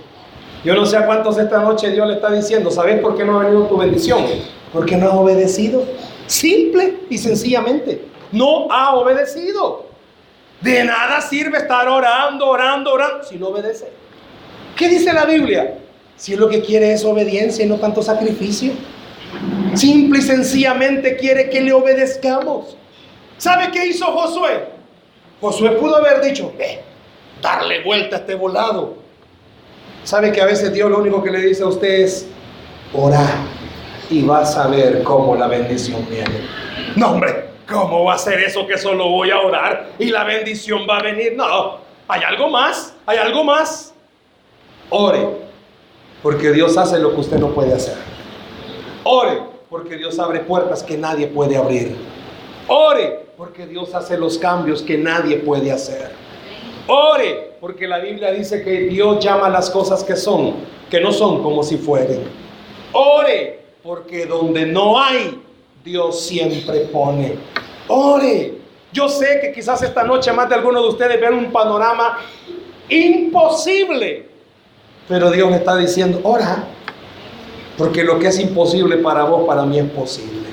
Yo 0.63 0.76
no 0.76 0.86
sé 0.86 0.95
a 0.97 1.05
cuántos 1.05 1.38
esta 1.38 1.59
noche 1.59 1.89
Dios 1.89 2.07
le 2.07 2.15
está 2.15 2.32
diciendo, 2.32 2.69
¿sabes 2.69 2.99
por 3.01 3.17
qué 3.17 3.26
no 3.26 3.39
ha 3.39 3.45
venido 3.45 3.65
tu 3.65 3.78
bendición? 3.78 4.24
Porque 4.72 4.95
no 4.95 5.09
ha 5.09 5.19
obedecido. 5.19 5.84
Simple 6.28 6.99
y 7.09 7.17
sencillamente, 7.17 8.05
no 8.32 8.72
ha 8.72 8.95
obedecido. 8.95 9.88
De 10.61 10.84
nada 10.84 11.19
sirve 11.22 11.57
estar 11.57 11.88
orando, 11.88 12.47
orando, 12.47 12.93
orando, 12.93 13.24
si 13.24 13.38
no 13.38 13.47
obedece. 13.47 13.89
¿Qué 14.76 14.88
dice 14.88 15.11
la 15.11 15.26
Biblia? 15.26 15.80
Si 16.15 16.36
lo 16.36 16.47
que 16.47 16.61
quiere 16.61 16.93
es 16.93 17.03
obediencia 17.03 17.65
y 17.65 17.67
no 17.67 17.78
tanto 17.78 18.03
sacrificio. 18.03 18.74
Simple 19.74 20.19
y 20.19 20.22
sencillamente 20.22 21.17
quiere 21.17 21.49
que 21.49 21.61
le 21.61 21.74
obedezcamos. 21.74 22.78
¿Sabe 23.38 23.72
qué 23.72 23.88
hizo 23.88 24.05
Josué? 24.05 24.65
Josué 25.39 25.72
pudo 25.72 25.95
haber 25.95 26.22
dicho, 26.22 26.53
darle 27.42 27.84
vuelta 27.84 28.18
a 28.18 28.20
este 28.20 28.36
volado. 28.36 28.96
¿Sabe 30.04 30.32
que 30.32 30.42
a 30.42 30.46
veces 30.46 30.74
Dios 30.74 30.89
lo 30.89 31.00
único 31.00 31.22
que 31.22 31.32
le 31.32 31.39
dice 31.39 31.64
a 31.64 31.68
usted 31.68 32.02
es, 32.02 32.28
orar 32.94 33.30
y 34.10 34.24
vas 34.24 34.58
a 34.58 34.68
ver 34.68 35.04
cómo 35.04 35.36
la 35.36 35.48
bendición 35.48 36.06
viene? 36.10 36.48
No, 36.96 37.12
hombre, 37.12 37.50
¿cómo 37.70 38.06
va 38.06 38.16
a 38.16 38.18
ser 38.18 38.39
eso 38.39 38.66
que 38.66 38.78
solo 38.78 39.10
voy 39.10 39.32
a 39.32 39.39
orar 39.39 39.92
y 40.00 40.06
la 40.06 40.24
bendición 40.24 40.86
va 40.89 40.98
a 40.98 41.04
venir? 41.04 41.34
No, 41.36 41.78
hay 42.08 42.22
algo 42.24 42.50
más, 42.50 42.96
hay 43.06 43.18
algo 43.18 43.44
más. 43.44 43.94
Ore, 44.89 45.28
porque 46.22 46.52
Dios 46.52 46.78
hace 46.78 47.00
lo 47.00 47.14
que 47.14 47.22
usted 47.22 47.38
no 47.38 47.50
puede 47.50 47.74
hacer. 47.74 47.96
Ore, 49.04 49.42
porque 49.70 49.96
Dios 49.96 50.20
abre 50.20 50.42
puertas 50.42 50.84
que 50.84 50.98
nadie 50.98 51.28
puede 51.28 51.56
abrir. 51.56 51.96
Ore, 52.68 53.28
porque 53.38 53.66
Dios 53.66 53.96
hace 53.96 54.18
los 54.18 54.38
cambios 54.38 54.82
que 54.82 54.98
nadie 54.98 55.38
puede 55.38 55.72
hacer. 55.72 56.20
Ore, 56.88 57.54
porque 57.60 57.88
la 57.88 58.00
Biblia 58.00 58.32
dice 58.32 58.64
que 58.64 58.82
Dios 58.82 59.24
llama 59.24 59.50
las 59.50 59.70
cosas 59.70 60.04
que 60.04 60.16
son, 60.16 60.56
que 60.90 61.00
no 61.00 61.12
son 61.12 61.42
como 61.44 61.64
si 61.64 61.78
fueren. 61.78 62.24
Ore, 62.94 63.60
porque 63.84 64.26
donde 64.26 64.66
no 64.66 65.02
hay, 65.02 65.42
Dios 65.84 66.22
siempre 66.22 66.82
pone. 66.92 67.36
Ore. 67.88 68.56
Yo 68.94 69.08
sé 69.08 69.40
que 69.42 69.54
quizás 69.54 69.82
esta 69.84 70.04
noche 70.04 70.34
más 70.34 70.50
de 70.50 70.56
algunos 70.56 70.84
de 70.84 70.90
ustedes 70.90 71.22
ven 71.22 71.34
un 71.34 71.52
panorama 71.52 72.18
imposible. 72.90 74.28
Pero 75.08 75.32
Dios 75.32 75.52
está 75.54 75.78
diciendo, 75.78 76.20
ora. 76.24 76.66
Porque 77.78 78.04
lo 78.04 78.20
que 78.20 78.28
es 78.28 78.40
imposible 78.40 78.98
para 78.98 79.24
vos, 79.24 79.48
para 79.48 79.66
mí 79.66 79.80
es 79.80 79.90
posible. 79.90 80.50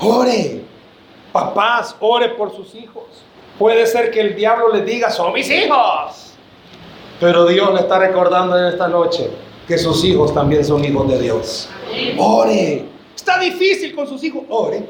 Ore. 0.00 0.62
Papás, 1.32 1.96
ore 1.98 2.28
por 2.30 2.54
sus 2.54 2.74
hijos. 2.74 3.04
Puede 3.62 3.86
ser 3.86 4.10
que 4.10 4.20
el 4.20 4.34
diablo 4.34 4.72
les 4.72 4.84
diga, 4.84 5.08
son 5.08 5.32
mis 5.32 5.48
hijos. 5.48 6.32
Pero 7.20 7.46
Dios 7.46 7.72
le 7.72 7.82
está 7.82 7.96
recordando 7.96 8.58
en 8.58 8.64
esta 8.64 8.88
noche 8.88 9.30
que 9.68 9.78
sus 9.78 10.04
hijos 10.04 10.34
también 10.34 10.64
son 10.64 10.84
hijos 10.84 11.08
de 11.08 11.20
Dios. 11.20 11.68
Ore. 12.18 12.86
Está 13.14 13.38
difícil 13.38 13.94
con 13.94 14.08
sus 14.08 14.24
hijos. 14.24 14.42
Ore. 14.48 14.88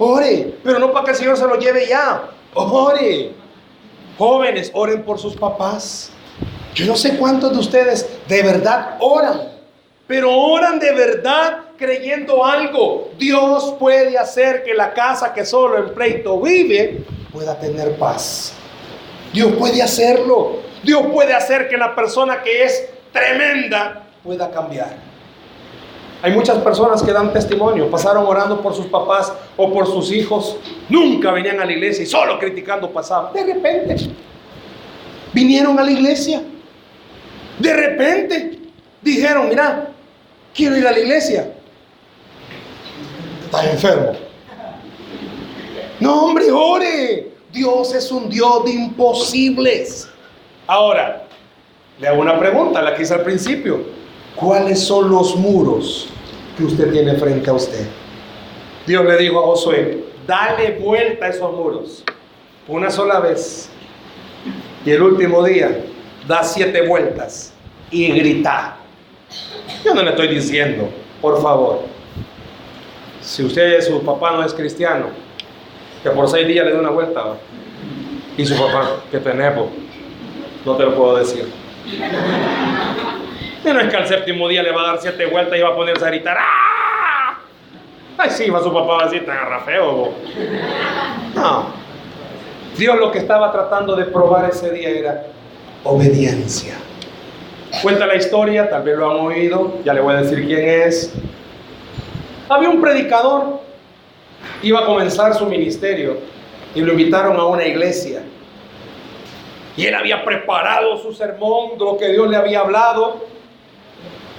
Ore. 0.00 0.56
Pero 0.64 0.80
no 0.80 0.90
para 0.90 1.04
que 1.04 1.10
el 1.12 1.16
Señor 1.16 1.36
se 1.36 1.46
lo 1.46 1.60
lleve 1.60 1.86
ya. 1.86 2.28
Ore. 2.54 3.30
Jóvenes, 4.18 4.72
oren 4.74 5.04
por 5.04 5.20
sus 5.20 5.36
papás. 5.36 6.10
Yo 6.74 6.86
no 6.86 6.96
sé 6.96 7.16
cuántos 7.16 7.52
de 7.52 7.58
ustedes 7.60 8.18
de 8.26 8.42
verdad 8.42 8.96
oran. 8.98 9.42
Pero 10.08 10.36
oran 10.36 10.80
de 10.80 10.92
verdad 10.92 11.66
creyendo 11.78 12.44
algo. 12.44 13.10
Dios 13.16 13.76
puede 13.78 14.18
hacer 14.18 14.64
que 14.64 14.74
la 14.74 14.92
casa 14.92 15.32
que 15.32 15.46
solo 15.46 15.78
en 15.78 15.94
pleito 15.94 16.40
vive 16.40 17.14
pueda 17.36 17.58
tener 17.58 17.98
paz. 17.98 18.54
Dios 19.30 19.52
puede 19.58 19.82
hacerlo. 19.82 20.60
Dios 20.82 21.02
puede 21.12 21.34
hacer 21.34 21.68
que 21.68 21.76
la 21.76 21.94
persona 21.94 22.42
que 22.42 22.64
es 22.64 22.88
tremenda 23.12 24.06
pueda 24.24 24.50
cambiar. 24.50 24.96
Hay 26.22 26.32
muchas 26.32 26.56
personas 26.58 27.02
que 27.02 27.12
dan 27.12 27.34
testimonio, 27.34 27.90
pasaron 27.90 28.24
orando 28.26 28.62
por 28.62 28.74
sus 28.74 28.86
papás 28.86 29.30
o 29.54 29.70
por 29.70 29.86
sus 29.86 30.10
hijos, 30.12 30.56
nunca 30.88 31.30
venían 31.30 31.60
a 31.60 31.66
la 31.66 31.72
iglesia 31.72 32.04
y 32.04 32.06
solo 32.06 32.38
criticando 32.38 32.90
pasaban. 32.90 33.34
De 33.34 33.44
repente, 33.44 33.96
vinieron 35.34 35.78
a 35.78 35.82
la 35.82 35.90
iglesia. 35.90 36.42
De 37.58 37.72
repente, 37.74 38.58
dijeron, 39.02 39.50
mira, 39.50 39.90
quiero 40.54 40.74
ir 40.78 40.86
a 40.86 40.92
la 40.92 40.98
iglesia. 41.00 41.52
Estás 43.44 43.66
enfermo. 43.66 44.25
No, 46.00 46.26
hombre, 46.26 46.50
ore. 46.50 47.32
Dios 47.52 47.94
es 47.94 48.10
un 48.10 48.28
Dios 48.28 48.64
de 48.64 48.72
imposibles. 48.72 50.08
Ahora, 50.66 51.26
le 51.98 52.08
hago 52.08 52.20
una 52.20 52.38
pregunta, 52.38 52.82
la 52.82 52.94
que 52.94 53.02
hice 53.02 53.14
al 53.14 53.22
principio. 53.22 53.80
¿Cuáles 54.34 54.80
son 54.80 55.10
los 55.10 55.34
muros 55.36 56.08
que 56.56 56.64
usted 56.64 56.92
tiene 56.92 57.14
frente 57.14 57.48
a 57.48 57.54
usted? 57.54 57.86
Dios 58.86 59.04
le 59.04 59.16
dijo 59.16 59.38
a 59.38 59.42
Josué, 59.46 60.04
dale 60.26 60.78
vuelta 60.78 61.26
a 61.26 61.28
esos 61.30 61.52
muros. 61.52 62.04
Una 62.68 62.90
sola 62.90 63.20
vez. 63.20 63.70
Y 64.84 64.90
el 64.90 65.02
último 65.02 65.42
día, 65.42 65.84
da 66.28 66.42
siete 66.42 66.86
vueltas 66.86 67.54
y 67.90 68.08
grita. 68.08 68.76
Yo 69.84 69.94
no 69.94 70.02
le 70.02 70.10
estoy 70.10 70.28
diciendo, 70.28 70.88
por 71.22 71.40
favor, 71.40 71.82
si 73.20 73.44
usted, 73.44 73.80
su 73.80 74.02
papá 74.02 74.32
no 74.32 74.44
es 74.44 74.52
cristiano, 74.52 75.06
que 76.06 76.12
por 76.12 76.28
seis 76.28 76.46
días 76.46 76.64
le 76.64 76.72
dé 76.72 76.78
una 76.78 76.90
vuelta, 76.90 77.20
y 78.36 78.46
su 78.46 78.56
papá, 78.56 79.00
que 79.10 79.18
tenemos, 79.18 79.70
no 80.64 80.76
te 80.76 80.84
lo 80.84 80.94
puedo 80.94 81.16
decir. 81.16 81.52
Y 83.64 83.68
no 83.68 83.80
es 83.80 83.90
que 83.90 83.96
al 83.96 84.06
séptimo 84.06 84.46
día 84.46 84.62
le 84.62 84.70
va 84.70 84.82
a 84.82 84.86
dar 84.92 84.98
siete 85.00 85.26
vueltas 85.26 85.58
y 85.58 85.62
va 85.62 85.70
a 85.70 85.74
ponerse 85.74 86.04
a 86.04 86.08
gritar. 86.08 86.36
¡Ah! 86.38 87.38
Ay, 88.18 88.30
sí, 88.30 88.48
va 88.48 88.62
su 88.62 88.72
papá 88.72 89.06
así 89.06 89.18
tan 89.18 89.36
arrafeo. 89.36 90.12
No. 91.34 91.66
Dios 92.78 92.96
lo 93.00 93.10
que 93.10 93.18
estaba 93.18 93.50
tratando 93.50 93.96
de 93.96 94.04
probar 94.04 94.48
ese 94.48 94.70
día 94.70 94.90
era 94.90 95.26
obediencia. 95.82 96.74
Cuenta 97.82 98.06
la 98.06 98.14
historia, 98.14 98.70
tal 98.70 98.84
vez 98.84 98.96
lo 98.96 99.10
han 99.10 99.16
oído, 99.16 99.78
ya 99.84 99.92
le 99.92 100.00
voy 100.00 100.14
a 100.14 100.22
decir 100.22 100.46
quién 100.46 100.68
es. 100.68 101.12
Había 102.48 102.70
un 102.70 102.80
predicador, 102.80 103.65
iba 104.62 104.80
a 104.80 104.86
comenzar 104.86 105.34
su 105.34 105.46
ministerio 105.46 106.18
y 106.74 106.80
lo 106.80 106.92
invitaron 106.92 107.38
a 107.38 107.44
una 107.46 107.64
iglesia. 107.64 108.22
Y 109.76 109.86
él 109.86 109.94
había 109.94 110.24
preparado 110.24 110.96
su 110.98 111.12
sermón 111.12 111.78
de 111.78 111.84
lo 111.84 111.96
que 111.96 112.08
Dios 112.08 112.28
le 112.28 112.36
había 112.36 112.60
hablado. 112.60 113.26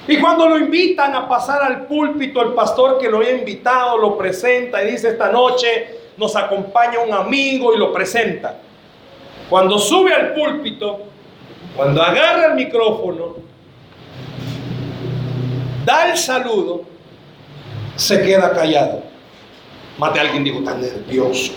Y 0.07 0.17
cuando 0.19 0.47
lo 0.47 0.57
invitan 0.57 1.13
a 1.15 1.27
pasar 1.27 1.61
al 1.61 1.85
púlpito, 1.85 2.41
el 2.41 2.53
pastor 2.53 2.97
que 2.97 3.09
lo 3.09 3.17
había 3.17 3.33
invitado 3.33 3.97
lo 3.97 4.17
presenta 4.17 4.83
y 4.83 4.91
dice, 4.91 5.09
esta 5.09 5.31
noche 5.31 5.97
nos 6.17 6.35
acompaña 6.35 6.99
un 6.99 7.13
amigo 7.13 7.73
y 7.73 7.77
lo 7.77 7.93
presenta. 7.93 8.57
Cuando 9.49 9.77
sube 9.77 10.13
al 10.13 10.33
púlpito, 10.33 10.99
cuando 11.75 12.01
agarra 12.01 12.47
el 12.47 12.55
micrófono, 12.55 13.35
da 15.85 16.09
el 16.09 16.17
saludo, 16.17 16.81
se 17.95 18.21
queda 18.21 18.51
callado. 18.51 19.03
Mate 19.97 20.19
a 20.19 20.23
alguien 20.23 20.43
dijo, 20.43 20.61
tan 20.63 20.81
nervioso. 20.81 21.53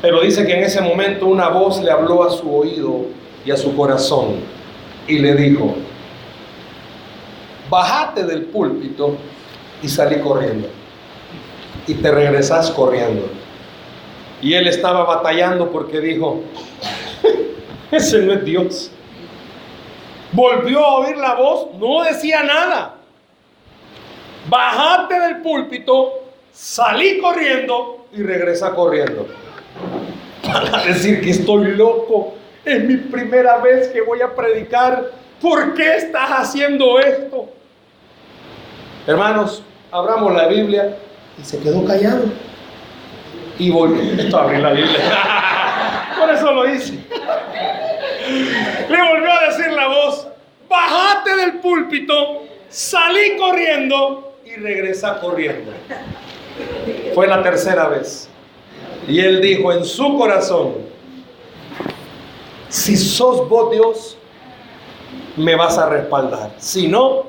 Pero 0.00 0.20
dice 0.20 0.46
que 0.46 0.56
en 0.56 0.64
ese 0.64 0.80
momento 0.80 1.26
una 1.26 1.48
voz 1.48 1.82
le 1.82 1.90
habló 1.90 2.22
a 2.24 2.30
su 2.30 2.54
oído 2.54 3.06
y 3.44 3.50
a 3.50 3.56
su 3.56 3.74
corazón 3.74 4.36
y 5.08 5.18
le 5.18 5.34
dijo, 5.34 5.74
bájate 7.70 8.24
del 8.24 8.44
púlpito 8.44 9.16
y 9.82 9.88
salí 9.88 10.20
corriendo. 10.20 10.68
Y 11.86 11.94
te 11.94 12.10
regresas 12.10 12.70
corriendo. 12.70 13.28
Y 14.40 14.54
él 14.54 14.68
estaba 14.68 15.04
batallando 15.04 15.70
porque 15.70 16.00
dijo, 16.00 16.42
ese 17.90 18.20
no 18.22 18.34
es 18.34 18.44
Dios. 18.44 18.90
Volvió 20.32 20.84
a 20.84 20.94
oír 20.96 21.16
la 21.16 21.34
voz, 21.34 21.68
no 21.78 22.02
decía 22.02 22.42
nada. 22.42 22.93
Bajate 24.48 25.18
del 25.18 25.36
púlpito, 25.38 26.24
salí 26.52 27.18
corriendo 27.18 28.06
y 28.12 28.22
regresa 28.22 28.74
corriendo. 28.74 29.26
Para 30.42 30.84
decir 30.84 31.20
que 31.20 31.30
estoy 31.30 31.76
loco. 31.76 32.34
Es 32.64 32.82
mi 32.84 32.96
primera 32.96 33.58
vez 33.58 33.88
que 33.88 34.00
voy 34.00 34.20
a 34.22 34.34
predicar. 34.34 35.10
¿Por 35.40 35.74
qué 35.74 35.96
estás 35.96 36.30
haciendo 36.30 36.98
esto? 36.98 37.48
Hermanos, 39.06 39.62
abramos 39.90 40.32
la 40.32 40.48
Biblia 40.48 40.96
y 41.38 41.44
se 41.44 41.58
quedó 41.60 41.84
callado. 41.84 42.24
Y 43.58 43.70
volvió. 43.70 44.02
Esto 44.22 44.38
abrir 44.38 44.60
la 44.60 44.72
Biblia. 44.72 45.00
Por 46.18 46.30
eso 46.30 46.52
lo 46.52 46.68
hice. 46.70 46.92
Le 48.88 49.02
volvió 49.02 49.32
a 49.32 49.46
decir 49.48 49.72
la 49.72 49.88
voz: 49.88 50.26
Bajate 50.68 51.36
del 51.36 51.52
púlpito, 51.60 52.42
salí 52.68 53.36
corriendo 53.36 54.33
regresa 54.56 55.20
corriendo. 55.20 55.72
Fue 57.14 57.26
la 57.26 57.42
tercera 57.42 57.88
vez. 57.88 58.28
Y 59.08 59.20
él 59.20 59.40
dijo 59.40 59.72
en 59.72 59.84
su 59.84 60.16
corazón: 60.16 60.74
Si 62.68 62.96
sos 62.96 63.48
vos 63.48 63.70
Dios, 63.70 64.18
me 65.36 65.54
vas 65.54 65.78
a 65.78 65.88
respaldar. 65.88 66.52
Si 66.58 66.88
no, 66.88 67.26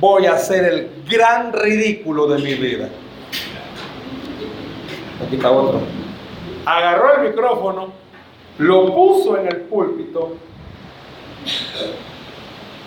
voy 0.00 0.26
a 0.26 0.34
hacer 0.34 0.64
el 0.64 0.90
gran 1.08 1.52
ridículo 1.52 2.26
de 2.26 2.38
mi 2.42 2.54
vida. 2.54 2.88
Aquí 5.24 5.36
está 5.36 5.50
otro. 5.50 5.80
Agarró 6.64 7.20
el 7.20 7.30
micrófono, 7.30 7.92
lo 8.58 8.94
puso 8.94 9.38
en 9.38 9.46
el 9.46 9.56
púlpito 9.62 10.36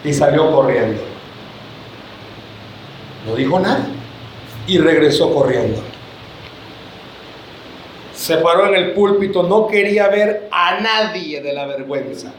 y 0.04 0.14
salió 0.14 0.52
corriendo. 0.52 1.02
No 3.30 3.36
dijo 3.36 3.60
nada 3.60 3.86
y 4.66 4.80
regresó 4.80 5.32
corriendo. 5.32 5.82
Se 8.14 8.38
paró 8.38 8.68
en 8.68 8.76
el 8.76 8.94
púlpito, 8.94 9.44
no 9.44 9.68
quería 9.68 10.08
ver 10.08 10.50
a 10.52 10.80
nadie 10.80 11.42
de 11.42 11.54
la 11.54 11.68
vergüenza. 11.68 12.32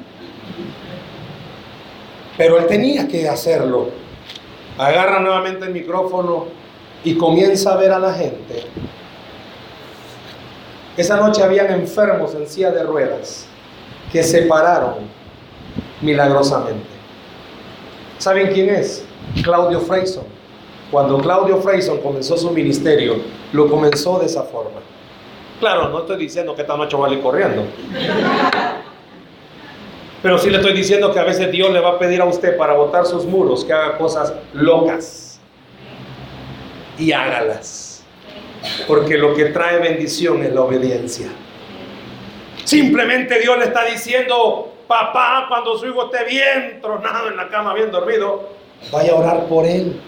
Pero 2.36 2.58
él 2.58 2.66
tenía 2.66 3.06
que 3.06 3.28
hacerlo. 3.28 3.90
Agarra 4.78 5.20
nuevamente 5.20 5.66
el 5.66 5.72
micrófono 5.72 6.46
y 7.04 7.14
comienza 7.16 7.72
a 7.72 7.76
ver 7.76 7.92
a 7.92 7.98
la 7.98 8.12
gente. 8.12 8.64
Esa 10.96 11.16
noche 11.16 11.42
habían 11.42 11.70
enfermos 11.70 12.34
en 12.34 12.48
silla 12.48 12.72
de 12.72 12.82
ruedas 12.82 13.46
que 14.12 14.22
se 14.22 14.42
pararon 14.42 14.96
milagrosamente. 16.00 16.88
¿Saben 18.18 18.52
quién 18.52 18.70
es? 18.70 19.04
Claudio 19.42 19.80
Freyson. 19.80 20.39
Cuando 20.90 21.18
Claudio 21.18 21.58
Freyson 21.58 22.00
comenzó 22.00 22.36
su 22.36 22.50
ministerio, 22.50 23.16
lo 23.52 23.68
comenzó 23.68 24.18
de 24.18 24.26
esa 24.26 24.42
forma. 24.42 24.80
Claro, 25.60 25.88
no 25.90 26.00
estoy 26.00 26.16
diciendo 26.16 26.54
que 26.54 26.62
esta 26.62 26.76
noche 26.76 26.96
vale 26.96 27.20
corriendo. 27.20 27.64
Pero 30.22 30.38
sí 30.38 30.50
le 30.50 30.56
estoy 30.56 30.72
diciendo 30.72 31.12
que 31.12 31.18
a 31.18 31.24
veces 31.24 31.50
Dios 31.52 31.70
le 31.70 31.80
va 31.80 31.90
a 31.90 31.98
pedir 31.98 32.20
a 32.20 32.24
usted 32.24 32.56
para 32.56 32.74
botar 32.74 33.06
sus 33.06 33.24
muros 33.24 33.64
que 33.64 33.72
haga 33.72 33.96
cosas 33.96 34.34
locas. 34.52 35.40
Y 36.98 37.12
hágalas. 37.12 38.04
Porque 38.86 39.16
lo 39.16 39.34
que 39.34 39.46
trae 39.46 39.78
bendición 39.78 40.42
es 40.42 40.52
la 40.52 40.62
obediencia. 40.62 41.28
Simplemente 42.64 43.38
Dios 43.40 43.56
le 43.58 43.66
está 43.66 43.84
diciendo, 43.84 44.72
papá, 44.86 45.46
cuando 45.48 45.78
su 45.78 45.86
hijo 45.86 46.10
esté 46.12 46.24
bien 46.24 46.80
tronado 46.82 47.28
en 47.28 47.36
la 47.36 47.48
cama, 47.48 47.74
bien 47.74 47.90
dormido, 47.90 48.50
vaya 48.92 49.12
a 49.12 49.16
orar 49.16 49.46
por 49.46 49.64
él. 49.64 49.98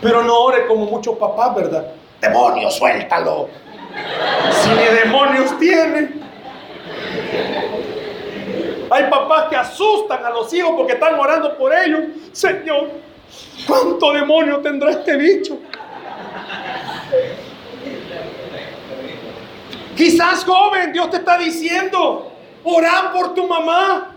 Pero 0.00 0.22
no 0.22 0.38
ore 0.38 0.66
como 0.66 0.86
muchos 0.86 1.16
papás, 1.16 1.54
¿verdad? 1.54 1.86
Demonio, 2.20 2.70
suéltalo. 2.70 3.48
Si 4.50 4.68
ni 4.70 4.84
demonios 4.84 5.58
tiene. 5.58 6.24
Hay 8.90 9.04
papás 9.04 9.48
que 9.48 9.56
asustan 9.56 10.24
a 10.24 10.30
los 10.30 10.52
hijos 10.52 10.72
porque 10.76 10.92
están 10.92 11.18
orando 11.18 11.56
por 11.56 11.72
ellos. 11.72 12.00
Señor, 12.32 12.90
¿cuánto 13.66 14.12
demonio 14.12 14.58
tendrá 14.60 14.90
este 14.90 15.16
bicho? 15.16 15.58
Quizás 19.96 20.44
joven, 20.44 20.92
Dios 20.92 21.08
te 21.10 21.18
está 21.18 21.38
diciendo, 21.38 22.32
orar 22.64 23.12
por 23.12 23.34
tu 23.34 23.46
mamá. 23.46 24.10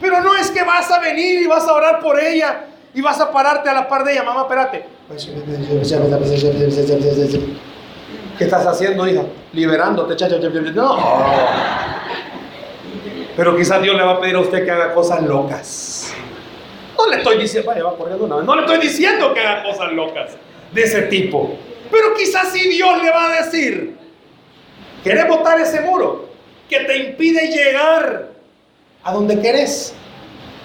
Pero 0.00 0.20
no 0.20 0.34
es 0.34 0.50
que 0.50 0.62
vas 0.62 0.90
a 0.90 0.98
venir 0.98 1.42
y 1.42 1.46
vas 1.46 1.66
a 1.68 1.72
orar 1.72 2.00
por 2.00 2.18
ella 2.18 2.66
y 2.92 3.00
vas 3.00 3.20
a 3.20 3.30
pararte 3.30 3.68
a 3.68 3.74
la 3.74 3.88
par 3.88 4.04
de 4.04 4.12
ella. 4.12 4.22
Mamá, 4.22 4.42
espérate. 4.42 4.93
¿Qué 8.38 8.44
estás 8.44 8.66
haciendo, 8.66 9.06
hija? 9.06 9.22
Liberándote, 9.52 10.16
chacho. 10.16 10.38
No. 10.38 10.98
Pero 13.36 13.56
quizás 13.56 13.82
Dios 13.82 13.96
le 13.96 14.02
va 14.02 14.12
a 14.12 14.20
pedir 14.20 14.36
a 14.36 14.40
usted 14.40 14.64
que 14.64 14.70
haga 14.70 14.94
cosas 14.94 15.22
locas. 15.22 16.14
No 16.96 17.08
le 17.08 17.16
estoy 17.16 17.38
diciendo, 17.38 17.70
vaya, 17.70 17.84
va 17.84 17.96
corriendo 17.96 18.24
una 18.24 18.36
vez. 18.36 18.46
No 18.46 18.54
le 18.56 18.62
estoy 18.62 18.78
diciendo 18.78 19.34
que 19.34 19.40
haga 19.40 19.64
cosas 19.64 19.92
locas 19.92 20.30
de 20.72 20.82
ese 20.82 21.02
tipo. 21.02 21.54
Pero 21.90 22.14
quizás 22.16 22.50
sí 22.52 22.68
Dios 22.68 23.02
le 23.02 23.10
va 23.10 23.30
a 23.30 23.44
decir, 23.44 23.96
¿quieres 25.02 25.28
botar 25.28 25.60
ese 25.60 25.82
muro 25.82 26.30
que 26.68 26.80
te 26.80 26.96
impide 26.96 27.48
llegar 27.48 28.30
a 29.02 29.12
donde 29.12 29.38
querés? 29.40 29.94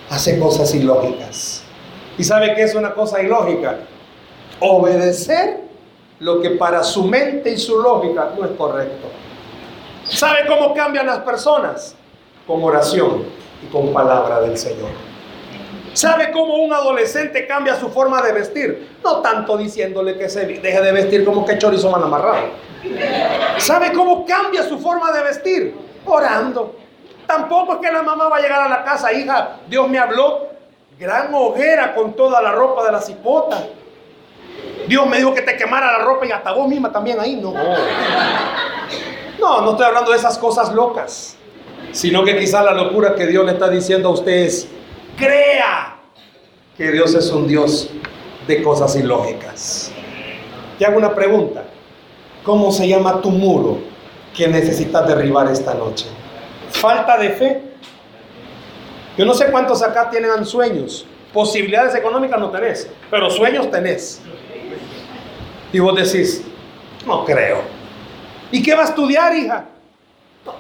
Hace 0.10 0.40
cosas 0.40 0.74
ilógicas. 0.74 1.64
¿Y 2.18 2.24
sabe 2.24 2.56
qué 2.56 2.64
es 2.64 2.74
una 2.74 2.94
cosa 2.94 3.22
ilógica? 3.22 3.80
Obedecer 4.60 5.62
lo 6.20 6.42
que 6.42 6.52
para 6.52 6.84
su 6.84 7.06
mente 7.06 7.52
y 7.52 7.58
su 7.58 7.80
lógica 7.80 8.32
no 8.38 8.46
es 8.46 8.52
correcto. 8.52 9.08
¿Sabe 10.06 10.46
cómo 10.48 10.74
cambian 10.74 11.06
las 11.06 11.20
personas? 11.20 11.96
con 12.50 12.64
oración 12.64 13.26
y 13.64 13.72
con 13.72 13.94
palabra 13.94 14.42
del 14.42 14.58
Señor. 14.58 14.90
¿Sabe 15.94 16.32
cómo 16.32 16.56
un 16.56 16.74
adolescente 16.74 17.46
cambia 17.46 17.76
su 17.76 17.90
forma 17.90 18.24
de 18.24 18.32
vestir? 18.32 18.98
No 19.04 19.22
tanto 19.22 19.56
diciéndole 19.56 20.18
que 20.18 20.28
se 20.30 20.46
deje 20.46 20.82
de 20.82 20.92
vestir 20.92 21.24
como 21.24 21.46
que 21.46 21.60
chorizo 21.60 21.92
man 21.92 22.02
amarrado. 22.02 22.48
¿Sabe 23.58 23.92
cómo 23.94 24.26
cambia 24.26 24.64
su 24.64 24.80
forma 24.80 25.12
de 25.12 25.24
vestir? 25.24 25.76
Orando. 26.06 26.76
Tampoco 27.28 27.74
es 27.74 27.80
que 27.80 27.92
la 27.92 28.02
mamá 28.02 28.28
va 28.28 28.38
a 28.38 28.42
llegar 28.42 28.62
a 28.62 28.70
la 28.70 28.84
casa, 28.84 29.14
hija, 29.14 29.60
Dios 29.68 29.88
me 29.88 30.00
habló, 30.00 30.48
gran 30.98 31.32
hoguera 31.32 31.94
con 31.94 32.14
toda 32.14 32.42
la 32.42 32.52
ropa 32.52 32.84
de 32.86 32.92
la 32.94 33.02
cipota. 33.02 33.64
Dios 34.90 35.08
me 35.08 35.18
dijo 35.18 35.34
que 35.34 35.44
te 35.44 35.56
quemara 35.56 35.98
la 35.98 36.04
ropa 36.04 36.26
y 36.26 36.32
hasta 36.32 36.52
vos 36.52 36.68
misma 36.68 36.92
también 36.92 37.18
ahí. 37.18 37.38
No. 37.38 37.54
No, 39.40 39.62
no 39.62 39.72
estoy 39.72 39.86
hablando 39.86 40.12
de 40.12 40.18
esas 40.18 40.38
cosas 40.38 40.74
locas 40.74 41.38
sino 41.92 42.24
que 42.24 42.38
quizá 42.38 42.62
la 42.64 42.74
locura 42.74 43.16
que 43.16 43.28
Dios 43.28 43.46
le 43.46 43.54
está 43.54 43.70
diciendo 43.70 44.10
a 44.10 44.12
usted 44.12 44.32
es, 44.32 44.68
crea 45.18 45.98
que 46.78 46.92
Dios 46.92 47.14
es 47.16 47.30
un 47.32 47.48
Dios 47.48 47.90
de 48.48 48.64
cosas 48.64 48.96
ilógicas. 48.96 49.92
Te 50.78 50.86
hago 50.86 50.98
una 50.98 51.14
pregunta, 51.14 51.64
¿cómo 52.44 52.72
se 52.72 52.88
llama 52.88 53.22
tu 53.22 53.30
muro 53.30 53.80
que 54.36 54.48
necesitas 54.48 55.08
derribar 55.08 55.52
esta 55.52 55.74
noche? 55.74 56.06
¿Falta 56.72 57.18
de 57.18 57.30
fe? 57.32 57.62
Yo 59.18 59.26
no 59.26 59.34
sé 59.34 59.52
cuántos 59.52 59.84
acá 59.84 60.10
tienen 60.10 60.46
sueños, 60.46 61.06
posibilidades 61.34 61.94
económicas 61.96 62.40
no 62.40 62.50
tenés, 62.50 62.90
pero 63.12 63.30
sueños 63.30 63.70
tenés. 63.70 64.22
Y 65.72 65.80
vos 65.80 65.96
decís, 65.96 66.44
no 67.06 67.26
creo. 67.26 67.62
¿Y 68.52 68.64
qué 68.64 68.76
va 68.76 68.84
a 68.84 68.86
estudiar, 68.86 69.36
hija? 69.36 69.66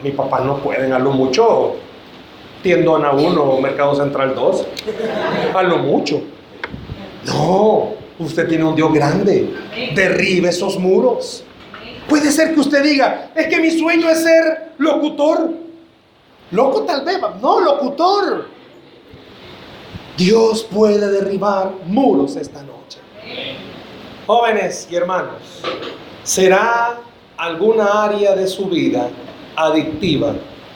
mi 0.03 0.11
papá 0.11 0.41
no 0.41 0.57
pueden, 0.57 0.93
a 0.93 0.99
lo 0.99 1.11
mucho 1.11 1.75
tiendón 2.61 3.05
a 3.05 3.11
uno 3.11 3.43
o 3.43 3.61
Mercado 3.61 3.95
Central 3.95 4.35
2. 4.35 4.67
A 5.53 5.63
lo 5.63 5.77
mucho. 5.79 6.21
No, 7.25 7.93
usted 8.19 8.47
tiene 8.47 8.63
un 8.63 8.75
Dios 8.75 8.91
grande. 8.93 9.53
Derribe 9.95 10.49
esos 10.49 10.77
muros. 10.77 11.43
Puede 12.07 12.31
ser 12.31 12.53
que 12.53 12.59
usted 12.59 12.83
diga, 12.83 13.31
es 13.35 13.47
que 13.47 13.59
mi 13.59 13.71
sueño 13.71 14.09
es 14.09 14.23
ser 14.23 14.73
locutor. 14.77 15.51
Loco 16.51 16.81
tal 16.83 17.05
vez, 17.05 17.19
no, 17.41 17.59
locutor. 17.59 18.47
Dios 20.17 20.63
puede 20.63 21.09
derribar 21.11 21.71
muros 21.85 22.35
esta 22.35 22.61
noche. 22.63 22.99
Jóvenes 24.29 24.87
y 24.91 24.95
hermanos, 24.95 25.41
¿será 26.23 26.99
alguna 27.35 28.03
área 28.03 28.35
de 28.35 28.45
su 28.45 28.65
vida 28.65 29.09
adictiva 29.55 30.35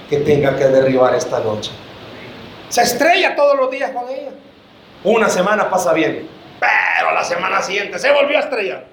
que 0.10 0.18
tenga 0.18 0.56
que 0.56 0.66
derribar 0.66 1.14
esta 1.14 1.40
noche. 1.40 1.70
Se 2.70 2.82
estrella 2.82 3.36
todos 3.36 3.56
los 3.56 3.70
días 3.70 3.92
con 3.92 4.10
ella. 4.10 4.32
Una 5.04 5.30
semana 5.30 5.70
pasa 5.70 5.94
bien, 5.94 6.28
pero 6.60 7.14
la 7.14 7.24
semana 7.24 7.62
siguiente 7.62 8.00
se 8.00 8.12
volvió 8.12 8.38
a 8.38 8.42
estrellar. 8.42 8.86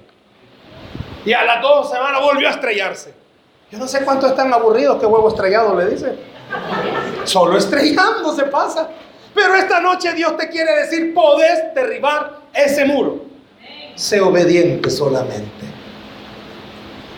Y 1.25 1.33
a 1.33 1.43
las 1.43 1.63
dos 1.63 1.91
semanas 1.91 2.21
volvió 2.21 2.47
a 2.47 2.51
estrellarse. 2.51 3.15
Yo 3.71 3.79
no 3.79 3.89
sé 3.89 4.05
cuánto 4.05 4.27
están 4.27 4.53
aburridos 4.53 5.01
que 5.01 5.07
huevo 5.07 5.31
estrellado 5.31 5.75
le 5.75 5.87
dice. 5.87 6.19
Solo 7.25 7.57
estrellando 7.57 8.35
se 8.35 8.45
pasa. 8.45 8.91
Pero 9.35 9.55
esta 9.55 9.81
noche 9.81 10.13
Dios 10.13 10.37
te 10.37 10.51
quiere 10.51 10.77
decir, 10.81 11.15
podés 11.15 11.75
derribar 11.75 12.41
ese 12.53 12.85
muro. 12.85 13.30
Sé 14.01 14.19
obediente 14.19 14.89
solamente. 14.89 15.67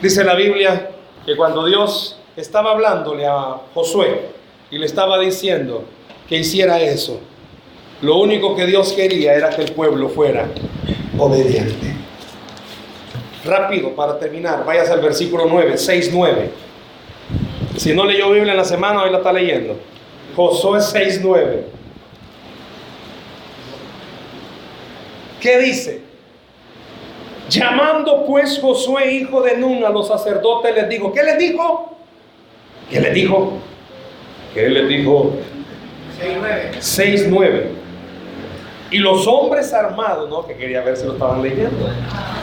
Dice 0.02 0.24
la 0.24 0.34
Biblia 0.34 0.90
que 1.24 1.36
cuando 1.36 1.64
Dios 1.64 2.18
estaba 2.36 2.72
hablándole 2.72 3.24
a 3.24 3.56
Josué 3.72 4.22
y 4.68 4.78
le 4.78 4.86
estaba 4.86 5.16
diciendo 5.20 5.84
que 6.28 6.38
hiciera 6.38 6.80
eso. 6.80 7.20
Lo 8.00 8.16
único 8.16 8.56
que 8.56 8.66
Dios 8.66 8.94
quería 8.94 9.32
era 9.32 9.50
que 9.50 9.62
el 9.62 9.70
pueblo 9.70 10.08
fuera 10.08 10.48
obediente. 11.16 11.94
Rápido 13.44 13.94
para 13.94 14.18
terminar, 14.18 14.64
vayas 14.66 14.90
al 14.90 15.00
versículo 15.00 15.46
9, 15.48 15.78
6, 15.78 16.10
9. 16.12 16.50
Si 17.76 17.94
no 17.94 18.04
leyó 18.04 18.32
Biblia 18.32 18.54
en 18.54 18.58
la 18.58 18.64
semana, 18.64 19.04
hoy 19.04 19.12
la 19.12 19.18
está 19.18 19.32
leyendo. 19.32 19.76
Josué 20.34 20.80
6, 20.80 21.20
9. 21.22 21.64
¿Qué 25.40 25.58
dice? 25.60 26.11
Llamando 27.52 28.24
pues 28.24 28.58
Josué, 28.58 29.12
hijo 29.12 29.42
de 29.42 29.58
Nun, 29.58 29.84
a 29.84 29.90
los 29.90 30.08
sacerdotes, 30.08 30.74
les 30.74 30.88
dijo, 30.88 31.12
¿qué 31.12 31.22
les 31.22 31.38
dijo? 31.38 31.96
¿Qué 32.88 32.98
les 32.98 33.12
dijo? 33.12 33.52
¿Qué 34.54 34.70
les 34.70 34.88
dijo? 34.88 35.32
6, 36.78 37.26
9. 37.28 37.70
Y 38.90 38.98
los 38.98 39.26
hombres 39.26 39.74
armados, 39.74 40.30
¿no? 40.30 40.46
Que 40.46 40.56
quería 40.56 40.80
ver 40.80 40.96
si 40.96 41.04
lo 41.04 41.12
estaban 41.12 41.42
leyendo. 41.42 41.88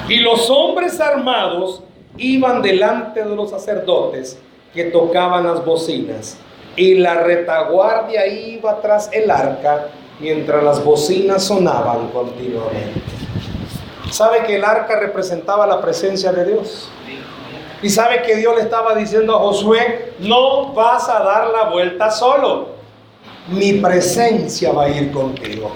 Y 0.07 0.17
los 0.17 0.47
hombres 0.51 0.99
armados 0.99 1.81
iban 2.17 2.61
delante 2.61 3.23
de 3.23 3.35
los 3.35 3.49
sacerdotes 3.49 4.39
que 4.75 4.85
tocaban 4.85 5.47
las 5.47 5.65
bocinas. 5.65 6.37
Y 6.75 6.95
la 6.95 7.15
retaguardia 7.15 8.27
iba 8.27 8.79
tras 8.79 9.11
el 9.11 9.31
arca 9.31 9.87
mientras 10.19 10.63
las 10.63 10.83
bocinas 10.83 11.43
sonaban 11.45 12.09
continuamente. 12.09 13.18
¿Sabe 14.11 14.43
que 14.43 14.55
el 14.55 14.63
arca 14.63 14.99
representaba 14.99 15.67
la 15.67 15.81
presencia 15.81 16.31
de 16.31 16.45
Dios? 16.45 16.89
Y 17.81 17.89
sabe 17.89 18.21
que 18.23 18.35
Dios 18.35 18.55
le 18.55 18.63
estaba 18.63 18.95
diciendo 18.95 19.35
a 19.35 19.39
Josué, 19.39 20.13
no 20.19 20.73
vas 20.73 21.07
a 21.07 21.23
dar 21.23 21.47
la 21.47 21.69
vuelta 21.69 22.11
solo. 22.11 22.69
Mi 23.47 23.73
presencia 23.73 24.71
va 24.71 24.85
a 24.85 24.89
ir 24.89 25.11
contigo. 25.11 25.71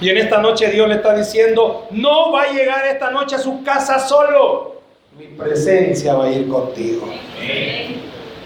Y 0.00 0.08
en 0.08 0.16
esta 0.18 0.38
noche 0.38 0.68
Dios 0.70 0.88
le 0.88 0.96
está 0.96 1.14
diciendo, 1.14 1.86
no 1.90 2.32
va 2.32 2.42
a 2.42 2.52
llegar 2.52 2.86
esta 2.86 3.10
noche 3.10 3.36
a 3.36 3.38
su 3.38 3.62
casa 3.62 3.98
solo. 3.98 4.80
Mi 5.16 5.26
presencia 5.26 6.14
va 6.14 6.24
a 6.24 6.30
ir 6.30 6.48
contigo. 6.48 7.06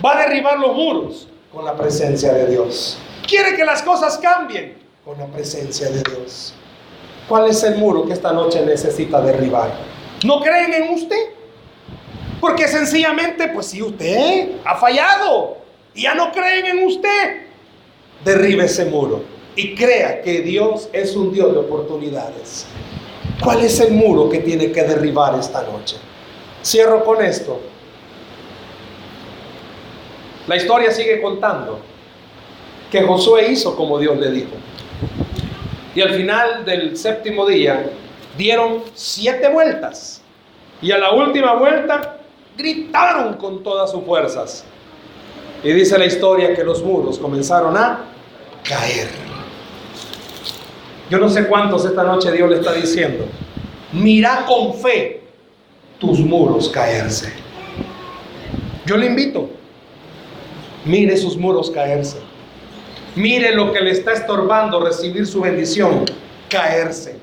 Va 0.05 0.19
a 0.19 0.27
derribar 0.27 0.59
los 0.59 0.75
muros 0.75 1.29
con 1.53 1.65
la 1.65 1.75
presencia 1.75 2.33
de 2.33 2.47
Dios. 2.49 2.99
Quiere 3.27 3.57
que 3.57 3.65
las 3.65 3.83
cosas 3.83 4.19
cambien 4.19 4.77
con 5.05 5.19
la 5.19 5.27
presencia 5.27 5.89
de 5.89 6.03
Dios. 6.03 6.55
¿Cuál 7.29 7.49
es 7.49 7.63
el 7.63 7.77
muro 7.77 8.05
que 8.07 8.13
esta 8.13 8.33
noche 8.33 8.65
necesita 8.65 9.21
derribar? 9.21 9.73
¿No 10.25 10.41
creen 10.41 10.75
en 10.75 10.95
usted? 10.95 11.31
Porque 12.41 12.69
sencillamente, 12.69 13.49
pues 13.49 13.67
si 13.67 13.83
usted 13.83 14.57
ha 14.65 14.77
fallado 14.77 15.57
y 15.95 16.03
ya 16.03 16.15
no 16.15 16.31
creen 16.31 16.67
en 16.67 16.87
usted, 16.87 17.43
derribe 18.25 18.65
ese 18.65 18.85
muro 18.87 19.23
y 19.57 19.75
crea 19.75 20.21
que 20.21 20.41
Dios 20.41 20.89
es 20.93 21.17
un 21.17 21.33
Dios 21.33 21.53
de 21.53 21.59
oportunidades. 21.59 22.67
¿Cuál 23.43 23.63
es 23.63 23.81
el 23.81 23.93
muro 23.93 24.29
que 24.29 24.41
tiene 24.41 24.71
que 24.73 24.83
derribar 24.83 25.39
esta 25.39 25.63
noche? 25.63 25.97
Cierro 26.63 27.05
con 27.05 27.23
esto. 27.25 27.61
La 30.47 30.57
historia 30.57 30.91
sigue 30.91 31.23
contando 31.23 31.79
que 32.91 33.03
Josué 33.03 33.51
hizo 33.51 33.75
como 33.75 33.99
Dios 33.99 34.19
le 34.19 34.31
dijo. 34.31 34.53
Y 35.95 36.01
al 36.01 36.15
final 36.15 36.65
del 36.65 36.97
séptimo 36.97 37.47
día 37.47 37.91
dieron 38.37 38.83
siete 38.95 39.49
vueltas. 39.49 40.23
Y 40.83 40.91
a 40.91 40.99
la 40.99 41.13
última 41.13 41.55
vuelta 41.55 42.19
gritaron 42.57 43.35
con 43.35 43.63
todas 43.63 43.91
sus 43.91 44.05
fuerzas. 44.05 44.65
Y 45.63 45.73
dice 45.73 45.99
la 45.99 46.07
historia 46.07 46.55
que 46.55 46.65
los 46.65 46.83
muros 46.83 47.19
comenzaron 47.19 47.77
a 47.77 48.05
caer. 48.63 49.09
Yo 51.11 51.19
no 51.19 51.29
sé 51.29 51.47
cuántos 51.47 51.85
esta 51.85 52.03
noche 52.03 52.33
Dios 52.33 52.51
le 52.51 52.57
está 52.57 52.73
diciendo. 52.73 53.27
Mira 53.93 54.45
con 54.47 54.75
fe 54.75 55.23
tus 55.99 56.19
muros 56.19 56.69
caerse. 56.69 57.33
Yo 58.85 58.97
le 58.97 59.07
invito. 59.07 59.49
Mire 60.85 61.17
sus 61.17 61.37
muros 61.37 61.71
caerse. 61.71 62.19
Mire 63.17 63.55
lo 63.55 63.73
que 63.73 63.81
le 63.81 63.93
está 63.93 64.13
estorbando 64.13 64.81
recibir 64.81 65.27
su 65.27 65.41
bendición, 65.41 66.05
caerse. 66.49 67.19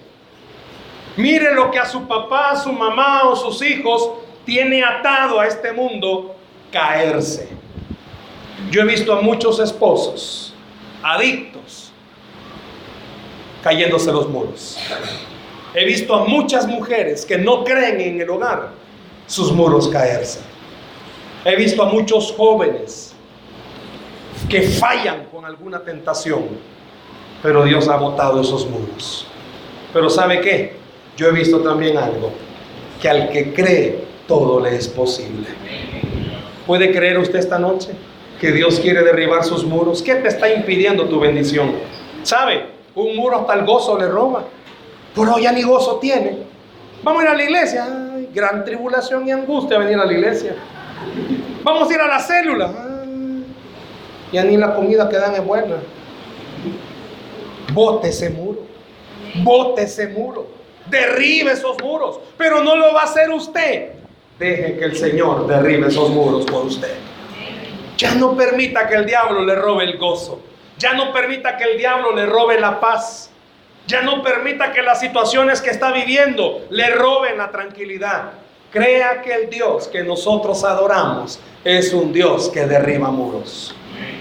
Mire 1.17 1.53
lo 1.53 1.69
que 1.69 1.79
a 1.79 1.85
su 1.85 2.07
papá, 2.07 2.51
a 2.51 2.55
su 2.55 2.71
mamá 2.71 3.23
o 3.23 3.35
sus 3.35 3.61
hijos 3.61 4.11
tiene 4.45 4.83
atado 4.83 5.39
a 5.39 5.47
este 5.47 5.73
mundo, 5.73 6.35
caerse. 6.71 7.49
Yo 8.69 8.81
he 8.81 8.85
visto 8.85 9.11
a 9.11 9.21
muchos 9.21 9.59
esposos 9.59 10.53
adictos 11.03 11.91
cayéndose 13.63 14.11
los 14.11 14.29
muros. 14.29 14.77
He 15.73 15.85
visto 15.85 16.13
a 16.15 16.25
muchas 16.25 16.67
mujeres 16.67 17.25
que 17.25 17.37
no 17.37 17.63
creen 17.63 18.01
en 18.01 18.21
el 18.21 18.29
hogar, 18.29 18.71
sus 19.27 19.51
muros 19.51 19.87
caerse. 19.87 20.39
He 21.45 21.55
visto 21.55 21.81
a 21.83 21.85
muchos 21.85 22.33
jóvenes 22.37 23.10
que 24.49 24.61
fallan 24.61 25.25
con 25.25 25.45
alguna 25.45 25.79
tentación, 25.79 26.43
pero 27.41 27.63
Dios 27.63 27.87
ha 27.87 27.95
botado 27.97 28.41
esos 28.41 28.67
muros. 28.67 29.27
Pero 29.93 30.09
¿sabe 30.09 30.41
qué? 30.41 30.75
Yo 31.17 31.27
he 31.27 31.31
visto 31.31 31.59
también 31.59 31.97
algo, 31.97 32.31
que 33.01 33.09
al 33.09 33.29
que 33.29 33.53
cree 33.53 34.05
todo 34.27 34.59
le 34.59 34.75
es 34.75 34.87
posible. 34.87 35.47
¿Puede 36.65 36.91
creer 36.91 37.19
usted 37.19 37.39
esta 37.39 37.59
noche 37.59 37.89
que 38.39 38.51
Dios 38.51 38.79
quiere 38.79 39.03
derribar 39.03 39.43
sus 39.43 39.65
muros? 39.65 40.01
¿Qué 40.01 40.15
te 40.15 40.29
está 40.29 40.53
impidiendo 40.53 41.05
tu 41.05 41.19
bendición? 41.19 41.73
¿Sabe? 42.23 42.65
Un 42.95 43.15
muro 43.15 43.39
hasta 43.39 43.53
el 43.55 43.65
gozo 43.65 43.97
le 43.97 44.07
roba. 44.07 44.45
Pero 45.13 45.37
ya 45.37 45.51
ni 45.51 45.63
gozo 45.63 45.97
tiene. 45.97 46.37
Vamos 47.03 47.21
a 47.21 47.25
ir 47.25 47.31
a 47.31 47.35
la 47.35 47.43
iglesia. 47.43 47.87
Ay, 48.15 48.29
gran 48.33 48.63
tribulación 48.63 49.27
y 49.27 49.31
angustia 49.31 49.77
venir 49.77 49.97
a 49.97 50.05
la 50.05 50.13
iglesia. 50.13 50.55
Vamos 51.63 51.89
a 51.89 51.93
ir 51.93 51.99
a 51.99 52.07
la 52.07 52.19
célula. 52.19 52.90
Ya 54.31 54.43
ni 54.43 54.57
la 54.57 54.73
comida 54.73 55.09
que 55.09 55.17
dan 55.17 55.35
es 55.35 55.45
buena. 55.45 55.77
Bote 57.73 58.09
ese 58.09 58.29
muro. 58.29 58.59
Bote 59.43 59.83
ese 59.83 60.07
muro. 60.07 60.47
Derribe 60.89 61.51
esos 61.51 61.81
muros. 61.81 62.19
Pero 62.37 62.63
no 62.63 62.75
lo 62.75 62.93
va 62.93 63.01
a 63.01 63.05
hacer 63.05 63.29
usted. 63.29 63.91
Deje 64.39 64.77
que 64.77 64.85
el 64.85 64.95
Señor 64.95 65.47
derribe 65.47 65.87
esos 65.87 66.09
muros 66.09 66.45
por 66.45 66.65
usted. 66.65 66.95
Ya 67.97 68.15
no 68.15 68.35
permita 68.35 68.87
que 68.87 68.95
el 68.95 69.05
diablo 69.05 69.45
le 69.45 69.55
robe 69.55 69.83
el 69.83 69.97
gozo. 69.97 70.41
Ya 70.77 70.93
no 70.93 71.13
permita 71.13 71.57
que 71.57 71.65
el 71.65 71.77
diablo 71.77 72.15
le 72.15 72.25
robe 72.25 72.59
la 72.59 72.79
paz. 72.79 73.29
Ya 73.85 74.01
no 74.01 74.23
permita 74.23 74.71
que 74.71 74.81
las 74.81 74.99
situaciones 74.99 75.61
que 75.61 75.69
está 75.69 75.91
viviendo 75.91 76.65
le 76.69 76.89
roben 76.95 77.37
la 77.37 77.51
tranquilidad. 77.51 78.31
Crea 78.71 79.21
que 79.21 79.33
el 79.33 79.49
Dios 79.49 79.87
que 79.87 80.03
nosotros 80.03 80.63
adoramos 80.63 81.39
es 81.63 81.93
un 81.93 82.13
Dios 82.13 82.49
que 82.49 82.65
derriba 82.65 83.11
muros. 83.11 83.75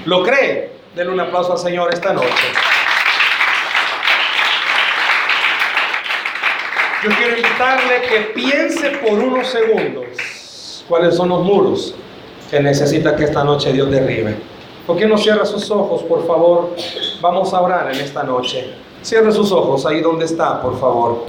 ¿Lo 0.07 0.23
cree? 0.23 0.73
Denle 0.95 1.13
un 1.13 1.21
aplauso 1.21 1.53
al 1.53 1.59
Señor 1.59 1.93
esta 1.93 2.13
noche. 2.13 2.29
Yo 7.03 7.11
quiero 7.17 7.37
invitarle 7.37 8.03
que 8.03 8.21
piense 8.35 8.91
por 8.91 9.13
unos 9.19 9.47
segundos 9.47 10.85
cuáles 10.89 11.15
son 11.15 11.31
los 11.31 11.43
muros 11.43 11.95
que 12.51 12.61
necesita 12.61 13.17
que 13.17 13.25
esta 13.25 13.43
noche 13.45 13.73
Dios 13.73 13.91
derribe. 13.91 14.37
¿Por 14.87 14.99
qué 14.99 15.07
no 15.07 15.17
cierra 15.17 15.47
sus 15.47 15.71
ojos, 15.71 16.03
por 16.03 16.27
favor? 16.27 16.75
Vamos 17.21 17.55
a 17.55 17.61
orar 17.61 17.95
en 17.95 18.01
esta 18.01 18.25
noche. 18.25 18.75
Cierre 19.03 19.33
sus 19.33 19.53
ojos 19.53 19.87
ahí 19.87 20.01
donde 20.01 20.25
está, 20.25 20.61
por 20.61 20.79
favor. 20.79 21.27